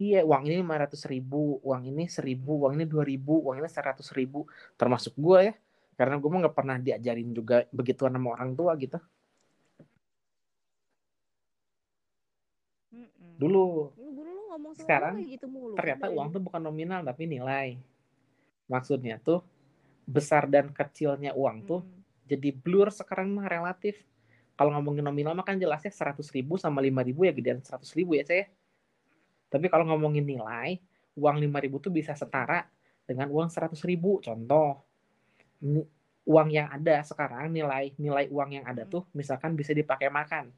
Iya, 0.00 0.24
uang 0.24 0.48
ini 0.48 0.64
500 0.64 1.04
ribu, 1.10 1.60
uang 1.60 1.90
ini 1.90 2.08
1000, 2.08 2.56
uang 2.64 2.72
ini 2.78 2.86
2000, 2.88 3.36
uang 3.36 3.60
ini 3.60 3.68
100 3.68 4.08
ribu. 4.16 4.48
Termasuk 4.80 5.12
gue 5.18 5.52
ya. 5.52 5.54
Karena 6.00 6.16
gue 6.16 6.28
mah 6.32 6.40
nggak 6.48 6.56
pernah 6.56 6.80
diajarin 6.80 7.28
juga 7.36 7.68
begituan 7.68 8.16
sama 8.16 8.32
orang 8.32 8.56
tua 8.56 8.72
gitu. 8.80 8.96
Mm-mm. 12.88 13.36
Dulu. 13.36 13.92
Lu 14.00 14.40
ngomong 14.48 14.72
Sekarang, 14.80 15.20
gitu 15.28 15.44
mulu. 15.44 15.76
Ternyata 15.76 16.08
uang 16.08 16.32
tuh 16.32 16.40
bukan 16.40 16.64
nominal 16.64 17.04
tapi 17.04 17.28
nilai. 17.28 17.76
Maksudnya 18.72 19.20
tuh 19.20 19.44
besar 20.08 20.48
dan 20.48 20.72
kecilnya 20.72 21.36
uang 21.36 21.68
tuh 21.68 21.84
Mm-mm. 21.84 22.24
jadi 22.24 22.48
blur 22.48 22.88
sekarang 22.88 23.36
mah 23.36 23.44
relatif. 23.44 24.00
Kalau 24.56 24.72
ngomongin 24.72 25.04
nominal 25.04 25.36
mah 25.36 25.44
kan 25.44 25.60
jelasnya 25.60 25.92
100 25.92 26.24
ribu 26.32 26.56
sama 26.56 26.80
5 26.80 26.96
ribu 27.04 27.28
ya 27.28 27.32
gedean 27.36 27.60
100 27.60 27.84
ribu 27.92 28.16
ya 28.16 28.24
saya. 28.24 28.48
Tapi 29.52 29.68
kalau 29.68 29.84
ngomongin 29.84 30.24
nilai, 30.24 30.80
uang 31.12 31.36
5 31.44 31.60
ribu 31.60 31.76
tuh 31.76 31.92
bisa 31.92 32.16
setara 32.16 32.64
dengan 33.04 33.28
uang 33.28 33.52
100 33.52 33.76
ribu. 33.84 34.22
Contoh, 34.24 34.89
uang 36.24 36.48
yang 36.52 36.68
ada 36.72 37.00
sekarang 37.04 37.52
nilai 37.52 37.92
nilai 37.96 38.28
uang 38.28 38.50
yang 38.60 38.64
ada 38.66 38.84
Hmm. 38.84 38.92
tuh 38.92 39.02
misalkan 39.16 39.56
bisa 39.56 39.72
dipakai 39.76 40.08
makan. 40.08 40.52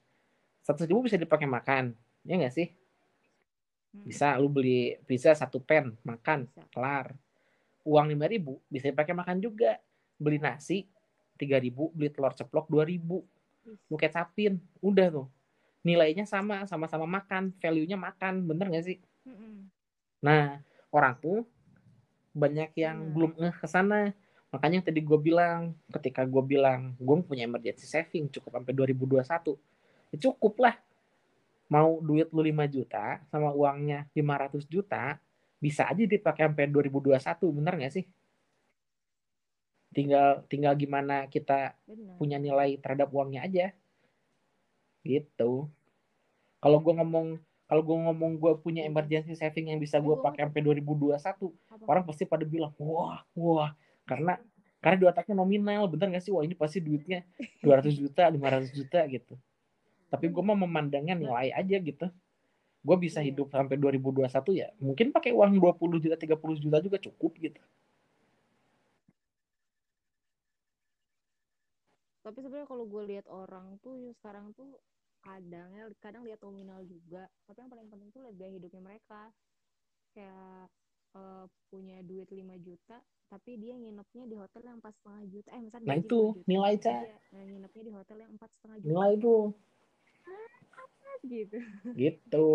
100 0.63 0.87
ribu 0.87 1.03
bisa 1.03 1.19
dipakai 1.19 1.47
makan, 1.51 1.91
ya 2.23 2.39
nggak 2.39 2.55
sih? 2.55 2.71
Mm-mm. 2.71 4.07
Bisa 4.07 4.39
lu 4.39 4.47
beli 4.47 4.95
bisa 5.05 5.35
satu 5.35 5.59
pen 5.59 5.99
makan 6.07 6.47
kelar. 6.71 7.19
Uang 7.83 8.07
5 8.07 8.31
ribu 8.31 8.63
bisa 8.71 8.87
dipakai 8.89 9.11
makan 9.11 9.43
juga. 9.43 9.83
Beli 10.23 10.39
nasi 10.39 10.87
3 11.35 11.59
ribu, 11.59 11.91
beli 11.91 12.15
telur 12.15 12.31
ceplok 12.31 12.71
2 12.71 12.87
ribu. 12.87 13.27
Lu 13.91 13.99
kecapin 13.99 14.63
udah 14.79 15.09
tuh 15.11 15.27
nilainya 15.83 16.23
sama 16.23 16.63
sama-sama 16.71 17.11
makan 17.11 17.51
value-nya 17.59 17.99
makan 17.99 18.47
bener 18.47 18.71
gak 18.71 18.87
sih 18.87 18.99
mm-mm. 19.27 19.67
nah 20.23 20.63
orang 20.95 21.19
tuh 21.19 21.43
banyak 22.31 22.71
yang 22.79 23.03
Bener. 23.03 23.13
belum 23.13 23.31
ngeh 23.35 23.57
ke 23.59 23.67
sana 23.67 24.15
makanya 24.53 24.85
yang 24.85 24.87
tadi 24.87 25.01
gue 25.01 25.19
bilang 25.19 25.73
ketika 25.89 26.29
gue 26.29 26.43
bilang 26.45 26.93
gue 27.01 27.15
punya 27.25 27.49
emergency 27.49 27.89
saving 27.89 28.29
cukup 28.29 28.61
sampai 28.61 28.73
2021 28.77 29.25
ya 30.13 30.17
cukup 30.29 30.55
lah. 30.61 30.77
Mau 31.73 32.05
duit 32.05 32.29
lu 32.29 32.45
5 32.45 32.69
juta 32.69 33.25
sama 33.33 33.49
uangnya 33.49 34.05
500 34.13 34.69
juta 34.69 35.17
bisa 35.57 35.89
aja 35.89 36.05
dipakai 36.05 36.53
sampai 36.53 36.69
2021 36.69 37.17
bener 37.57 37.75
gak 37.81 37.95
sih? 37.97 38.05
Tinggal 39.97 40.45
tinggal 40.53 40.77
gimana 40.77 41.25
kita 41.33 41.73
Benar. 41.89 42.17
punya 42.21 42.37
nilai 42.37 42.77
terhadap 42.77 43.09
uangnya 43.09 43.49
aja. 43.49 43.67
Gitu. 45.01 45.65
Kalau 46.61 46.79
gue 46.85 46.93
ngomong 46.93 47.41
kalau 47.73 47.81
gue 47.89 47.97
ngomong 48.05 48.37
gue 48.37 48.53
punya 48.61 48.85
emergency 48.85 49.33
saving 49.33 49.73
yang 49.73 49.81
bisa 49.81 49.97
gue 49.97 50.13
pakai 50.21 50.45
sampai 50.45 50.61
2021 50.61 51.17
Apa? 51.17 51.49
orang 51.89 52.05
pasti 52.05 52.29
pada 52.29 52.45
bilang 52.45 52.69
wah 52.77 53.25
wah 53.33 53.73
karena 54.09 54.39
karena 54.83 54.97
di 54.99 55.07
otaknya 55.07 55.35
nominal 55.39 55.87
bener 55.87 56.19
gak 56.19 56.25
sih 56.27 56.33
wah 56.35 56.43
ini 56.43 56.59
pasti 56.59 56.83
duitnya 56.83 57.23
200 57.63 57.95
juta 57.95 58.27
500 58.27 58.71
juta 58.75 59.01
gitu 59.07 59.35
tapi 60.13 60.29
gue 60.29 60.43
mau 60.45 60.59
memandangnya 60.59 61.15
nilai 61.17 61.55
aja 61.55 61.77
gitu 61.79 62.07
gue 62.83 62.97
bisa 62.99 63.23
Iya. 63.23 63.31
hidup 63.31 63.55
sampai 63.55 63.79
2021 63.79 64.51
ya 64.59 64.69
mungkin 64.83 65.15
pakai 65.15 65.31
uang 65.31 65.55
20 65.63 66.03
juta 66.03 66.17
30 66.19 66.59
juta 66.59 66.79
juga 66.83 66.99
cukup 66.99 67.33
gitu 67.39 67.63
Tapi 72.23 72.39
sebenarnya 72.39 72.71
kalau 72.71 72.87
gue 72.87 73.03
lihat 73.11 73.27
orang 73.27 73.83
tuh 73.83 73.99
ya 73.99 74.15
sekarang 74.15 74.55
tuh 74.55 74.79
kadang 75.27 75.75
ya 75.75 75.91
kadang 75.99 76.23
lihat 76.23 76.39
nominal 76.39 76.79
juga. 76.87 77.27
Tapi 77.51 77.67
yang 77.67 77.71
paling 77.71 77.89
penting 77.91 78.09
tuh 78.15 78.23
lihat 78.23 78.37
gaya 78.39 78.53
hidupnya 78.55 78.79
mereka. 78.79 79.27
Kayak 80.15 80.71
eh, 81.19 81.45
punya 81.67 81.99
duit 82.07 82.31
5 82.31 82.55
juta 82.63 83.03
tapi 83.33 83.57
dia 83.57 83.73
nginepnya 83.81 84.25
di 84.29 84.37
hotel 84.37 84.63
yang 84.69 84.77
empat 84.77 84.93
setengah 85.01 85.25
juta. 85.33 85.49
Eh 85.57 85.63
misalnya 85.65 85.89
Nah, 85.89 85.97
itu, 85.97 86.21
5 86.21 86.37
juta, 86.37 86.49
nilai, 86.53 86.73
tapi 86.77 86.85
Ca. 86.85 86.97
dia, 87.01 87.17
eh, 87.33 87.45
nginepnya 87.49 87.83
di 87.89 87.93
hotel 87.97 88.17
yang 88.21 88.33
empat 88.37 88.51
setengah 88.53 88.77
juta. 88.77 88.89
Nilai 88.93 89.13
tuh 89.17 89.45
gitu. 91.23 91.59
Gitu. 91.95 92.49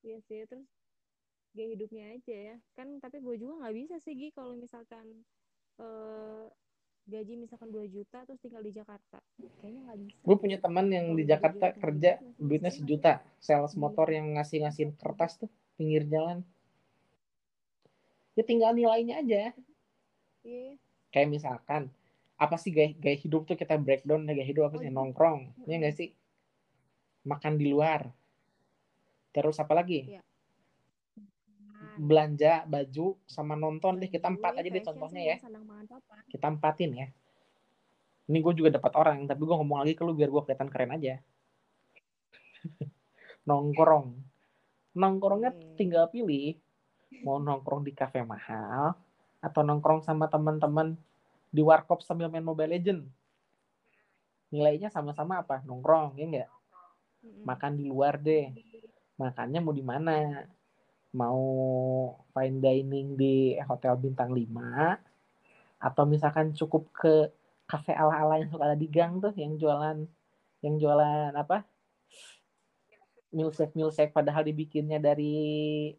Iya 0.00 0.18
sih 0.24 0.46
terus 0.48 0.70
gaya 1.52 1.68
hidupnya 1.76 2.04
aja 2.16 2.36
ya. 2.54 2.56
Kan 2.78 3.02
tapi 3.02 3.18
gue 3.20 3.34
juga 3.36 3.66
nggak 3.66 3.74
bisa 3.74 3.94
sih 4.00 4.14
Gi 4.16 4.28
kalau 4.32 4.54
misalkan 4.56 5.04
eh, 5.82 6.44
gaji 7.10 7.34
misalkan 7.36 7.74
2 7.74 7.84
juta 7.90 8.22
terus 8.24 8.40
tinggal 8.40 8.62
di 8.62 8.72
Jakarta. 8.72 9.18
Kayaknya 9.60 9.80
nggak 9.90 9.98
bisa. 10.08 10.18
Gue 10.24 10.36
punya 10.38 10.58
teman 10.62 10.86
yang 10.88 11.12
di 11.18 11.24
Jakarta 11.26 11.74
kerja 11.74 12.22
duitnya 12.38 12.70
sejuta. 12.72 13.12
Sales 13.42 13.74
Iya. 13.74 13.80
motor 13.82 14.06
yang 14.08 14.38
ngasih 14.38 14.62
ngasihin 14.64 14.94
kertas 14.96 15.36
tuh 15.42 15.50
pinggir 15.74 16.06
jalan 16.06 16.46
ya 18.34 18.42
tinggal 18.42 18.72
nilainya 18.72 19.20
aja. 19.20 19.52
Iya. 20.42 20.76
Kayak 21.10 21.28
misalkan 21.28 21.82
apa 22.40 22.56
sih 22.56 22.72
gaya, 22.72 22.96
gaya 22.96 23.16
hidup 23.16 23.44
tuh 23.44 23.54
kita 23.54 23.76
breakdown 23.76 24.24
gaya 24.24 24.40
hidup 24.40 24.70
apa 24.70 24.76
Oh, 24.76 24.80
sih 24.80 24.88
iya. 24.88 24.94
nongkrong 24.94 25.40
ya 25.66 25.76
nggak 25.76 25.94
sih? 25.94 26.08
Makan 27.22 27.54
di 27.54 27.66
luar. 27.68 28.08
Terus 29.30 29.60
apa 29.60 29.76
lagi? 29.76 30.08
Iya. 30.08 30.22
Nah, 31.70 31.96
belanja 31.98 32.64
baju 32.64 33.18
sama 33.24 33.54
nonton 33.54 33.98
deh 33.98 34.08
kita 34.08 34.26
baju, 34.26 34.34
empat 34.38 34.52
iya, 34.54 34.60
aja 34.60 34.68
deh 34.70 34.84
contohnya 34.84 35.22
ya. 35.22 35.36
kita 36.28 36.46
empatin 36.48 36.90
ya. 36.94 37.06
Ini 38.30 38.38
gue 38.38 38.54
juga 38.54 38.70
dapat 38.72 38.92
orang 38.94 39.26
tapi 39.26 39.42
gue 39.42 39.56
ngomong 39.58 39.82
lagi 39.82 39.92
ke 39.92 40.02
lu 40.06 40.14
biar 40.14 40.30
gue 40.30 40.42
kelihatan 40.46 40.70
keren 40.70 40.94
aja. 40.94 41.18
Nongkrong. 43.48 44.06
Nongkrongnya 44.94 45.50
Iya. 45.52 45.74
tinggal 45.76 46.04
pilih 46.08 46.56
mau 47.24 47.38
nongkrong 47.38 47.84
di 47.84 47.92
kafe 47.92 48.24
mahal 48.24 48.96
atau 49.40 49.60
nongkrong 49.64 50.04
sama 50.04 50.28
teman-teman 50.28 50.96
di 51.50 51.60
warkop 51.64 52.04
sambil 52.04 52.30
main 52.30 52.44
Mobile 52.44 52.76
Legend 52.76 53.02
nilainya 54.50 54.90
sama-sama 54.90 55.40
apa? 55.40 55.62
Nongkrong 55.62 56.18
ya 56.18 56.26
enggak 56.26 56.50
makan 57.44 57.72
di 57.78 57.84
luar 57.86 58.18
deh. 58.20 58.50
Makannya 59.20 59.60
mau 59.60 59.74
di 59.74 59.84
mana? 59.84 60.44
Mau 61.14 61.42
fine 62.32 62.58
dining 62.62 63.18
di 63.18 63.58
hotel 63.66 63.98
bintang 63.98 64.30
5 64.30 64.46
atau 65.80 66.04
misalkan 66.04 66.52
cukup 66.54 66.86
ke 66.92 67.14
kafe 67.66 67.96
ala-ala 67.96 68.38
yang 68.38 68.50
suka 68.52 68.68
ada 68.68 68.78
di 68.78 68.86
gang 68.86 69.18
tuh 69.18 69.32
yang 69.34 69.56
jualan 69.56 70.04
yang 70.60 70.74
jualan 70.76 71.32
apa 71.32 71.64
milkshake 73.30 73.74
milkshake 73.78 74.12
padahal 74.12 74.42
dibikinnya 74.42 74.98
dari 74.98 75.34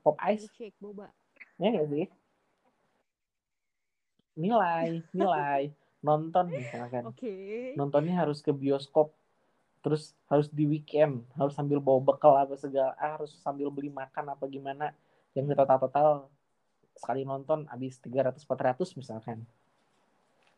pop 0.03 0.19
ice. 0.27 0.47
Milkshake 0.47 0.77
boba. 0.79 1.07
Ya 1.55 1.67
nggak 1.71 1.87
sih? 1.87 2.05
Nilai 4.35 5.03
nilai. 5.15 5.71
Nonton 6.07 6.49
misalkan. 6.49 7.05
Oke. 7.05 7.77
nontonnya 7.77 8.25
harus 8.25 8.41
ke 8.41 8.49
bioskop 8.49 9.13
terus 9.81 10.13
harus 10.29 10.45
di 10.49 10.69
weekend 10.69 11.25
harus 11.33 11.57
sambil 11.57 11.81
bawa 11.81 11.97
bekal 12.01 12.37
apa 12.37 12.53
segala 12.53 12.93
ah, 13.01 13.17
harus 13.17 13.33
sambil 13.41 13.69
beli 13.69 13.93
makan 13.93 14.33
apa 14.33 14.43
gimana. 14.49 14.97
Yang 15.37 15.53
total 15.53 15.77
total 15.77 16.07
sekali 16.97 17.21
nonton 17.21 17.69
habis 17.69 18.01
300 18.01 18.41
400 18.41 18.97
misalkan. 18.97 19.45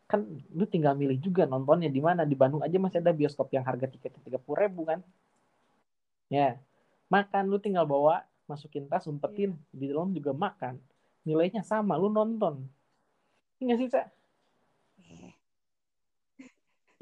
Kan 0.08 0.40
lu 0.52 0.64
tinggal 0.64 0.96
milih 0.96 1.20
juga 1.20 1.44
nontonnya 1.44 1.92
di 1.92 2.00
mana 2.00 2.24
di 2.24 2.36
Bandung 2.36 2.64
aja 2.64 2.80
masih 2.80 3.04
ada 3.04 3.12
bioskop 3.12 3.52
yang 3.52 3.68
harga 3.68 3.84
tiketnya 3.84 4.20
tiga 4.24 4.40
puluh 4.40 4.64
ribu 4.64 4.88
kan 4.88 5.04
ya 6.34 6.58
makan 7.06 7.46
lu 7.46 7.62
tinggal 7.62 7.86
bawa 7.86 8.26
masukin 8.50 8.90
tas 8.90 9.06
umpetin 9.06 9.54
di 9.70 9.86
dalam 9.88 10.10
juga 10.10 10.34
makan. 10.34 10.76
Nilainya 11.24 11.62
sama 11.62 11.94
lu 11.96 12.10
nonton. 12.10 12.66
Enggak 13.62 13.78
sih 13.78 13.88
cak 13.88 14.06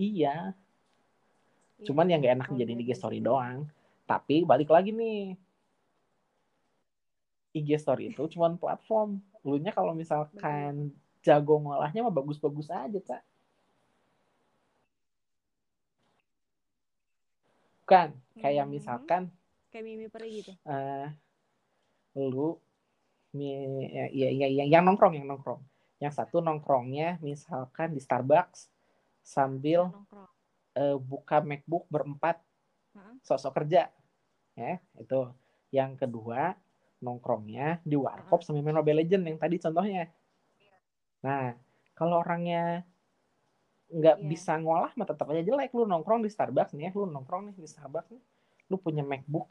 iya. 0.03 0.55
Cuman 1.83 2.11
yang 2.11 2.22
gak 2.22 2.35
enak 2.39 2.49
Oh, 2.51 2.59
jadi 2.59 2.72
iya, 2.74 2.80
di 2.83 2.87
iya, 2.87 2.97
story 2.99 3.18
iya. 3.18 3.26
doang. 3.26 3.59
Tapi 4.07 4.43
balik 4.43 4.70
lagi 4.70 4.91
nih. 4.91 5.35
IG 7.53 7.68
story 7.78 8.11
itu 8.11 8.22
cuman 8.39 8.59
platform. 8.59 9.22
Lu 9.47 9.59
nya 9.59 9.74
kalau 9.74 9.95
misalkan 9.95 10.95
jago 11.22 11.55
ngolahnya 11.62 12.03
mah 12.03 12.14
bagus-bagus 12.14 12.66
aja 12.66 12.99
cak 12.99 13.22
bukan 17.83 18.09
kayak 18.37 18.64
Hmm. 18.64 18.72
misalkan 18.72 19.22
Kayak 19.68 19.85
Mimi 19.85 20.07
Peri 20.09 20.28
gitu. 20.39 20.53
eh 20.64 21.09
lu 22.14 22.61
mi- 23.33 23.89
ya, 23.89 24.05
ya, 24.12 24.28
ya, 24.28 24.47
ya, 24.47 24.64
yang 24.68 24.85
nongkrong 24.85 25.16
yang 25.16 25.24
nongkrong. 25.24 25.64
Yang 25.97 26.12
satu 26.20 26.39
nongkrongnya 26.39 27.16
misalkan 27.20 27.97
di 27.97 28.01
Starbucks 28.01 28.68
sambil 29.22 29.89
Nongkrong. 29.89 30.28
eh, 30.74 30.97
buka 30.97 31.41
MacBook 31.41 31.89
berempat. 31.89 32.41
Sosok 33.22 33.62
kerja 33.62 33.89
ya 34.53 34.76
itu. 34.99 35.20
Yang 35.72 36.05
kedua 36.05 36.53
nongkrongnya 37.01 37.80
di 37.80 37.97
warkop 37.97 38.45
sambil 38.45 38.61
main 38.61 38.76
Mobile 38.76 39.01
Legend 39.01 39.24
yang 39.24 39.39
tadi 39.41 39.57
contohnya. 39.57 40.12
Nah 41.24 41.57
kalau 41.95 42.20
orangnya 42.20 42.85
nggak 43.93 44.16
Iya. 44.24 44.26
bisa 44.26 44.53
ngolah 44.57 44.93
mah 44.97 45.07
tetap 45.07 45.28
aja 45.28 45.45
jelek. 45.45 45.70
Lu 45.76 45.84
nongkrong 45.84 46.24
di 46.24 46.30
Starbucks 46.32 46.72
nih 46.72 46.88
ya 46.88 46.90
lu 46.97 47.05
nongkrong 47.05 47.53
nih 47.53 47.55
di 47.61 47.68
Starbucks 47.68 48.09
nih 48.16 48.22
lu 48.72 48.76
punya 48.80 49.05
MacBook. 49.05 49.47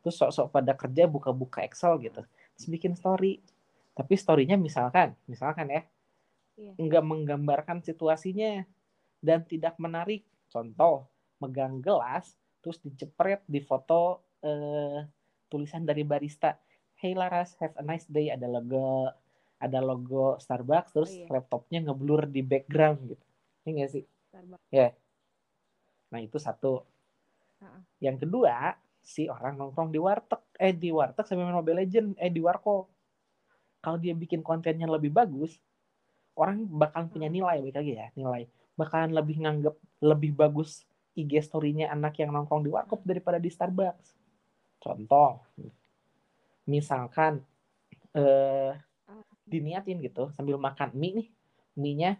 Terus 0.00 0.16
sok-sok 0.16 0.48
pada 0.48 0.72
kerja 0.72 1.04
buka-buka 1.04 1.60
Excel 1.64 2.00
gitu. 2.00 2.24
Terus 2.24 2.66
bikin 2.72 2.96
story. 2.96 3.44
Tapi 3.92 4.14
storynya 4.16 4.56
misalkan 4.56 5.12
misalkan 5.28 5.68
ya 5.70 5.82
nggak 6.56 7.04
menggambarkan 7.04 7.84
situasinya 7.84 8.64
dan 9.20 9.44
tidak 9.44 9.76
menarik. 9.76 10.24
Contoh 10.48 11.04
megang 11.38 11.84
gelas 11.84 12.32
terus 12.64 12.80
dicepret 12.80 13.44
di 13.44 13.60
foto 13.60 14.24
eh, 14.40 15.04
tulisan 15.52 15.84
dari 15.84 16.00
barista 16.00 16.56
Hey 16.96 17.12
Laras 17.12 17.60
have 17.60 17.76
a 17.76 17.84
nice 17.84 18.08
day. 18.08 18.32
Ada 18.32 18.48
logo 18.48 19.12
ada 19.60 19.80
logo 19.80 20.36
Starbucks 20.40 20.90
terus 20.92 21.12
iya. 21.12 21.28
laptopnya 21.28 21.80
ngeblur 21.84 22.28
di 22.28 22.40
background 22.44 23.00
gitu 23.08 23.24
ini 23.64 23.80
nggak 23.80 23.90
sih? 23.90 24.04
Starbucks. 24.30 24.68
nah 26.12 26.20
itu 26.20 26.38
satu. 26.38 26.84
Heeh. 27.58 27.80
yang 28.10 28.20
kedua 28.20 28.76
si 29.00 29.26
orang 29.28 29.56
nongkrong 29.56 29.90
di 29.90 30.00
warteg. 30.00 30.40
Eh 30.60 30.72
di 30.76 30.92
warteg 30.92 31.24
sambil 31.24 31.48
main 31.48 31.56
Mobile 31.56 31.82
Legend 31.84 32.16
eh 32.20 32.30
di 32.30 32.40
warkop 32.44 32.88
kalau 33.84 34.00
dia 34.00 34.16
bikin 34.16 34.40
kontennya 34.40 34.88
lebih 34.88 35.12
bagus 35.12 35.60
orang 36.40 36.64
bakalan 36.64 37.08
punya 37.12 37.28
nilai. 37.28 37.60
Balik 37.60 37.76
lagi 37.76 37.92
ya 37.94 38.08
nilai. 38.16 38.42
Bakalan 38.74 39.12
lebih 39.12 39.36
nganggep 39.44 39.74
lebih 40.02 40.32
bagus 40.34 40.88
IG 41.14 41.44
story-nya 41.44 41.92
anak 41.92 42.18
yang 42.18 42.34
nongkrong 42.34 42.64
di 42.66 42.70
warkop 42.72 43.04
daripada 43.06 43.38
di 43.38 43.52
Starbucks. 43.52 44.16
Contoh 44.80 45.40
misalkan 46.64 47.44
eh 48.16 48.72
diniatin 49.44 50.00
gitu 50.00 50.32
sambil 50.32 50.56
makan 50.56 50.90
mie 50.96 51.12
nih. 51.22 51.28
Mie-nya 51.74 52.10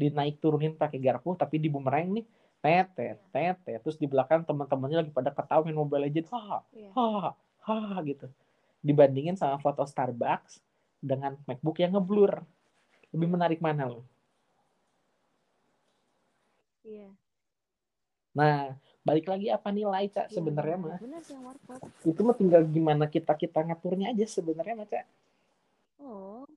dinaik 0.00 0.40
turunin 0.40 0.72
pakai 0.72 0.96
garpu 0.96 1.36
tapi 1.36 1.60
di 1.60 1.68
bumerang 1.68 2.08
nih 2.16 2.24
tetet 2.60 3.20
tetet 3.28 3.80
terus 3.84 4.00
di 4.00 4.08
belakang 4.08 4.40
teman-temannya 4.44 5.04
lagi 5.04 5.12
pada 5.12 5.28
ketawa 5.28 5.60
main 5.64 5.76
Mobile 5.76 6.08
Legends 6.08 6.32
ha 6.32 6.64
Iya. 6.72 6.90
ha 6.96 7.36
ha 7.64 7.76
gitu 8.02 8.24
dibandingin 8.80 9.36
sama 9.36 9.60
foto 9.60 9.84
Starbucks 9.84 10.64
dengan 11.00 11.36
MacBook 11.44 11.76
yang 11.78 11.92
ngeblur 11.92 12.40
lebih 13.12 13.28
menarik 13.28 13.60
mana 13.60 13.84
lo 13.84 14.00
Iya. 16.80 17.12
nah 18.32 18.72
balik 19.00 19.28
lagi 19.28 19.52
apa 19.52 19.68
nilai 19.68 20.08
cak 20.08 20.28
Iya, 20.28 20.34
sebenarnya 20.36 20.76
benar. 20.80 20.96
mah 20.96 21.00
Benar 21.00 21.22
yang 21.28 21.42
itu 22.04 22.20
mah 22.22 22.36
tinggal 22.36 22.62
gimana 22.64 23.04
kita 23.04 23.32
kita 23.34 23.58
ngaturnya 23.64 24.12
aja 24.12 24.24
sebenarnya 24.24 24.74
mah 24.76 24.88
cak 24.88 25.04
Oh. 26.00 26.48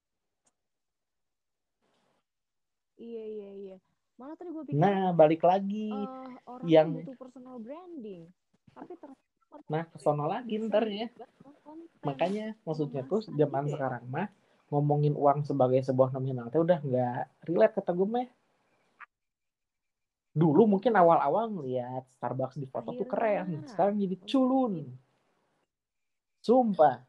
Iya 2.96 3.24
iya 3.28 3.50
iya. 3.60 3.78
Malah 4.14 4.36
tadi 4.38 4.50
gue 4.54 4.64
pikir 4.70 4.78
nah 4.78 5.10
balik 5.12 5.42
lagi. 5.42 5.90
eh, 5.90 6.30
orang 6.46 6.66
yang- 6.70 6.94
tuh 6.94 7.02
butuh 7.02 7.18
personal 7.18 7.56
branding. 7.58 8.24
Tapi 8.74 8.94
ternyata 8.98 9.22
nah 9.70 9.86
kesono 9.86 10.26
lagi 10.26 10.58
ntar 10.66 10.86
ya. 10.90 11.08
makanya 12.02 12.58
maksudnya 12.66 13.06
tuh 13.06 13.22
zaman 13.22 13.64
juga 13.64 13.70
ya. 13.70 13.74
sekarang 13.78 14.04
mah 14.10 14.28
ngomongin 14.74 15.14
uang 15.14 15.46
sebagai 15.46 15.80
sebuah 15.86 16.10
nominal 16.10 16.50
teh 16.50 16.58
udah 16.58 16.82
nggak 16.82 17.24
relate 17.46 17.74
kata 17.78 17.92
gue 17.94 18.08
mah. 18.10 18.28
Dulu 20.34 20.66
mungkin 20.66 20.98
awal-awal 20.98 21.54
ngeliat 21.54 22.10
Starbucks 22.18 22.58
di 22.58 22.66
foto 22.66 22.90
tuh 22.98 23.06
keren 23.06 23.62
sekarang 23.70 24.02
jadi 24.02 24.18
culun. 24.26 24.90
Sumpah. 26.42 27.06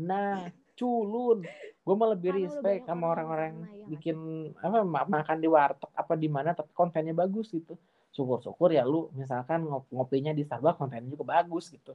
Nah 0.00 0.48
culun. 0.78 1.38
Gue 1.84 1.94
mah 1.96 2.08
lebih 2.14 2.30
Karena 2.36 2.44
respect 2.46 2.80
sama 2.86 3.04
orang 3.10 3.26
orang-orang 3.26 3.52
ya 3.74 3.86
bikin 3.88 4.16
apa 4.60 4.84
ma- 4.84 5.08
makan 5.08 5.36
di 5.42 5.48
warteg 5.48 5.90
apa 5.96 6.14
di 6.14 6.28
mana 6.30 6.54
tapi 6.54 6.70
kontennya 6.76 7.12
bagus 7.16 7.50
gitu. 7.50 7.74
Syukur-syukur 8.14 8.70
ya 8.72 8.86
lu 8.86 9.10
misalkan 9.18 9.66
ngop- 9.66 9.90
ngopinya 9.90 10.30
di 10.30 10.46
Starbucks 10.46 10.78
kontennya 10.78 11.10
juga 11.10 11.26
bagus 11.40 11.72
gitu. 11.74 11.92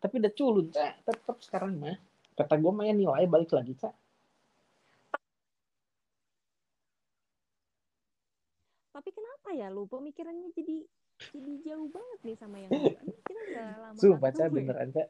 Tapi 0.00 0.14
udah 0.22 0.32
culun 0.32 0.66
cak 0.72 0.92
tetap 1.04 1.36
sekarang 1.42 1.76
mah 1.76 1.96
kata 2.38 2.54
gue 2.56 2.72
mah 2.72 2.84
ya 2.88 2.94
nilai 2.96 3.24
balik 3.28 3.52
lagi 3.52 3.74
cak 3.76 3.92
Tapi 8.90 9.10
kenapa 9.14 9.48
ya 9.54 9.68
lu 9.70 9.86
pemikirannya 9.86 10.50
jadi 10.56 10.82
jadi 11.30 11.52
jauh 11.62 11.88
banget 11.92 12.18
nih 12.26 12.36
sama 12.40 12.56
yang 12.58 12.72
kita 13.28 13.40
udah 13.52 13.66
lama 13.86 13.98
sumpah 13.98 14.30
ketemu 14.32 14.40
ya. 14.40 14.52
beneran 14.56 14.88
cak 14.90 15.08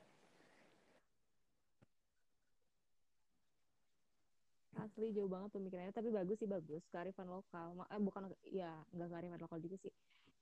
Asli 4.84 5.06
jauh 5.16 5.28
banget 5.34 5.50
pemikirannya, 5.56 5.92
tapi 5.92 6.08
bagus 6.18 6.36
sih 6.40 6.48
bagus. 6.48 6.82
Kearifan 6.92 7.28
lokal, 7.28 7.66
eh, 7.94 8.00
bukan 8.00 8.22
ya 8.48 8.70
nggak 8.94 9.08
kearifan 9.12 9.40
lokal 9.44 9.58
juga 9.64 9.76
sih. 9.84 9.92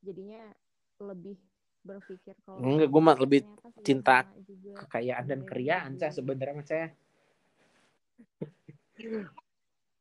Jadinya 0.06 0.42
lebih 1.02 1.36
berpikir 1.88 2.34
kalau 2.46 2.58
Enggak, 2.62 2.88
gua 2.90 3.02
mah 3.08 3.16
lebih 3.18 3.40
cinta 3.86 4.16
kekayaan 4.78 5.24
dan 5.30 5.40
keriaan 5.46 5.90
cak 6.00 6.10
juga. 6.10 6.16
sebenarnya 6.18 6.62
cak 6.70 6.90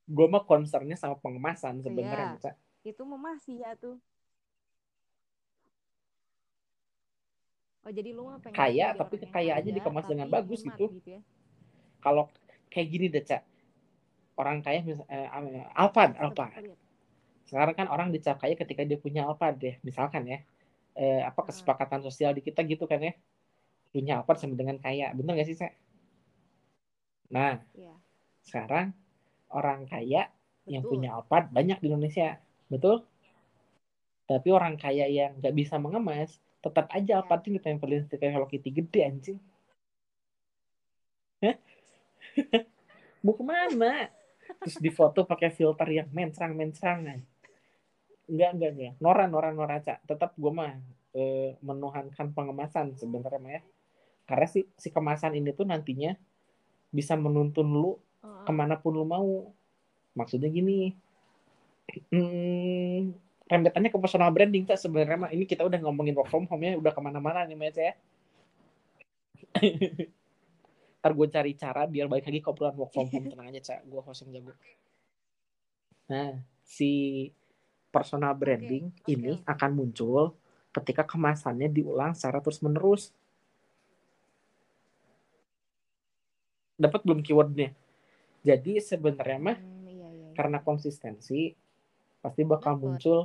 gue 0.08 0.28
mah 0.34 0.44
concernnya 0.48 0.96
sama 0.96 1.16
pengemasan 1.20 1.84
sebenarnya 1.86 2.26
Iya. 2.26 2.32
mah, 2.34 2.42
cak 2.46 2.56
Itu 2.88 3.02
mah 3.04 3.20
masih 3.20 3.56
ya 3.64 3.72
tuh. 3.76 3.96
Oh 7.86 7.92
jadi 7.92 8.10
lu 8.12 8.28
mah 8.28 8.40
pengen 8.44 8.58
Kaya, 8.60 8.88
tapi 9.00 9.16
kekayaannya 9.22 9.64
kaya, 9.64 9.78
dikemas 9.80 10.06
dengan 10.12 10.28
bagus 10.32 10.60
hemat 10.64 10.80
gitu. 10.82 11.10
ya. 11.16 11.22
kalau 12.04 12.24
kayak 12.72 12.88
gini 12.94 13.06
deh 13.12 13.24
cak 13.24 13.42
orang 14.38 14.62
kaya 14.62 14.86
misal 14.86 15.06
eh, 15.10 15.28
Alphard 15.74 16.14
Alphard 16.16 16.54
terlihat. 16.54 16.80
sekarang 17.48 17.76
kan 17.76 17.88
orang 17.90 18.10
dicap 18.12 18.38
kaya 18.38 18.54
ketika 18.54 18.86
dia 18.86 18.98
punya 18.98 19.26
Alphard 19.26 19.58
deh 19.58 19.76
misalkan 19.82 20.24
ya 20.26 20.40
eh, 20.96 21.22
apa 21.22 21.42
Heeh. 21.42 21.48
kesepakatan 21.52 22.02
sosial 22.02 22.32
di 22.34 22.42
kita 22.42 22.62
gitu 22.64 22.86
kan 22.86 23.02
ya 23.02 23.14
punya 23.90 24.22
Alphard 24.22 24.38
sama 24.38 24.54
dengan 24.54 24.78
kaya 24.78 25.10
bener 25.12 25.34
gak 25.36 25.48
sih 25.48 25.58
cak 25.58 25.74
nah 27.28 27.60
Iya. 27.74 27.94
sekarang 28.46 28.96
orang 29.52 29.84
kaya 29.86 30.32
yang 30.68 30.84
Betul. 30.84 30.92
punya 30.96 31.10
Alphard 31.16 31.52
banyak 31.52 31.80
di 31.80 31.88
Indonesia 31.92 32.38
betul 32.68 33.04
tapi 34.28 34.52
orang 34.52 34.76
kaya 34.76 35.08
yang 35.08 35.40
nggak 35.40 35.56
bisa 35.56 35.80
mengemas 35.80 36.36
tetap 36.60 36.92
aja 36.92 37.16
Ya. 37.16 37.24
Alphard 37.24 37.48
ini 37.48 37.58
ditempelin 37.58 38.04
stiker 38.04 38.28
Hello 38.28 38.46
Kitty 38.46 38.70
gede 38.70 39.02
anjing 39.08 39.40
Hah? 41.40 41.56
mau 43.24 43.34
ke 43.34 43.44
mana 43.44 44.10
terus 44.62 44.78
difoto 44.82 45.24
pakai 45.24 45.54
filter 45.54 45.88
yang 45.90 46.08
mencrang 46.12 46.54
mencrangan 46.58 47.20
enggak 48.28 48.50
enggak 48.60 48.72
enggak. 48.76 48.94
Nora 49.00 49.26
Nora 49.26 49.50
Nora 49.56 49.80
cak 49.80 50.04
tetap 50.04 50.36
gue 50.36 50.52
mah 50.52 50.76
eh, 51.16 51.56
menuhankan 51.64 52.36
pengemasan 52.36 52.98
sebenarnya 53.00 53.40
mah 53.40 53.52
ya 53.58 53.62
karena 54.28 54.48
si 54.52 54.68
si 54.76 54.92
kemasan 54.92 55.40
ini 55.40 55.56
tuh 55.56 55.64
nantinya 55.64 56.12
bisa 56.92 57.16
menuntun 57.16 57.72
lu 57.72 57.96
Heeh. 58.20 58.44
ke 58.44 58.52
mana 58.52 58.76
pun 58.76 58.94
lu 58.96 59.08
mau. 59.08 59.56
Maksudnya 60.18 60.50
gini 60.50 60.98
hmm, 62.12 63.16
rembetannya 63.48 63.90
ke 63.92 64.00
personal 64.00 64.32
branding 64.36 64.68
tak 64.68 64.80
sebenarnya 64.80 65.18
mah 65.18 65.32
ini 65.32 65.48
kita 65.48 65.64
udah 65.64 65.80
ngomongin 65.80 66.16
work 66.16 66.28
from 66.28 66.46
home 66.52 66.64
ya 66.64 66.76
udah 66.76 66.92
ke 66.92 67.02
mana-mana 67.02 67.48
nih 67.48 67.56
Mas 67.56 67.78
ya 67.80 67.94
ntar 71.08 71.16
gue 71.16 71.28
cari 71.32 71.56
cara 71.56 71.88
biar 71.88 72.12
balik 72.12 72.28
lagi 72.28 72.44
ke 72.44 72.50
obrolan 72.52 72.76
work 72.76 72.92
from 72.92 73.08
home. 73.08 73.28
Tenang 73.32 73.48
aja 73.48 73.62
cak 73.64 73.88
gue 73.88 74.02
host 74.04 74.28
yang 74.28 74.44
jago. 74.44 74.52
Nah 76.12 76.44
si 76.68 76.92
personal 77.88 78.36
branding 78.36 78.92
oke, 78.92 79.08
ini 79.08 79.40
oke. 79.40 79.48
akan 79.48 79.72
muncul 79.72 80.36
ketika 80.76 81.08
kemasannya 81.08 81.72
diulang 81.72 82.12
secara 82.12 82.44
terus 82.44 82.60
menerus 82.60 83.16
dapat 86.76 87.00
belum 87.08 87.24
keywordnya? 87.24 87.72
Jadi 88.44 88.84
sebenarnya 88.84 89.40
mah 89.40 89.58
Hmm, 89.64 89.88
iya, 89.88 90.08
iya, 90.12 90.28
iya. 90.28 90.30
karena 90.36 90.60
konsistensi 90.60 91.56
pasti 92.20 92.44
bakal 92.44 92.76
Dapet. 92.76 92.84
muncul 92.84 93.20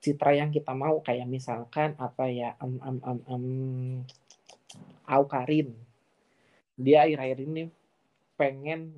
citra 0.00 0.32
yang 0.32 0.48
kita 0.48 0.72
mau. 0.72 1.04
Kayak 1.04 1.28
misalkan 1.28 1.92
apa 2.00 2.24
ya 2.32 2.56
em 2.56 2.80
em 2.80 2.96
em 3.04 3.18
em 3.28 3.44
Aukarin 5.04 5.91
dia 6.78 7.04
akhir-akhir 7.04 7.38
ini 7.42 7.62
pengen 8.34 8.96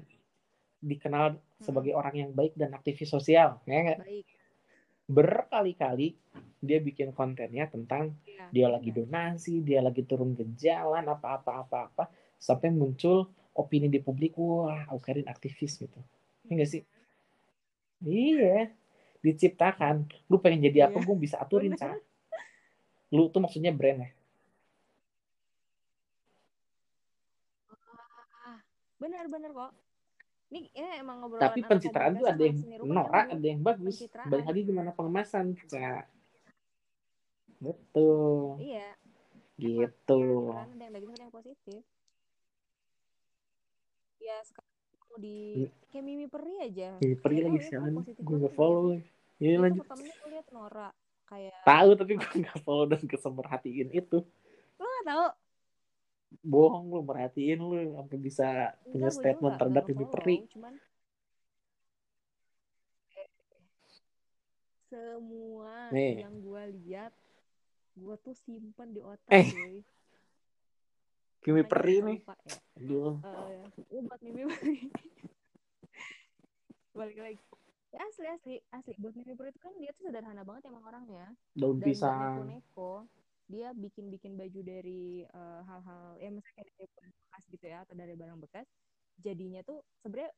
dikenal 0.79 1.37
sebagai 1.59 1.97
orang 1.97 2.15
yang 2.15 2.31
baik 2.31 2.53
dan 2.55 2.73
aktivis 2.77 3.09
sosial 3.09 3.59
ya? 3.65 3.97
Baik. 3.99 4.27
berkali-kali 5.05 6.17
dia 6.65 6.81
bikin 6.81 7.13
kontennya 7.13 7.69
tentang 7.69 8.17
Iya, 8.25 8.49
dia 8.49 8.67
lagi 8.73 8.89
benar. 8.89 9.29
donasi 9.37 9.61
dia 9.61 9.85
lagi 9.85 10.01
turun 10.01 10.33
ke 10.33 10.49
jalan 10.57 11.05
apa-apa 11.05 11.61
apa-apa 11.61 12.09
sampai 12.41 12.73
muncul 12.73 13.29
opini 13.53 13.93
di 13.93 14.01
publik 14.01 14.33
wah 14.41 14.89
Aukarin 14.89 15.29
aktivis 15.29 15.77
gitu. 15.77 16.01
Ya 16.49 16.53
nggak 16.57 16.71
sih? 16.73 16.83
Iya. 18.01 18.73
Diciptakan. 19.21 20.09
Lu 20.33 20.41
pengen 20.41 20.65
jadi 20.65 20.89
apa 20.89 20.97
Iya. 21.01 21.05
gue 21.05 21.17
bisa 21.21 21.37
aturin 21.37 21.77
cah 21.77 21.97
lu 23.13 23.31
tuh 23.31 23.45
maksudnya 23.45 23.71
brand 23.71 24.03
ya 24.03 24.11
benar-benar 29.05 29.51
kok. 29.53 29.73
Ini, 30.55 30.61
ini 30.71 30.89
emang 31.01 31.17
ngobrolan 31.25 31.43
tapi 31.51 31.61
pencitraan 31.67 32.13
tuh 32.15 32.29
ada 32.31 32.43
yang 32.43 32.59
norak 32.85 33.27
ada 33.33 33.47
yang 33.47 33.61
bagus. 33.61 34.01
Pencitraan. 34.01 34.29
balik 34.31 34.47
lagi 34.49 34.61
gimana 34.65 34.91
pengemasan 34.95 35.47
cah 35.69 36.05
betul. 37.59 38.61
Iya, 38.61 38.93
gitu. 39.57 40.53
ada 40.53 40.85
yang 40.85 40.93
negatif 40.95 41.17
ada 41.17 41.25
yang 41.25 41.35
positif. 41.35 41.81
Ya 44.21 44.37
sekarang 44.45 44.73
di 45.21 45.69
kayak 45.91 46.05
Mimi 46.05 46.27
Peri 46.27 46.55
aja. 46.61 46.89
pergi 46.99 47.41
Nggak 47.41 47.51
lagi 47.51 47.97
positif 48.03 48.23
gue 48.25 48.39
gitu. 48.39 48.49
follow 48.55 48.99
ini 49.39 49.55
Itu 49.55 49.63
lanjut. 49.63 49.83
pertamanya 49.87 50.15
gue 50.15 50.31
liat 50.35 50.49
Nora 50.51 50.91
kayak 51.25 51.57
tahu 51.65 51.91
tapi 51.97 52.13
gue 52.21 52.33
nggak 52.45 52.59
follow 52.63 52.87
dan 52.87 53.03
kesemerhatiin 53.07 53.89
itu. 53.91 54.19
Lo 54.79 54.85
nggak 54.87 55.07
tahu 55.07 55.25
bohong 56.43 56.91
lu 56.91 57.01
merhatiin 57.05 57.61
lu 57.61 57.95
sampai 57.95 58.19
bisa 58.19 58.49
punya 58.83 59.07
enggak 59.07 59.13
juga 59.13 59.21
statement 59.21 59.55
terhadap 59.61 59.85
nge-follow, 59.85 60.13
Peri 60.19 60.37
cuman 60.51 60.75
semua 64.89 65.75
Nih. 65.91 66.23
yang 66.23 66.35
gue 66.39 66.63
lihat 66.83 67.13
gue 67.95 68.15
tuh 68.23 68.35
simpen 68.35 68.91
di 68.91 69.01
otak 69.03 69.31
Eh. 69.31 69.49
Makanya 71.45 71.65
Peri 71.69 71.97
nih. 72.01 72.19
lupa 72.25 72.35
ya. 72.49 72.57
Aduh. 72.81 73.15
Uh, 73.21 74.01
buat 74.09 74.21
Mimi 74.25 74.43
Peri 74.49 74.77
balik 76.99 77.19
lagi. 77.21 77.39
Ya 77.93 78.01
asli 78.01 78.27
asli 78.27 78.55
asli. 78.73 78.93
Buat 78.97 79.15
Mimi 79.15 79.35
Peri 79.37 79.53
itu 79.53 79.61
kan 79.61 79.73
dia 79.77 79.93
tuh 79.93 80.09
sederhana 80.09 80.43
banget 80.43 80.73
emang 80.73 80.83
orangnya. 80.83 81.37
Daun 81.53 81.79
dan 81.79 81.85
pisang. 81.85 82.49
neko-neko 82.49 82.93
dia 83.45 83.77
bikin-bikin 83.77 84.41
baju 84.41 84.61
dari 84.65 85.23
eh, 85.25 85.61
hal-hal 85.69 86.17
ya 86.17 86.29
misalnya 86.33 86.55
kayak 86.57 86.69
dari 86.81 86.89
barang 86.97 87.15
bekas 87.21 87.43
gitu 87.53 87.65
ya 87.69 87.79
atau 87.85 87.95
dari 87.95 88.15
barang 88.17 88.39
bekas 88.41 88.67
jadinya 89.21 89.61
tuh 89.63 89.79
sebenarnya 90.01 90.33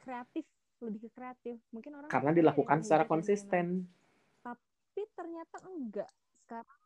kreatif 0.00 0.44
lebih 0.82 1.00
ke 1.08 1.10
kreatif. 1.14 1.56
Mungkin 1.70 1.92
orang 1.96 2.10
karena 2.10 2.30
dilakukan 2.34 2.78
kayak 2.80 2.84
secara 2.84 3.04
dan 3.04 3.10
konsisten. 3.10 3.66
Tapi 4.44 5.02
ternyata 5.16 5.56
enggak. 5.64 6.10
Sekarang 6.44 6.80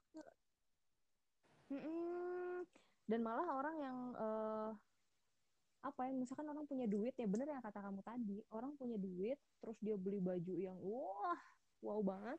Mm-mm. 1.69 2.65
dan 3.05 3.21
malah 3.21 3.49
orang 3.53 3.77
yang 3.77 3.99
eh, 4.17 4.71
apa 5.85 6.01
ya 6.09 6.13
misalkan 6.17 6.49
orang 6.49 6.65
punya 6.65 6.89
duit 6.89 7.13
ya 7.21 7.29
bener 7.29 7.53
yang 7.53 7.61
kata 7.61 7.81
kamu 7.85 8.01
tadi. 8.01 8.39
Orang 8.55 8.73
punya 8.81 8.97
duit 8.97 9.37
terus 9.61 9.77
dia 9.85 9.99
beli 10.01 10.23
baju 10.23 10.55
yang 10.57 10.79
wah 10.81 11.41
wow 11.85 12.01
banget 12.01 12.39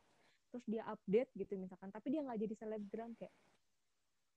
terus 0.49 0.65
dia 0.65 0.83
update 0.85 1.29
gitu 1.35 1.53
misalkan 1.55 1.89
tapi 1.89 2.09
dia 2.09 2.21
nggak 2.21 2.39
jadi 2.39 2.53
selebgram 2.57 3.13
kayak 3.15 3.33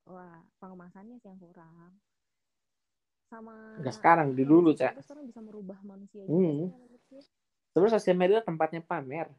wah 0.05 0.39
pengemasannya 0.59 1.17
sih 1.19 1.29
yang 1.29 1.39
kurang 1.39 1.95
sama 3.27 3.81
Nggak 3.81 3.97
sekarang, 3.97 4.29
di 4.37 4.45
dulu, 4.45 4.77
Cak. 4.77 5.01
sekarang 5.01 5.25
bisa 5.25 5.41
merubah 5.41 5.81
manusia 5.83 6.21
Hmm. 6.29 6.69
sebenarnya 7.73 7.97
sosial 7.97 8.13
media 8.13 8.45
tempatnya 8.45 8.85
pamer. 8.85 9.33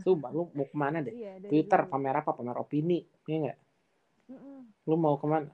Sumpah 0.00 0.32
lu 0.36 0.48
mau 0.56 0.64
ke 0.64 0.72
mana 0.72 1.04
deh 1.04 1.12
iya 1.12 1.36
Twitter 1.36 1.84
dulu. 1.84 1.90
pamer 1.92 2.16
apa 2.16 2.32
pamer 2.32 2.56
opini 2.56 3.04
iya 3.28 3.36
nggak 3.44 3.58
Mm-mm. 4.32 4.88
lu 4.88 4.96
mau 4.96 5.20
ke 5.20 5.26
mana 5.28 5.52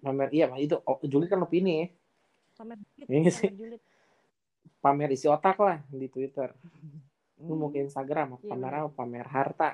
pamer 0.00 0.32
iya 0.32 0.48
itu 0.56 0.80
oh, 0.80 0.96
Juli 1.04 1.28
kan 1.28 1.44
opini 1.44 1.84
ya 1.84 1.86
pamer 2.56 2.80
julid 2.80 3.08
Iya 3.12 3.28
sih. 3.28 3.48
pamer 3.52 3.60
julid 3.60 3.82
pamer 4.80 5.08
isi 5.12 5.28
otak 5.28 5.60
lah 5.60 5.84
di 5.86 6.08
Twitter 6.08 6.48
lu 7.42 7.54
mau 7.58 7.68
ke 7.68 7.82
Hmm. 7.82 7.86
Instagram 7.90 8.38
Iya, 8.38 8.50
pamer 8.54 8.72
apa 8.78 8.88
pamer 8.94 9.26
harta. 9.26 9.70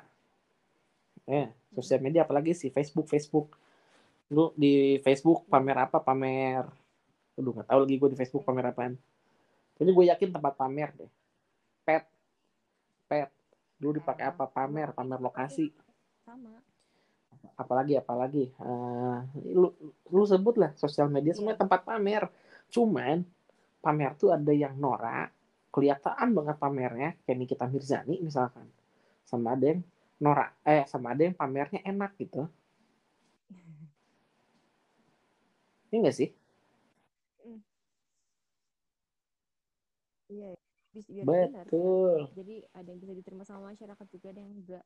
Ya 1.29 1.53
sosial 1.77 2.01
media 2.01 2.25
apalagi 2.25 2.57
sih? 2.57 2.73
Facebook 2.73 3.07
Facebook. 3.07 3.53
Lu 4.33 4.53
di 4.57 4.97
Facebook 5.05 5.45
pamer 5.49 5.77
apa? 5.89 6.01
Pamer 6.01 6.65
Aduh 7.39 7.55
nggak 7.55 7.71
tahu 7.71 7.81
lagi 7.87 7.95
gue 8.01 8.11
di 8.11 8.19
Facebook 8.19 8.43
pamer 8.43 8.75
apaan. 8.75 8.99
Pokoknya 9.77 9.93
gue 9.95 10.05
yakin 10.11 10.29
tempat 10.35 10.53
pamer 10.59 10.91
deh. 10.99 11.11
Pet. 11.87 12.05
Pet. 13.07 13.31
Lu 13.79 13.95
dipakai 13.95 14.27
apa? 14.27 14.51
Pamer 14.51 14.91
pamer 14.91 15.23
lokasi. 15.23 15.71
Sama. 16.27 16.59
Apalagi 17.55 17.95
apalagi. 17.95 18.51
Eh, 18.51 19.19
lu 19.55 19.71
lu 20.11 20.25
sebut 20.27 20.59
lah 20.59 20.75
sosial 20.75 21.07
media 21.07 21.31
Iya. 21.31 21.39
semuanya 21.39 21.63
tempat 21.63 21.87
pamer. 21.87 22.27
Cuman 22.75 23.23
pamer 23.79 24.13
tuh 24.19 24.35
ada 24.35 24.51
yang 24.51 24.75
norak 24.75 25.31
kelihatan 25.79 26.35
banget 26.35 26.57
pamernya 26.59 27.15
kayak 27.23 27.39
Nikita 27.39 27.71
Mirzani 27.71 28.19
misalkan. 28.19 28.67
Sama 29.23 29.55
ada 29.55 29.71
yang 29.71 29.87
norak 30.19 30.59
eh 30.67 30.83
sama 30.91 31.15
ada 31.15 31.23
yang 31.23 31.39
pamernya 31.39 31.87
enak 31.87 32.19
gitu. 32.19 32.51
Ini 35.95 36.03
enggak 36.03 36.19
sih? 36.19 36.35
Iya 40.29 40.53
bisa 40.93 41.09
biar 41.15 41.25
benar. 41.25 41.65
Betul. 41.65 42.29
Jadi 42.35 42.57
ada 42.75 42.89
yang 42.91 43.01
bisa 43.01 43.15
diterima 43.15 43.45
sama 43.47 43.73
masyarakat 43.73 44.07
juga 44.11 44.27
ada 44.35 44.41
yang 44.43 44.55
enggak. 44.59 44.85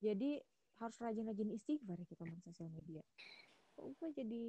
Jadi 0.00 0.30
harus 0.76 0.96
rajin-rajin 1.00 1.50
istighfar 1.56 1.96
ya 1.96 2.06
kita 2.06 2.22
main 2.28 2.40
sosial 2.44 2.68
media 2.68 3.00
gue 3.76 4.10
jadi 4.16 4.42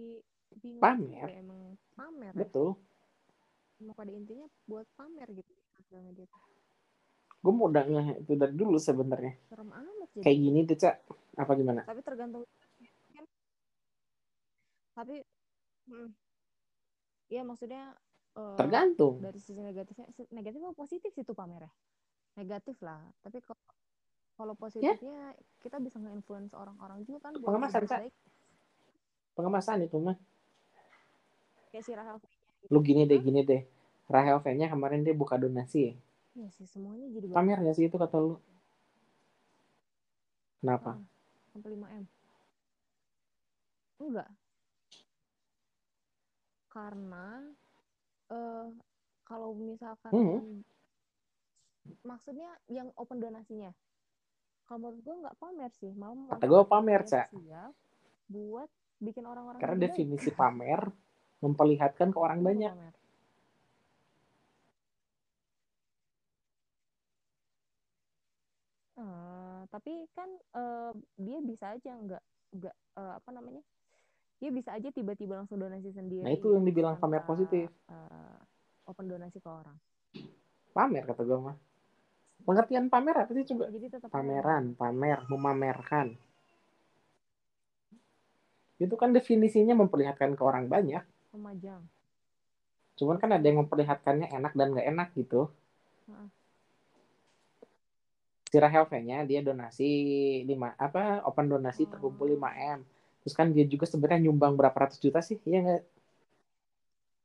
bingung 0.64 0.84
Pamer. 0.84 1.28
juga 1.28 1.36
emang 1.36 1.62
pamer 1.94 2.34
ya. 2.34 2.42
Betul. 2.44 2.70
Emang 3.78 3.96
pada 3.96 4.12
intinya 4.16 4.48
buat 4.66 4.88
pamer 4.96 5.28
gitu 5.36 5.52
sosial 5.76 6.02
media 6.02 6.26
gue 7.38 7.54
mau 7.54 7.70
udah 7.70 7.84
nge 7.86 8.28
itu 8.28 8.34
dari 8.34 8.54
dulu 8.58 8.78
sebenarnya. 8.82 9.34
Serem 9.48 9.70
amat 9.70 10.08
jadi. 10.18 10.24
Kayak 10.26 10.38
gini 10.42 10.60
tuh 10.66 10.78
cak 10.84 10.96
apa 11.38 11.52
gimana? 11.54 11.82
Tapi 11.86 12.02
tergantung 12.02 12.44
kan. 13.14 13.26
Tapi 14.98 15.16
mm, 15.88 16.10
iya 17.30 17.42
maksudnya 17.46 17.94
eh, 18.36 18.58
tergantung. 18.58 19.22
dari 19.22 19.40
sisi 19.40 19.62
negatifnya 19.62 20.12
negatif 20.34 20.60
atau 20.60 20.76
positif 20.76 21.10
sih 21.14 21.24
tuh 21.24 21.38
pamer 21.38 21.70
ya? 21.70 21.72
Negatif 22.42 22.76
lah. 22.82 23.00
Tapi 23.22 23.38
kalau 23.40 23.64
kalau 24.38 24.54
positifnya 24.54 25.34
kita 25.64 25.82
bisa 25.82 25.98
nge-influence 25.98 26.54
orang-orang 26.54 27.02
juga 27.08 27.30
kan 27.30 27.34
buat 27.40 27.48
Pengemasan, 27.48 27.86
baik 27.90 28.14
pengemasan 29.38 29.86
itu 29.86 30.02
mah. 30.02 30.18
Kayak 31.70 31.84
si 31.86 31.94
Rahel 31.94 32.18
lu 32.68 32.80
gini 32.82 33.06
deh 33.06 33.22
gini 33.22 33.46
deh. 33.46 33.62
Rahel 34.10 34.42
V-nya 34.42 34.68
kemarin 34.68 35.06
dia 35.06 35.14
buka 35.14 35.38
donasi. 35.38 35.92
Ya. 35.92 35.94
Iya 36.38 36.50
sih 36.58 36.66
semuanya 36.66 37.06
jadi 37.14 37.30
pamer 37.30 37.62
gak 37.62 37.76
sih 37.78 37.86
itu 37.86 37.96
kata 37.96 38.18
lu? 38.18 38.36
Kenapa? 40.60 40.98
Sampai 41.54 41.70
5 41.78 41.88
m. 41.88 42.06
Enggak. 44.02 44.30
Karena 46.68 47.26
eh 48.28 48.68
kalau 49.24 49.56
misalkan 49.56 50.12
Hmm. 50.12 50.62
maksudnya 52.04 52.52
yang 52.68 52.92
open 52.96 53.20
donasinya. 53.20 53.72
Kalau 54.68 54.84
menurut 54.84 55.00
gue 55.00 55.16
nggak 55.24 55.38
pamer 55.40 55.72
sih 55.80 55.92
malah 55.96 56.28
Kata 56.28 56.44
gue 56.44 56.62
pamer, 56.68 57.02
Cak. 57.08 57.32
sosial 57.32 57.72
buat 58.28 58.68
bikin 58.98 59.24
orang-orang 59.26 59.60
karena 59.62 59.78
baik. 59.78 59.86
definisi 59.92 60.30
pamer 60.40 60.82
memperlihatkan 61.42 62.10
ke 62.10 62.20
orang 62.20 62.42
banyak. 62.42 62.74
Pamer? 62.74 62.96
Eh, 68.98 69.62
tapi 69.70 69.94
kan 70.18 70.30
eh, 70.58 70.92
dia 71.22 71.38
bisa 71.46 71.78
aja 71.78 71.92
nggak 71.94 72.24
nggak 72.58 72.76
eh, 72.98 73.14
apa 73.22 73.30
namanya? 73.30 73.62
Dia 74.38 74.54
bisa 74.54 74.74
aja 74.74 74.90
tiba-tiba 74.94 75.34
langsung 75.34 75.58
donasi 75.58 75.90
sendiri 75.90 76.22
nah 76.22 76.30
itu 76.30 76.54
yang 76.54 76.62
gitu 76.66 76.70
dibilang 76.74 76.96
pamer 76.98 77.22
tanpa 77.22 77.30
positif. 77.30 77.70
Eh, 77.90 78.40
open 78.90 79.06
donasi 79.06 79.38
ke 79.38 79.50
orang. 79.50 79.78
Pamer 80.74 81.06
kata 81.06 81.22
gue 81.22 81.38
mah. 81.38 81.58
Pengertian 82.46 82.90
pamer 82.90 83.26
apa 83.26 83.32
sih 83.34 83.46
coba? 83.54 83.70
Jadi 83.70 83.86
tetap 83.90 84.10
aja 84.10 84.18
pameran 84.18 84.74
pamer 84.74 85.20
memamerkan 85.30 86.18
itu 88.78 88.94
kan 88.94 89.10
definisinya 89.10 89.74
memperlihatkan 89.74 90.38
ke 90.38 90.44
orang 90.46 90.70
banyak. 90.70 91.02
Memajang. 91.34 91.82
Cuman 92.98 93.18
kan 93.22 93.30
ada 93.34 93.46
yang 93.46 93.66
memperlihatkannya 93.66 94.30
enak 94.34 94.54
dan 94.58 94.74
nggak 94.74 94.88
enak 94.90 95.10
gitu. 95.18 95.50
Heeh. 96.10 96.30
si 98.48 98.56
Rahel 98.64 98.88
V-nya 98.88 99.28
dia 99.28 99.44
donasi 99.44 99.92
lima 100.48 100.72
apa 100.80 101.20
open 101.28 101.52
donasi 101.52 101.84
Oh. 101.84 101.92
terkumpul 101.92 102.32
5 102.32 102.48
m. 102.56 102.80
Terus 103.20 103.36
kan 103.36 103.52
dia 103.52 103.68
juga 103.68 103.84
sebenarnya 103.84 104.24
nyumbang 104.32 104.56
berapa 104.56 104.88
ratus 104.88 105.04
juta 105.04 105.20
sih 105.20 105.36
iya 105.44 105.60
nggak? 105.64 105.84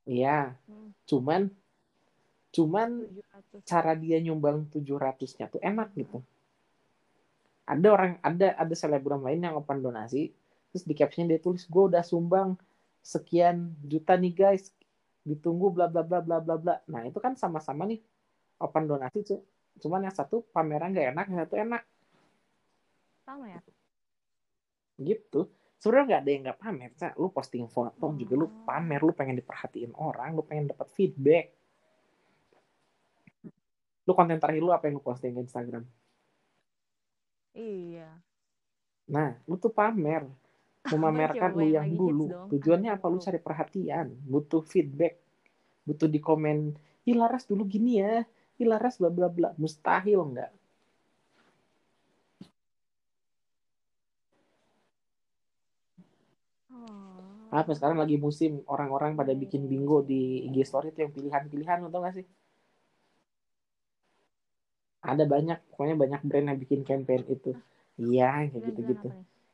Iya. 0.03 0.39
Hmm. 0.67 0.91
cuman 1.07 1.41
cuman 2.51 2.89
700 3.07 3.63
cara 3.63 3.91
dia 3.95 4.19
nyumbang 4.19 4.67
700-nya 4.67 5.47
tuh 5.47 5.63
enak 5.63 5.95
gitu. 5.95 6.19
Ada 7.63 7.87
orang 7.87 8.11
ada 8.19 8.47
ada 8.59 8.75
selebgram 8.75 9.23
lain 9.23 9.47
yang 9.47 9.55
open 9.55 9.79
donasi 9.79 10.35
terus 10.73 10.89
di 10.89 10.97
captionnya 10.97 11.37
dia 11.37 11.41
tulis 11.45 11.69
gue 11.69 11.83
udah 11.93 12.01
sumbang 12.01 12.57
sekian 13.05 13.77
juta 13.85 14.17
nih 14.17 14.33
guys. 14.33 14.73
Ditunggu 15.21 15.69
bla 15.69 15.85
bla 15.85 16.01
bla 16.01 16.19
bla 16.25 16.41
bla 16.41 16.55
bla. 16.57 16.75
Nah 16.89 17.05
itu 17.05 17.21
kan 17.21 17.37
sama-sama 17.37 17.85
nih 17.85 18.01
open 18.57 18.89
donasi 18.89 19.21
cu. 19.21 19.37
Cuman 19.77 20.09
yang 20.09 20.15
satu 20.15 20.41
pameran 20.49 20.97
gak 20.97 21.13
enak 21.13 21.25
yang 21.29 21.39
satu 21.45 21.55
enak. 21.61 21.83
Pamer. 23.21 23.61
Gitu. 24.97 25.45
Sebenarnya 25.79 26.05
nggak 26.07 26.21
ada 26.23 26.31
yang 26.31 26.41
nggak 26.47 26.59
pamer 26.63 26.91
Ca. 26.95 27.07
lu 27.19 27.27
posting 27.27 27.67
foto 27.67 28.15
juga 28.15 28.33
lu 28.39 28.47
Oh. 28.47 28.51
pamer 28.63 29.03
lu 29.03 29.11
pengen 29.11 29.35
diperhatiin 29.35 29.91
orang 29.99 30.31
lu 30.31 30.43
pengen 30.47 30.71
dapat 30.71 30.87
feedback. 30.95 31.51
Lu 34.07 34.11
konten 34.15 34.39
terakhir 34.39 34.63
lu 34.63 34.71
apa 34.71 34.87
yang 34.87 34.99
lu 34.99 35.03
posting 35.03 35.35
ke 35.35 35.43
Instagram? 35.43 35.83
Iya. 37.51 38.09
Nah 39.11 39.35
lu 39.43 39.59
tuh 39.59 39.75
pamer 39.75 40.23
memamerkan 40.91 41.51
lu 41.59 41.67
yang 41.75 41.87
dulu 42.01 42.25
tujuannya 42.51 42.91
Apa? 42.95 43.05
Lu 43.11 43.17
dulu? 43.17 43.25
cari 43.25 43.39
perhatian. 43.39 44.07
Butuh 44.31 44.63
feedback. 44.71 45.13
Butuh 45.87 46.07
di 46.11 46.19
komen 46.23 46.57
ih 47.09 47.15
Laras 47.19 47.43
dulu 47.49 47.63
gini 47.73 47.91
ya. 48.03 48.23
Ih 48.61 48.67
Laras 48.71 48.95
bla 48.99 49.09
bla 49.17 49.27
bla. 49.35 49.49
Mustahil 49.61 50.19
nggak? 50.31 50.51
Oh. 56.73 57.53
apa 57.59 57.71
sekarang 57.77 57.97
lagi 58.01 58.15
musim. 58.25 58.51
Orang-orang 58.73 59.11
pada 59.19 59.33
Iya, 59.33 59.39
bikin 59.43 59.61
iya, 59.63 59.69
bingo 59.71 59.97
di 60.09 60.43
IG 60.47 60.57
story 60.69 60.87
itu 60.91 60.99
yang 61.05 61.13
pilihan-pilihan 61.15 61.77
lu 61.83 61.89
tau 61.93 62.01
gak 62.05 62.15
sih? 62.17 62.25
Ada 65.11 65.23
banyak. 65.33 65.57
Pokoknya 65.69 65.95
banyak 66.03 66.21
brand 66.29 66.47
yang 66.49 66.59
bikin 66.63 66.81
campaign 66.89 67.23
itu. 67.35 67.51
Iya 68.01 68.49
kayak 68.51 68.63
gitu-gitu. 68.67 69.07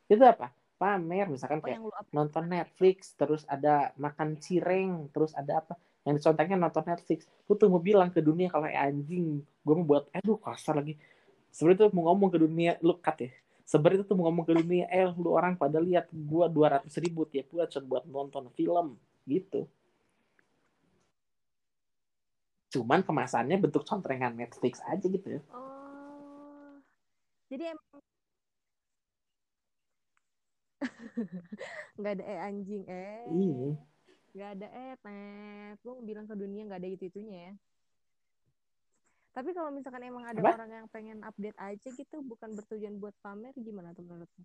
itu 0.09 0.23
apa 0.34 0.47
pamer 0.80 1.27
misalkan 1.27 1.59
kayak 1.59 1.84
nonton 2.15 2.47
Netflix 2.47 3.11
terus 3.19 3.43
ada 3.51 3.91
makan 3.99 4.39
cireng 4.39 5.11
terus 5.11 5.36
ada 5.36 5.59
apa 5.59 5.75
yang 6.07 6.15
dicontohnya 6.15 6.55
nonton 6.55 6.84
Netflix. 6.88 7.27
Lu 7.45 7.59
tuh 7.59 7.67
mau 7.67 7.84
bilang 7.84 8.09
ke 8.09 8.23
dunia 8.23 8.47
kalau 8.47 8.65
eh, 8.65 8.80
anjing 8.80 9.43
gue 9.43 9.73
mau 9.75 9.86
buat 9.86 10.07
lu 10.23 10.39
kasar 10.39 10.80
lagi. 10.80 10.95
Sebenarnya 11.51 11.86
tuh 11.86 11.91
mau 11.91 12.09
ngomong 12.09 12.30
ke 12.32 12.39
dunia 12.39 12.71
lu 12.80 12.95
cut 12.97 13.17
ya. 13.19 13.30
Sebenarnya 13.67 14.07
tuh 14.07 14.15
mau 14.17 14.32
ngomong 14.32 14.45
ke 14.47 14.53
dunia 14.55 14.86
eh 14.89 15.11
lu 15.13 15.30
orang 15.36 15.53
pada 15.59 15.77
lihat 15.77 16.09
gua 16.09 16.49
dua 16.49 16.80
ratus 16.80 16.97
ribu 16.97 17.27
tiap 17.27 17.51
bulan 17.53 17.67
cuma 17.69 17.86
buat 17.86 18.03
nonton 18.07 18.49
film 18.55 18.97
gitu. 19.27 19.67
Cuman 22.69 23.01
kemasannya 23.05 23.57
bentuk 23.61 23.86
contrengan 23.86 24.34
Netflix 24.34 24.82
aja 24.88 25.05
gitu 25.05 25.27
ya. 25.38 25.41
Oh. 25.53 26.77
Jadi 27.49 27.73
emang 27.73 28.09
nggak 31.97 32.14
ada 32.16 32.24
eh 32.24 32.39
anjing 32.39 32.84
eh. 32.86 33.26
Iya. 33.28 33.70
nggak 34.30 34.49
ada 34.55 34.68
eh 34.70 34.93
tet 35.01 35.78
lu 35.82 35.93
bilang 36.05 36.30
ke 36.30 36.36
dunia 36.38 36.62
nggak 36.66 36.80
ada 36.80 36.89
itu 36.89 37.03
itunya 37.07 37.38
ya. 37.49 37.53
Tapi 39.30 39.53
kalau 39.53 39.70
misalkan 39.70 40.03
emang 40.03 40.26
ada 40.26 40.41
Apa? 40.41 40.57
orang 40.57 40.72
yang 40.74 40.88
pengen 40.89 41.22
update 41.22 41.55
aja 41.55 41.88
gitu 41.89 42.20
bukan 42.22 42.53
bertujuan 42.53 42.97
buat 42.97 43.14
pamer 43.22 43.53
gimana 43.55 43.93
tuh 43.93 44.03
menurut 44.03 44.30
lu? 44.36 44.43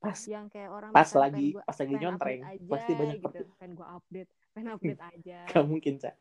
pas 0.00 0.16
yang 0.24 0.48
kayak 0.48 0.72
orang 0.72 0.96
pas 0.96 1.12
lagi 1.12 1.52
gua- 1.52 1.66
pas 1.68 1.76
lagi 1.76 1.92
nyontreng. 1.92 2.40
aja, 2.40 2.64
pasti 2.72 2.92
banyak 2.96 3.16
gitu. 3.20 3.40
pengen 3.52 3.72
gua 3.76 3.88
update 4.00 4.30
pengen 4.56 4.68
update 4.72 5.02
aja. 5.04 5.38
Gak 5.52 5.64
mungkin 5.68 5.92
cak 6.00 6.14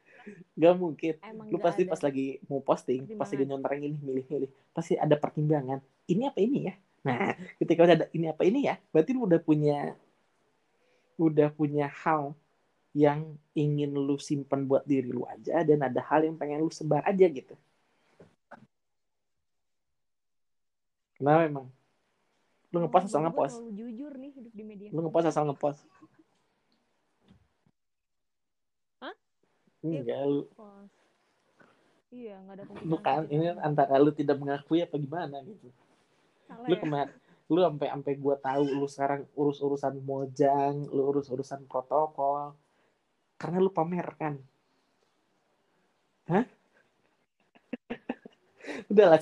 gak 0.59 0.75
mungkin. 0.75 1.13
Emang 1.23 1.47
lu 1.47 1.55
nggak 1.55 1.63
pasti 1.63 1.81
ada. 1.87 1.91
pas 1.95 2.01
lagi 2.03 2.27
mau 2.51 2.59
posting 2.59 3.07
pas 3.15 3.31
lagi 3.31 3.45
nyontreng 3.47 3.79
ini 3.79 3.97
milih-milih 4.03 4.51
pasti 4.75 4.99
ada 4.99 5.15
pertimbangan. 5.15 5.79
Ini 6.11 6.27
apa 6.27 6.39
ini 6.43 6.67
ya 6.67 6.75
nah 6.99 7.33
ketika 7.57 7.87
udah 7.87 7.95
ada 7.95 8.07
ini 8.11 8.25
apa 8.27 8.43
ini 8.43 8.67
ya 8.67 8.75
berarti 8.91 9.11
lu 9.15 9.23
udah 9.23 9.39
punya 9.39 9.95
udah 11.19 11.51
punya 11.51 11.91
hal 12.03 12.35
yang 12.95 13.37
ingin 13.53 13.91
lu 13.93 14.17
simpan 14.17 14.65
buat 14.65 14.87
diri 14.87 15.11
lu 15.11 15.27
aja 15.27 15.61
dan 15.61 15.79
ada 15.85 16.01
hal 16.01 16.25
yang 16.25 16.35
pengen 16.39 16.63
lu 16.63 16.73
sebar 16.73 17.05
aja 17.05 17.25
gitu. 17.29 17.53
Nah 21.21 21.43
memang 21.45 21.67
lu 22.71 22.77
ngepost 22.85 23.09
asal 23.11 23.21
ngepost. 23.25 23.57
jujur 23.73 24.13
nih 24.15 24.31
hidup 24.33 24.53
di 24.55 24.63
media. 24.63 24.89
Lu 24.89 25.05
ngepost 25.05 25.29
asal 25.29 25.43
ngepost. 25.45 25.81
Hah? 29.03 29.15
enggak 29.83 30.23
lu 30.25 30.43
Post. 30.55 30.95
iya 32.09 32.41
nggak 32.41 32.55
ada 32.57 32.63
lu 32.65 32.97
pemikiran 32.97 33.03
kan 33.05 33.23
ini 33.29 33.45
antara 33.61 33.95
lu 34.01 34.09
tidak 34.09 34.35
mengakui 34.41 34.81
apa 34.81 34.97
gimana 34.97 35.39
gitu 35.45 35.69
Lu 36.67 36.75
ya? 36.75 36.79
kemarin 36.81 37.13
lu 37.49 37.65
sampai 37.65 37.89
sampai 37.89 38.13
gua 38.21 38.35
tahu 38.37 38.63
lu 38.77 38.85
sekarang 38.85 39.25
urus 39.33 39.57
urusan 39.57 39.97
mojang 40.05 40.85
lu 40.89 41.01
urus 41.09 41.27
urusan 41.33 41.65
protokol. 41.65 42.53
Karena 43.39 43.57
lu 43.57 43.71
pamer 43.73 44.07
kan? 44.19 44.35
Hah? 46.29 46.45
Udah 48.91 49.05
lah 49.15 49.19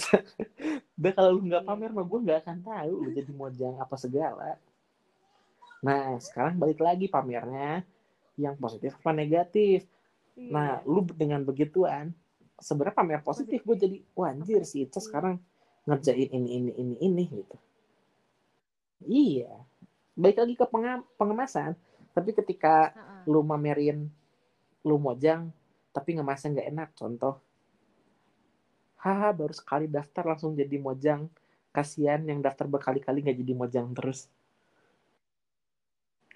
udah 0.97 1.11
kalau 1.13 1.29
lu 1.39 1.41
nggak 1.47 1.63
pamer 1.63 1.91
mah 1.93 2.03
gue 2.03 2.19
nggak 2.25 2.39
akan 2.43 2.57
tahu 2.67 2.93
lu 3.05 3.09
jadi 3.15 3.31
mojang 3.31 3.75
apa 3.79 3.95
segala. 3.95 4.59
Nah 5.79 6.19
sekarang 6.19 6.59
balik 6.59 6.83
lagi 6.83 7.07
pamernya. 7.07 7.85
Yang 8.37 8.55
positif 8.59 8.91
apa 8.97 9.11
negatif? 9.15 9.87
Iya. 10.37 10.53
nah 10.53 10.69
lu 10.85 11.01
dengan 11.17 11.41
begituan 11.41 12.13
sebenarnya 12.61 12.93
pamer 12.93 13.21
positif 13.25 13.65
gue 13.65 13.73
jadi 13.73 13.97
wah 14.13 14.29
anjir 14.29 14.61
si 14.69 14.85
Ica 14.85 15.01
sekarang 15.01 15.41
ngerjain 15.87 16.29
ini 16.29 16.49
ini 16.59 16.71
ini 16.75 16.95
ini 16.99 17.23
gitu. 17.31 17.57
Iya. 19.07 19.53
Baik 20.17 20.37
lagi 20.43 20.53
ke 20.57 20.65
pengam- 20.67 21.07
pengemasan. 21.15 21.73
Tapi 22.11 22.33
ketika 22.33 22.91
Ha-ha. 22.91 23.23
lu 23.29 23.41
mamerin 23.45 24.09
lu 24.83 24.97
mojang 24.97 25.49
tapi 25.93 26.13
ngemasnya 26.13 26.53
nggak 26.53 26.69
enak 26.73 26.89
contoh. 26.93 27.35
Haha 28.97 29.29
baru 29.31 29.53
sekali 29.55 29.85
daftar 29.87 30.25
langsung 30.27 30.53
jadi 30.53 30.77
mojang. 30.77 31.29
Kasihan 31.71 32.21
yang 32.25 32.41
daftar 32.41 32.65
berkali-kali 32.65 33.21
nggak 33.21 33.37
jadi 33.45 33.53
mojang 33.53 33.87
terus. 33.93 34.25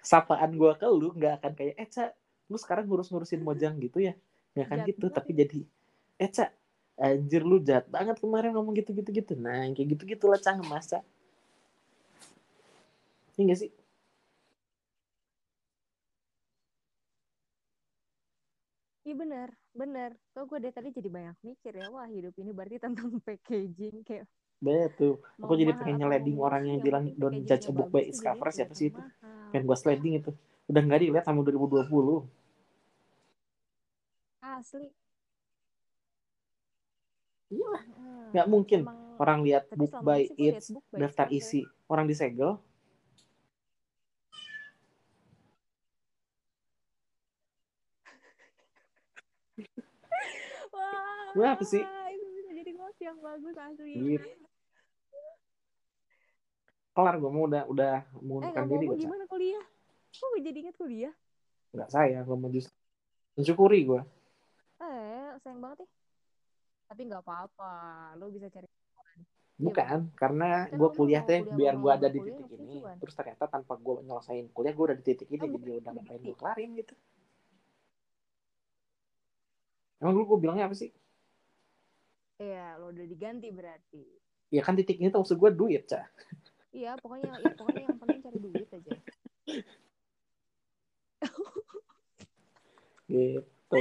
Sapaan 0.01 0.53
gue 0.57 0.71
ke 0.77 0.85
lu 0.89 1.13
nggak 1.13 1.33
akan 1.41 1.51
kayak 1.57 1.75
eh 1.77 1.89
Ca, 1.89 2.05
lu 2.49 2.57
sekarang 2.57 2.85
ngurus-ngurusin 2.89 3.41
mojang 3.41 3.77
gitu 3.81 4.01
ya. 4.01 4.13
Nggak 4.53 4.65
akan 4.69 4.79
gitu 4.89 5.05
tapi 5.09 5.31
ya. 5.33 5.37
jadi 5.45 5.59
eh 6.21 6.29
Ca, 6.29 6.45
anjir 7.01 7.41
lu 7.41 7.57
jahat 7.67 7.85
banget 7.89 8.15
kemarin 8.21 8.53
ngomong 8.53 8.73
gitu-gitu 8.79 9.09
gitu 9.09 9.33
nah 9.35 9.65
yang 9.65 9.73
kayak 9.73 9.89
gitu-gitu 9.97 10.25
lah 10.29 10.39
Ca 10.39 10.53
ngemasa 10.53 10.99
Iya 13.41 13.43
nggak 13.47 13.59
sih? 13.63 13.71
Iya 19.01 19.15
benar, 19.17 19.49
benar. 19.73 20.09
Kok 20.37 20.43
gue 20.45 20.57
dari 20.61 20.73
tadi 20.77 20.89
jadi 20.93 21.09
banyak 21.09 21.37
mikir 21.41 21.73
ya, 21.73 21.89
wah 21.89 22.05
hidup 22.05 22.37
ini 22.37 22.51
berarti 22.53 22.77
tentang 22.77 23.09
packaging 23.25 24.05
kayak 24.05 24.29
betul. 24.61 25.17
Aku 25.41 25.57
jadi 25.57 25.73
pengen 25.73 26.05
nyeleding 26.05 26.37
orang 26.37 26.69
yang 26.69 26.79
bilang 26.85 27.03
don't 27.17 27.33
packagingnya 27.33 27.49
judge 27.49 27.65
a 27.65 27.73
book 27.73 27.89
by 27.89 28.05
its 28.05 28.21
cover 28.21 28.53
siapa 28.53 28.73
sih 28.77 28.93
itu? 28.93 29.01
pengen 29.49 29.65
gue 29.65 29.77
sliding 29.81 30.13
itu. 30.21 30.31
Udah 30.69 30.81
nggak 30.85 31.01
dilihat 31.01 31.25
sama 31.25 31.41
2020 31.41 32.29
Asli. 34.41 35.00
Iyalah, 37.51 37.83
Nggak 38.31 38.47
mungkin 38.47 38.87
Emang, 38.87 39.19
orang 39.19 39.43
lihat 39.43 39.67
book 39.75 39.91
by 39.99 40.23
it, 40.39 40.55
daftar 40.63 40.79
by 40.87 40.99
daftar 41.03 41.27
it. 41.27 41.43
isi, 41.43 41.67
orang 41.91 42.07
disegel. 42.07 42.63
Wah, 51.35 51.51
apa 51.51 51.63
sih? 51.67 51.83
Itu 51.83 52.25
bisa 52.31 52.51
jadi 52.55 52.71
quotes 52.71 53.03
yang 53.03 53.19
bagus 53.19 53.55
asli. 53.59 53.93
Iya. 53.99 54.23
Kelar 56.91 57.15
gue 57.19 57.31
mau 57.31 57.47
udah 57.47 57.63
udah 57.71 58.03
eh, 58.03 58.19
mengundurkan 58.23 58.63
eh, 58.63 58.69
diri 58.71 58.85
gue. 58.87 58.97
Gimana 59.03 59.23
kuliah? 59.27 59.63
Kok 60.11 60.27
gue 60.35 60.41
jadi 60.43 60.57
inget 60.67 60.75
kuliah? 60.79 61.13
Enggak 61.71 61.91
saya, 61.91 62.23
gue 62.23 62.35
mau 62.35 62.51
justru 62.51 62.75
mensyukuri 63.35 63.83
gue. 63.87 64.01
Eh, 64.83 65.35
sayang 65.43 65.59
banget 65.59 65.87
ya. 65.87 66.00
Tapi 66.91 67.07
nggak 67.07 67.23
apa-apa, 67.23 67.71
lo 68.19 68.27
bisa 68.27 68.51
cari. 68.51 68.67
Bukan, 69.55 70.11
karena 70.19 70.67
Kan 70.67 70.75
gue 70.75 70.89
kuliah 70.91 71.23
teh 71.23 71.39
biar 71.39 71.79
gue 71.79 71.87
ada 71.87 72.11
di 72.11 72.19
titik 72.19 72.51
ini. 72.59 72.83
Terus 72.99 73.15
ternyata 73.15 73.47
tanpa 73.47 73.79
gue 73.79 74.03
nyelesain 74.03 74.51
kuliah, 74.51 74.75
gue 74.75 74.85
udah 74.91 74.97
di 74.99 75.05
titik 75.07 75.31
ini. 75.31 75.39
Oh, 75.39 75.55
jadi 75.55 75.79
udah 75.79 75.91
ngapain 75.95 76.19
gue 76.19 76.35
kelarin 76.35 76.69
gitu. 76.75 76.93
Emang 80.03 80.19
dulu 80.19 80.35
gue 80.35 80.39
bilangnya 80.43 80.67
apa 80.67 80.75
sih? 80.75 80.91
Iya, 82.43 82.75
lo 82.75 82.91
udah 82.91 83.05
diganti 83.07 83.47
berarti. 83.55 84.03
Ya 84.51 84.59
kan 84.59 84.75
titik 84.75 84.99
ini 84.99 85.07
tuh 85.07 85.23
maksud 85.23 85.39
gue 85.39 85.51
duit, 85.55 85.87
Cah. 85.87 86.03
Iya, 86.75 86.99
pokoknya 86.99 87.39
ya 87.39 87.55
pokoknya 87.55 87.87
yang 87.87 87.99
penting 88.03 88.19
cari 88.19 88.39
duit 88.43 88.67
aja. 88.67 88.91
Gitu. 93.07 93.79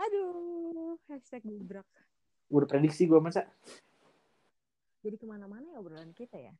Aduh, 0.00 0.96
hashtag 1.12 1.44
gubrak. 1.44 1.84
Udah 2.50 2.66
prediksi 2.66 3.06
gue 3.06 3.18
masa. 3.22 3.46
Jadi 5.00 5.16
ke 5.16 5.24
mana-mana 5.24 5.64
ya 5.70 5.78
obrolan 5.80 6.12
kita 6.12 6.36
ya. 6.36 6.52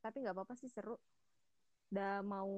Tapi 0.00 0.22
nggak 0.24 0.34
apa-apa 0.34 0.54
sih 0.56 0.70
seru. 0.70 0.96
Udah 1.92 2.24
mau 2.24 2.48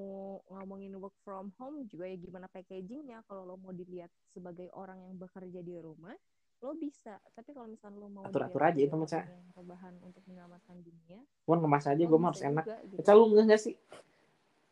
ngomongin 0.46 0.94
work 0.94 1.16
from 1.26 1.50
home 1.58 1.82
juga 1.90 2.06
ya 2.06 2.14
gimana 2.14 2.46
packagingnya. 2.46 3.26
Kalau 3.26 3.42
lo 3.42 3.56
mau 3.58 3.74
dilihat 3.74 4.12
sebagai 4.30 4.70
orang 4.72 5.02
yang 5.02 5.18
bekerja 5.18 5.60
di 5.60 5.74
rumah, 5.82 6.14
lo 6.62 6.70
bisa. 6.78 7.18
Tapi 7.34 7.50
kalau 7.50 7.66
misalnya 7.66 7.98
lo 7.98 8.08
mau 8.08 8.22
Atur-atur 8.22 8.62
dilihat 8.62 8.76
aja 8.78 8.80
itu, 8.86 8.94
Mas, 8.94 9.10
orang 9.10 9.34
yang 9.34 9.48
rebahan 9.58 9.94
untuk 10.06 10.22
menyelamatkan 10.30 10.76
dunia, 10.80 11.18
Cuman 11.44 11.58
ngemas 11.60 11.84
aja 11.84 12.02
gue 12.06 12.18
mah 12.20 12.30
harus 12.30 12.44
enak. 12.46 12.64
juga 12.64 12.78
gitu. 12.86 12.98
Eca 13.02 13.12
lu 13.12 13.24
nggak 13.34 13.44
nggak 13.50 13.60
sih? 13.60 13.74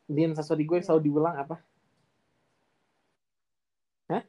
Di 0.07 0.21
instastory 0.23 0.63
gue 0.63 0.79
Iya. 0.79 0.85
selalu 0.87 1.01
diulang 1.03 1.35
apa? 1.37 1.57
Hah? 4.09 4.23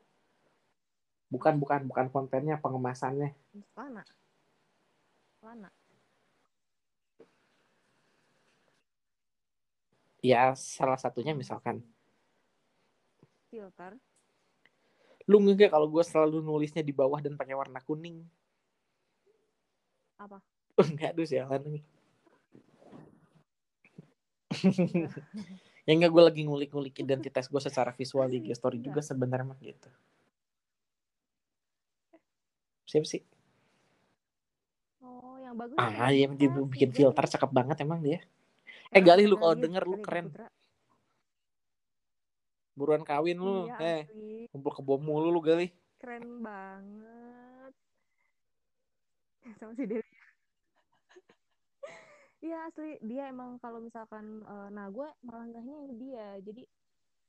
Bukan, 1.33 1.57
bukan, 1.57 1.89
bukan 1.89 2.13
kontennya, 2.13 2.61
pengemasannya. 2.61 3.33
Lana. 3.73 4.05
Lana. 5.41 5.69
Ya, 10.21 10.53
salah 10.53 11.01
satunya 11.01 11.33
misalkan. 11.33 11.81
Filter. 13.49 13.97
Lu 15.25 15.41
nggak 15.41 15.73
kalau 15.73 15.89
gue 15.89 16.03
selalu 16.05 16.45
nulisnya 16.45 16.85
di 16.85 16.93
bawah 16.93 17.17
dan 17.17 17.33
pakai 17.33 17.57
warna 17.57 17.81
kuning? 17.81 18.21
Apa? 20.21 20.37
Enggak, 20.85 21.17
aduh 21.17 21.25
sialan 21.25 21.61
nih. 21.65 21.83
ya 25.83 25.91
enggak 25.97 26.13
gue 26.13 26.23
lagi 26.23 26.41
ngulik-ngulik 26.45 26.95
identitas 27.01 27.49
gue 27.49 27.57
secara 27.57 27.89
visual 27.91 28.29
di 28.29 28.53
story 28.53 28.79
juga 28.79 29.01
sebenarnya 29.01 29.57
gitu. 29.59 29.89
Siapa 32.83 33.07
sih? 33.07 33.21
Oh, 34.99 35.35
yang 35.39 35.55
bagus. 35.55 35.75
Ah, 35.75 36.11
yang 36.11 36.35
dia 36.35 36.47
kita 36.47 36.59
bikin 36.67 36.89
filter 36.91 37.25
cakep 37.27 37.51
banget 37.51 37.77
emang 37.81 37.99
dia. 37.99 38.19
Eh 38.93 39.01
Galih 39.01 39.25
lu 39.25 39.35
kalau 39.35 39.55
denger 39.55 39.83
lu 39.83 39.97
keren. 39.99 40.29
Putra. 40.29 40.47
Buruan 42.73 43.03
kawin 43.05 43.37
lu. 43.37 43.69
Iya, 43.69 43.77
Eh, 43.79 44.01
asli. 44.05 44.49
kumpul 44.49 44.71
ke 44.73 44.81
bom 44.81 45.01
mulu 45.01 45.29
lu 45.29 45.41
Galih. 45.41 45.69
Keren 45.97 46.41
banget. 46.41 47.73
Sama 49.59 49.73
si 49.75 49.83
Dewi. 49.85 50.03
Iya 52.43 52.67
asli 52.67 52.99
dia 52.99 53.31
emang 53.31 53.55
kalau 53.55 53.79
misalkan 53.79 54.43
eh, 54.43 54.69
nah 54.75 54.91
gue 54.91 55.07
yang 55.23 55.95
dia 55.95 56.35
jadi 56.43 56.67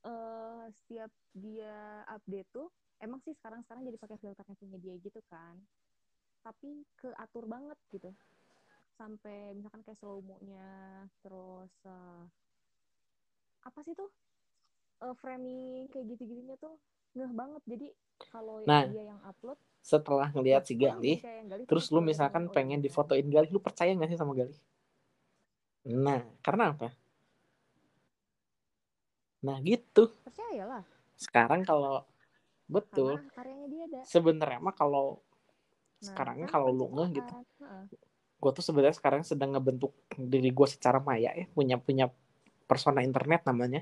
eh 0.05 0.63
setiap 0.69 1.11
dia 1.33 2.05
update 2.13 2.49
tuh 2.53 2.69
emang 3.01 3.19
sih 3.25 3.33
sekarang 3.35 3.65
sekarang 3.65 3.83
jadi 3.89 3.97
pakai 3.97 4.17
filternya 4.21 4.55
punya 4.55 4.77
dia 4.77 4.95
gitu 5.01 5.19
kan 5.27 5.57
tapi 6.45 6.85
keatur 7.01 7.49
banget 7.49 7.77
gitu 7.89 8.13
sampai 8.95 9.51
misalkan 9.57 9.81
kayak 9.83 9.97
slow 9.97 10.21
mo-nya 10.21 11.03
terus 11.25 11.73
eh, 11.89 12.23
apa 13.65 13.79
sih 13.81 13.97
tuh 13.97 14.07
Eh, 15.03 15.15
framing 15.19 15.91
kayak 15.91 16.05
gitu-gitunya 16.15 16.55
tuh 16.55 16.71
ngeh 17.19 17.31
banget 17.35 17.61
jadi 17.67 17.87
kalau 18.31 18.63
Nah, 18.63 18.87
dia 18.87 19.11
yang 19.11 19.19
upload 19.27 19.59
Setelah 19.83 20.31
ngeliat 20.31 20.63
si 20.65 20.73
Galih, 20.73 21.19
Galih 21.21 21.67
terus 21.67 21.91
lu 21.93 22.01
misalkan 22.01 22.49
oh, 22.49 22.53
pengen 22.55 22.79
iya. 22.81 22.85
difotoin 22.89 23.27
Galih, 23.29 23.51
lu 23.53 23.61
percaya 23.61 23.93
gak 23.93 24.09
sih 24.09 24.17
sama 24.17 24.33
Galih? 24.33 24.57
Nah, 25.85 26.25
karena 26.41 26.73
apa? 26.73 26.89
Nah 29.43 29.57
gitu. 29.65 30.13
percayalah 30.23 30.83
Sekarang 31.15 31.63
kalau 31.67 32.03
betul, 32.65 33.19
karena 33.19 33.33
karyanya 33.35 33.67
dia 33.67 33.83
ada 33.87 33.99
sebenarnya 34.07 34.59
mah 34.59 34.75
kalau 34.75 35.25
Nah, 36.05 36.11
sekarangnya 36.11 36.47
kan 36.51 36.53
kalau 36.59 36.69
lu 36.69 36.85
ngeh 36.93 37.09
gitu. 37.17 37.33
Heeh. 37.63 37.85
gue 38.35 38.51
tuh 38.51 38.65
sebenarnya 38.67 38.93
sekarang 38.99 39.21
sedang 39.25 39.57
ngebentuk 39.57 39.95
diri 40.13 40.53
gue 40.53 40.67
secara 40.69 41.01
maya 41.01 41.33
ya, 41.33 41.47
punya 41.49 41.79
punya 41.81 42.11
persona 42.69 43.01
internet 43.01 43.41
namanya. 43.47 43.81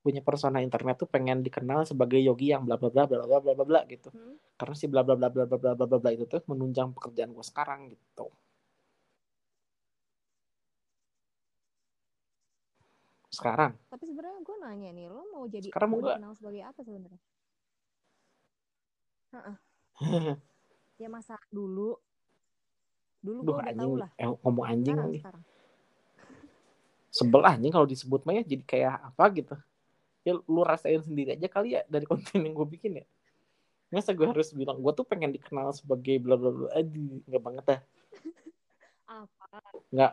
Punya 0.00 0.24
persona 0.24 0.64
internet 0.64 1.02
tuh 1.02 1.08
pengen 1.10 1.44
dikenal 1.44 1.84
sebagai 1.84 2.18
yogi 2.22 2.54
yang 2.54 2.64
bla 2.64 2.80
bla 2.80 2.88
bla 2.88 3.04
bla 3.04 3.26
bla 3.26 3.38
bla 3.42 3.52
bla 3.52 3.64
bla 3.66 3.80
gitu. 3.90 4.08
Hmm. 4.14 4.38
Karena 4.56 4.74
si 4.78 4.86
bla 4.88 5.02
bla 5.04 5.18
bla 5.18 5.28
bla 5.28 5.44
bla 5.44 5.58
bla 5.58 5.72
bla 5.76 5.86
bla 5.86 5.98
bla 5.98 6.10
itu 6.14 6.24
tuh 6.24 6.40
menunjang 6.48 6.94
pekerjaan 6.96 7.34
gue 7.34 7.44
sekarang 7.44 7.90
gitu. 7.92 8.32
Sekarang 13.32 13.72
Tapi 13.88 14.04
sebenarnya 14.04 14.40
gue 14.44 14.56
nanya 14.60 14.90
nih, 14.92 15.06
lo 15.08 15.24
mau 15.32 15.44
jadi 15.48 15.72
Sekarang 15.72 15.88
mau 15.96 16.00
dikenal 16.04 16.32
sebagai 16.36 16.62
apa 16.68 16.80
sebenarnya? 16.84 17.20
Heeh. 19.32 19.56
Ya 21.00 21.10
masa 21.10 21.34
dulu, 21.50 21.98
dulu 23.18 23.38
gue 23.42 23.54
udah 23.58 23.74
anjing, 23.74 23.90
tahu 23.90 23.94
lah. 23.98 24.10
eh, 24.14 24.28
ngomong 24.44 24.66
anjing 24.70 24.94
Sekarang 24.94 25.10
lagi. 25.10 25.18
sekarang. 25.18 25.42
Sebel 27.16 27.42
anjing 27.42 27.72
kalau 27.74 27.88
disebut 27.90 28.20
mah 28.22 28.34
ya 28.38 28.42
jadi 28.46 28.62
kayak 28.62 28.94
apa 29.10 29.24
gitu. 29.34 29.56
Ya 30.22 30.38
lu 30.38 30.62
rasain 30.62 31.02
sendiri 31.02 31.34
aja 31.34 31.48
kali 31.50 31.74
ya 31.74 31.82
dari 31.90 32.06
konten 32.10 32.38
yang 32.38 32.54
gue 32.54 32.68
bikin 32.70 33.02
ya. 33.02 33.04
Masa 33.90 34.14
gue 34.14 34.24
harus 34.24 34.54
bilang, 34.54 34.78
gue 34.78 34.92
tuh 34.94 35.02
pengen 35.02 35.34
dikenal 35.34 35.74
sebagai 35.74 36.22
bla 36.22 36.38
bla 36.38 36.54
bla. 36.54 36.68
Aduh, 36.78 37.18
nggak 37.26 37.42
banget 37.42 37.64
dah. 37.66 37.80
Apa? 39.10 39.58
Nggak 39.90 40.12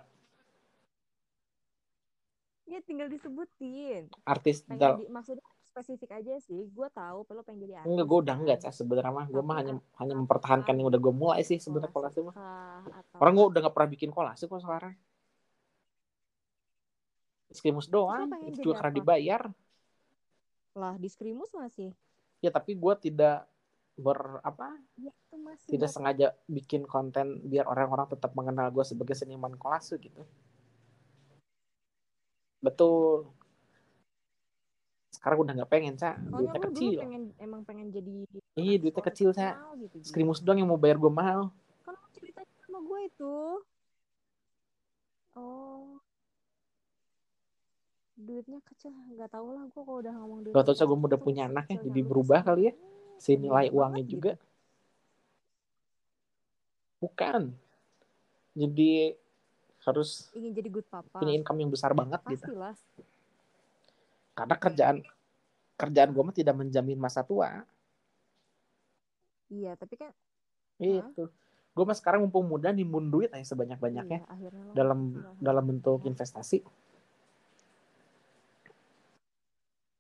Ya 2.70 2.80
tinggal 2.86 3.10
disebutin. 3.10 4.14
artis 4.30 4.62
Pengen 4.62 4.78
dal- 4.78 5.00
di, 5.02 5.10
maksudnya 5.10 5.42
spesifik 5.66 6.14
aja 6.14 6.38
sih. 6.38 6.70
Gue 6.70 6.86
tahu, 6.94 7.26
lo 7.34 7.42
pengen 7.42 7.66
jadi 7.66 7.82
artis. 7.82 7.90
Enggak, 7.90 8.06
gue 8.06 8.20
udah 8.22 8.36
kan. 8.38 8.42
enggak 8.46 8.58
cah 8.62 8.74
sebenarnya 8.74 9.10
mah. 9.14 9.26
Gue 9.26 9.42
mah 9.42 9.56
hanya 9.58 9.74
ap- 9.82 9.86
hanya 9.98 10.14
mempertahankan 10.22 10.74
yang 10.78 10.88
udah 10.94 11.00
gue 11.02 11.14
mulai 11.14 11.42
sih 11.42 11.58
sebenarnya 11.58 11.90
kolase 11.90 12.20
mah. 12.22 12.36
Orang 13.18 13.34
gue 13.34 13.46
udah 13.50 13.60
gak 13.66 13.74
pernah 13.74 13.90
bikin 13.90 14.10
kolase 14.14 14.46
kok 14.46 14.62
sekarang. 14.62 14.94
Skimus 17.50 17.90
doang, 17.90 18.30
itu 18.46 18.62
juga 18.62 18.86
karena 18.86 18.96
dibayar. 19.02 19.42
lah 20.78 20.96
di 20.96 21.10
Skrimus 21.10 21.50
masih. 21.52 21.92
Ya 22.40 22.54
tapi 22.54 22.78
gue 22.78 22.94
tidak 23.02 23.50
ber 24.00 24.40
apa 24.48 24.80
Ya 24.96 25.12
itu 25.12 25.36
masih. 25.36 25.70
tidak 25.76 25.90
Bok. 25.92 25.96
sengaja 25.98 26.28
bikin 26.48 26.88
konten 26.88 27.44
biar 27.44 27.68
orang-orang 27.68 28.08
tetap 28.08 28.32
mengenal 28.32 28.72
gue 28.72 28.86
sebagai 28.86 29.18
seniman 29.18 29.58
kolase 29.60 30.00
gitu. 30.00 30.24
Betul. 32.60 33.32
Sekarang 35.10 35.44
udah 35.44 35.54
nggak 35.56 35.72
pengen, 35.72 35.96
Cak. 36.00 36.16
Soalnya 36.28 36.52
Duitnya 36.56 36.62
kecil. 36.72 37.00
pengen 37.04 37.24
emang 37.40 37.62
pengen 37.68 37.88
jadi 37.92 38.16
Iya, 38.56 38.76
duitnya 38.80 39.04
kecil, 39.04 39.30
terkenal 39.36 39.76
gitu. 39.80 39.96
Ji. 40.00 40.08
Skrimus 40.12 40.40
doang 40.40 40.60
yang 40.60 40.70
mau 40.72 40.80
bayar 40.80 40.96
gue 40.96 41.12
mahal. 41.12 41.52
Kan 41.84 41.96
cerita 42.16 42.44
sama 42.64 42.80
gue 42.84 43.00
itu. 43.08 43.34
Oh. 45.36 46.00
Duitnya 48.20 48.60
kecil, 48.68 48.92
nggak 49.16 49.32
tahu 49.32 49.48
lah 49.56 49.64
gue 49.72 49.82
kalau 49.84 50.00
udah 50.04 50.12
ngomong 50.12 50.40
duit. 50.44 50.52
Gak 50.52 50.64
tau, 50.68 50.76
kecil 50.76 50.88
gue 50.92 50.98
udah 51.00 51.22
punya 51.24 51.48
anak 51.48 51.72
ya, 51.72 51.78
jadi 51.80 52.00
berubah 52.04 52.44
kali 52.44 52.68
ya. 52.68 52.74
sebenarnya 52.76 53.20
Senilai 53.20 53.68
uangnya 53.72 54.04
juga. 54.04 54.32
gitu. 54.36 54.48
Bukan. 57.00 57.42
Jadi 58.60 59.16
harus 59.90 60.30
Ingin 60.38 60.52
jadi 60.54 60.70
good 60.70 60.88
papa. 60.88 61.18
punya 61.20 61.34
income 61.34 61.60
yang 61.60 61.72
besar 61.74 61.92
banget 61.98 62.22
gitu. 62.30 62.46
Pastilah. 62.46 62.76
Karena 64.38 64.56
kerjaan 64.56 64.98
kerjaan 65.80 66.10
gue 66.12 66.24
mah 66.24 66.36
tidak 66.36 66.56
menjamin 66.56 67.00
masa 67.00 67.26
tua. 67.26 67.66
Iya, 69.50 69.74
tapi 69.76 69.98
kan 69.98 70.14
Itu. 70.80 71.28
Gue 71.74 71.84
mah 71.86 71.98
sekarang 71.98 72.24
mumpung 72.24 72.46
muda 72.48 72.70
nimbun 72.72 73.10
duit 73.10 73.32
aja 73.34 73.46
sebanyak-banyaknya 73.56 74.20
iya, 74.22 74.28
akhirnya 74.30 74.64
lo 74.68 74.74
dalam 74.76 75.00
dalam 75.40 75.64
bentuk 75.66 76.04
investasi. 76.06 76.62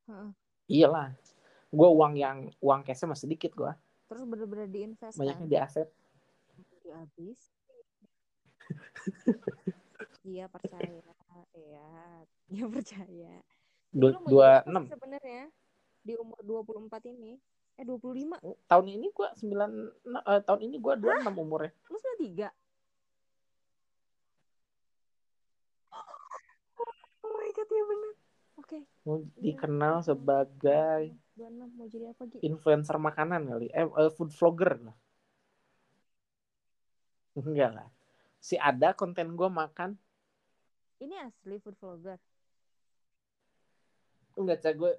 Heeh. 0.09 0.29
Iyalah. 0.69 1.13
gue 1.69 1.85
uang 1.85 2.17
yang 2.17 2.49
uang 2.65 2.81
cashnya 2.81 3.13
masih 3.13 3.29
dikit 3.29 3.53
gue 3.53 3.69
terus 4.09 4.25
bener-bener 4.25 4.65
diinvest 4.65 5.21
banyaknya 5.21 5.45
kan 5.45 5.53
di 5.53 5.57
aset 5.61 5.89
habis 6.89 7.39
iya 10.29 10.45
percaya. 10.45 11.01
Iya 11.57 11.89
dia 12.49 12.65
percaya. 12.69 13.33
Dua 13.89 14.11
dua 14.25 14.49
enam. 14.69 14.85
sebenarnya? 14.85 15.49
Di 16.05 16.13
umur 16.15 16.37
24 16.45 17.09
ini? 17.09 17.41
Eh 17.79 17.85
25 17.87 18.43
tahun 18.67 18.85
ini 18.91 19.07
gue 19.15 19.27
sembilan 19.39 19.71
eh, 20.27 20.41
tahun 20.43 20.61
ini 20.67 20.75
gue 20.77 20.93
dua 20.99 21.23
enam 21.23 21.35
umurnya. 21.39 21.71
Lu 21.89 21.97
93 22.19 22.51
oh 27.23 27.31
my 27.33 27.49
god 27.55 27.69
ya 27.71 27.83
bener. 27.87 28.13
Oke. 28.59 28.83
Mau 29.07 29.23
dikenal 29.39 30.03
sebagai 30.03 31.15
26 31.39 31.77
mau 31.79 31.87
jadi 31.87 32.11
apa 32.11 32.27
Gi? 32.27 32.43
influencer 32.43 32.99
makanan 32.99 33.47
kali. 33.47 33.71
Eh, 33.71 33.87
eh, 33.87 34.11
food 34.11 34.35
vlogger. 34.35 34.75
Lah 34.83 34.97
enggak 37.39 37.71
lah. 37.71 37.87
Si 38.39 38.59
ada 38.59 38.91
konten 38.91 39.35
gue 39.39 39.47
makan 39.47 39.95
ini 40.99 41.15
asli 41.19 41.55
food 41.63 41.75
vlogger. 41.79 42.19
Enggak 44.35 44.59
cah 44.63 44.73
gue 44.75 44.93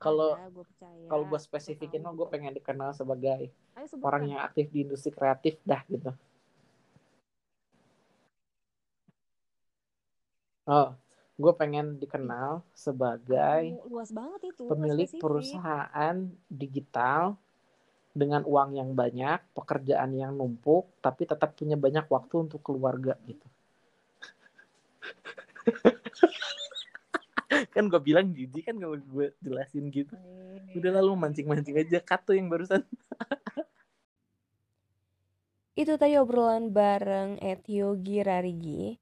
kalau 0.00 0.32
percaya. 0.52 1.06
kalau 1.08 1.24
gue 1.28 1.40
spesifikin 1.40 2.00
mah 2.04 2.12
gue 2.16 2.26
pengen 2.28 2.56
dikenal 2.56 2.92
sebagai 2.96 3.52
Ayo 3.76 3.86
orang 4.00 4.28
yang 4.28 4.40
aktif 4.44 4.68
di 4.72 4.84
industri 4.84 5.12
kreatif 5.12 5.56
dah 5.64 5.82
gitu. 5.88 6.12
Oh 10.68 10.96
gue 11.42 11.52
pengen 11.56 11.96
dikenal 11.96 12.60
sebagai 12.76 13.74
Oh, 13.82 13.88
luas 13.98 14.12
banget 14.12 14.52
itu 14.52 14.62
pemilik 14.68 15.08
spesifik. 15.08 15.22
perusahaan 15.24 16.16
digital 16.46 17.40
dengan 18.12 18.44
uang 18.44 18.76
yang 18.76 18.92
banyak, 18.92 19.40
pekerjaan 19.56 20.12
yang 20.12 20.36
numpuk, 20.36 20.92
tapi 21.00 21.24
tetap 21.24 21.56
punya 21.56 21.80
banyak 21.80 22.04
waktu 22.12 22.44
untuk 22.44 22.60
keluarga 22.60 23.16
gitu. 23.24 23.48
Kan 27.72 27.84
gue 27.88 28.00
bilang 28.00 28.32
jijik 28.32 28.68
kan 28.68 28.76
kalau 28.80 28.96
gue 28.96 29.32
jelasin 29.44 29.88
gitu. 29.92 30.16
Eh, 30.16 30.76
Udah 30.78 31.00
lalu 31.00 31.16
mancing-mancing 31.16 31.76
aja 31.76 32.00
kata 32.00 32.36
yang 32.36 32.48
barusan. 32.48 32.84
Itu 35.72 35.96
tadi 35.96 36.20
obrolan 36.20 36.72
bareng 36.72 37.40
Etio 37.40 37.96
Girarigi. 37.96 39.00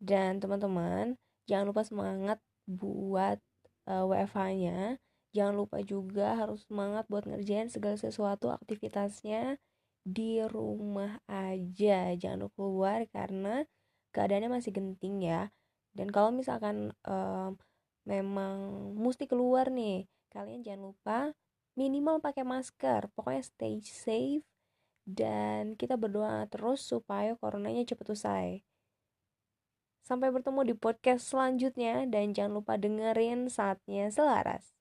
Dan 0.00 0.40
teman-teman, 0.40 1.20
jangan 1.44 1.64
lupa 1.68 1.84
semangat 1.84 2.40
buat 2.64 3.36
uh, 3.84 4.08
WFH-nya. 4.08 4.96
Jangan 5.36 5.54
lupa 5.54 5.84
juga 5.84 6.34
harus 6.40 6.64
semangat 6.64 7.04
buat 7.06 7.28
ngerjain 7.28 7.68
segala 7.68 8.00
sesuatu 8.00 8.48
aktivitasnya 8.48 9.60
di 10.00 10.40
rumah 10.48 11.20
aja. 11.28 12.16
Jangan 12.16 12.48
lupa 12.48 12.56
keluar 12.56 13.00
karena 13.12 13.68
keadaannya 14.10 14.50
masih 14.50 14.74
genting 14.74 15.24
ya. 15.24 15.50
Dan 15.90 16.10
kalau 16.14 16.30
misalkan 16.30 16.94
um, 17.06 17.58
memang 18.06 18.54
mesti 18.94 19.26
keluar 19.26 19.68
nih 19.70 20.06
kalian 20.30 20.62
jangan 20.62 20.94
lupa 20.94 21.18
minimal 21.74 22.22
pakai 22.22 22.46
masker. 22.46 23.10
Pokoknya 23.14 23.42
stay 23.42 23.82
safe 23.82 24.46
dan 25.08 25.74
kita 25.74 25.98
berdoa 25.98 26.46
terus 26.46 26.86
supaya 26.86 27.34
coronanya 27.38 27.82
cepat 27.82 28.06
usai. 28.14 28.48
Sampai 30.00 30.34
bertemu 30.34 30.66
di 30.66 30.74
podcast 30.74 31.30
selanjutnya 31.30 32.06
dan 32.10 32.34
jangan 32.34 32.62
lupa 32.62 32.74
dengerin 32.74 33.46
saatnya 33.46 34.10
selaras. 34.10 34.74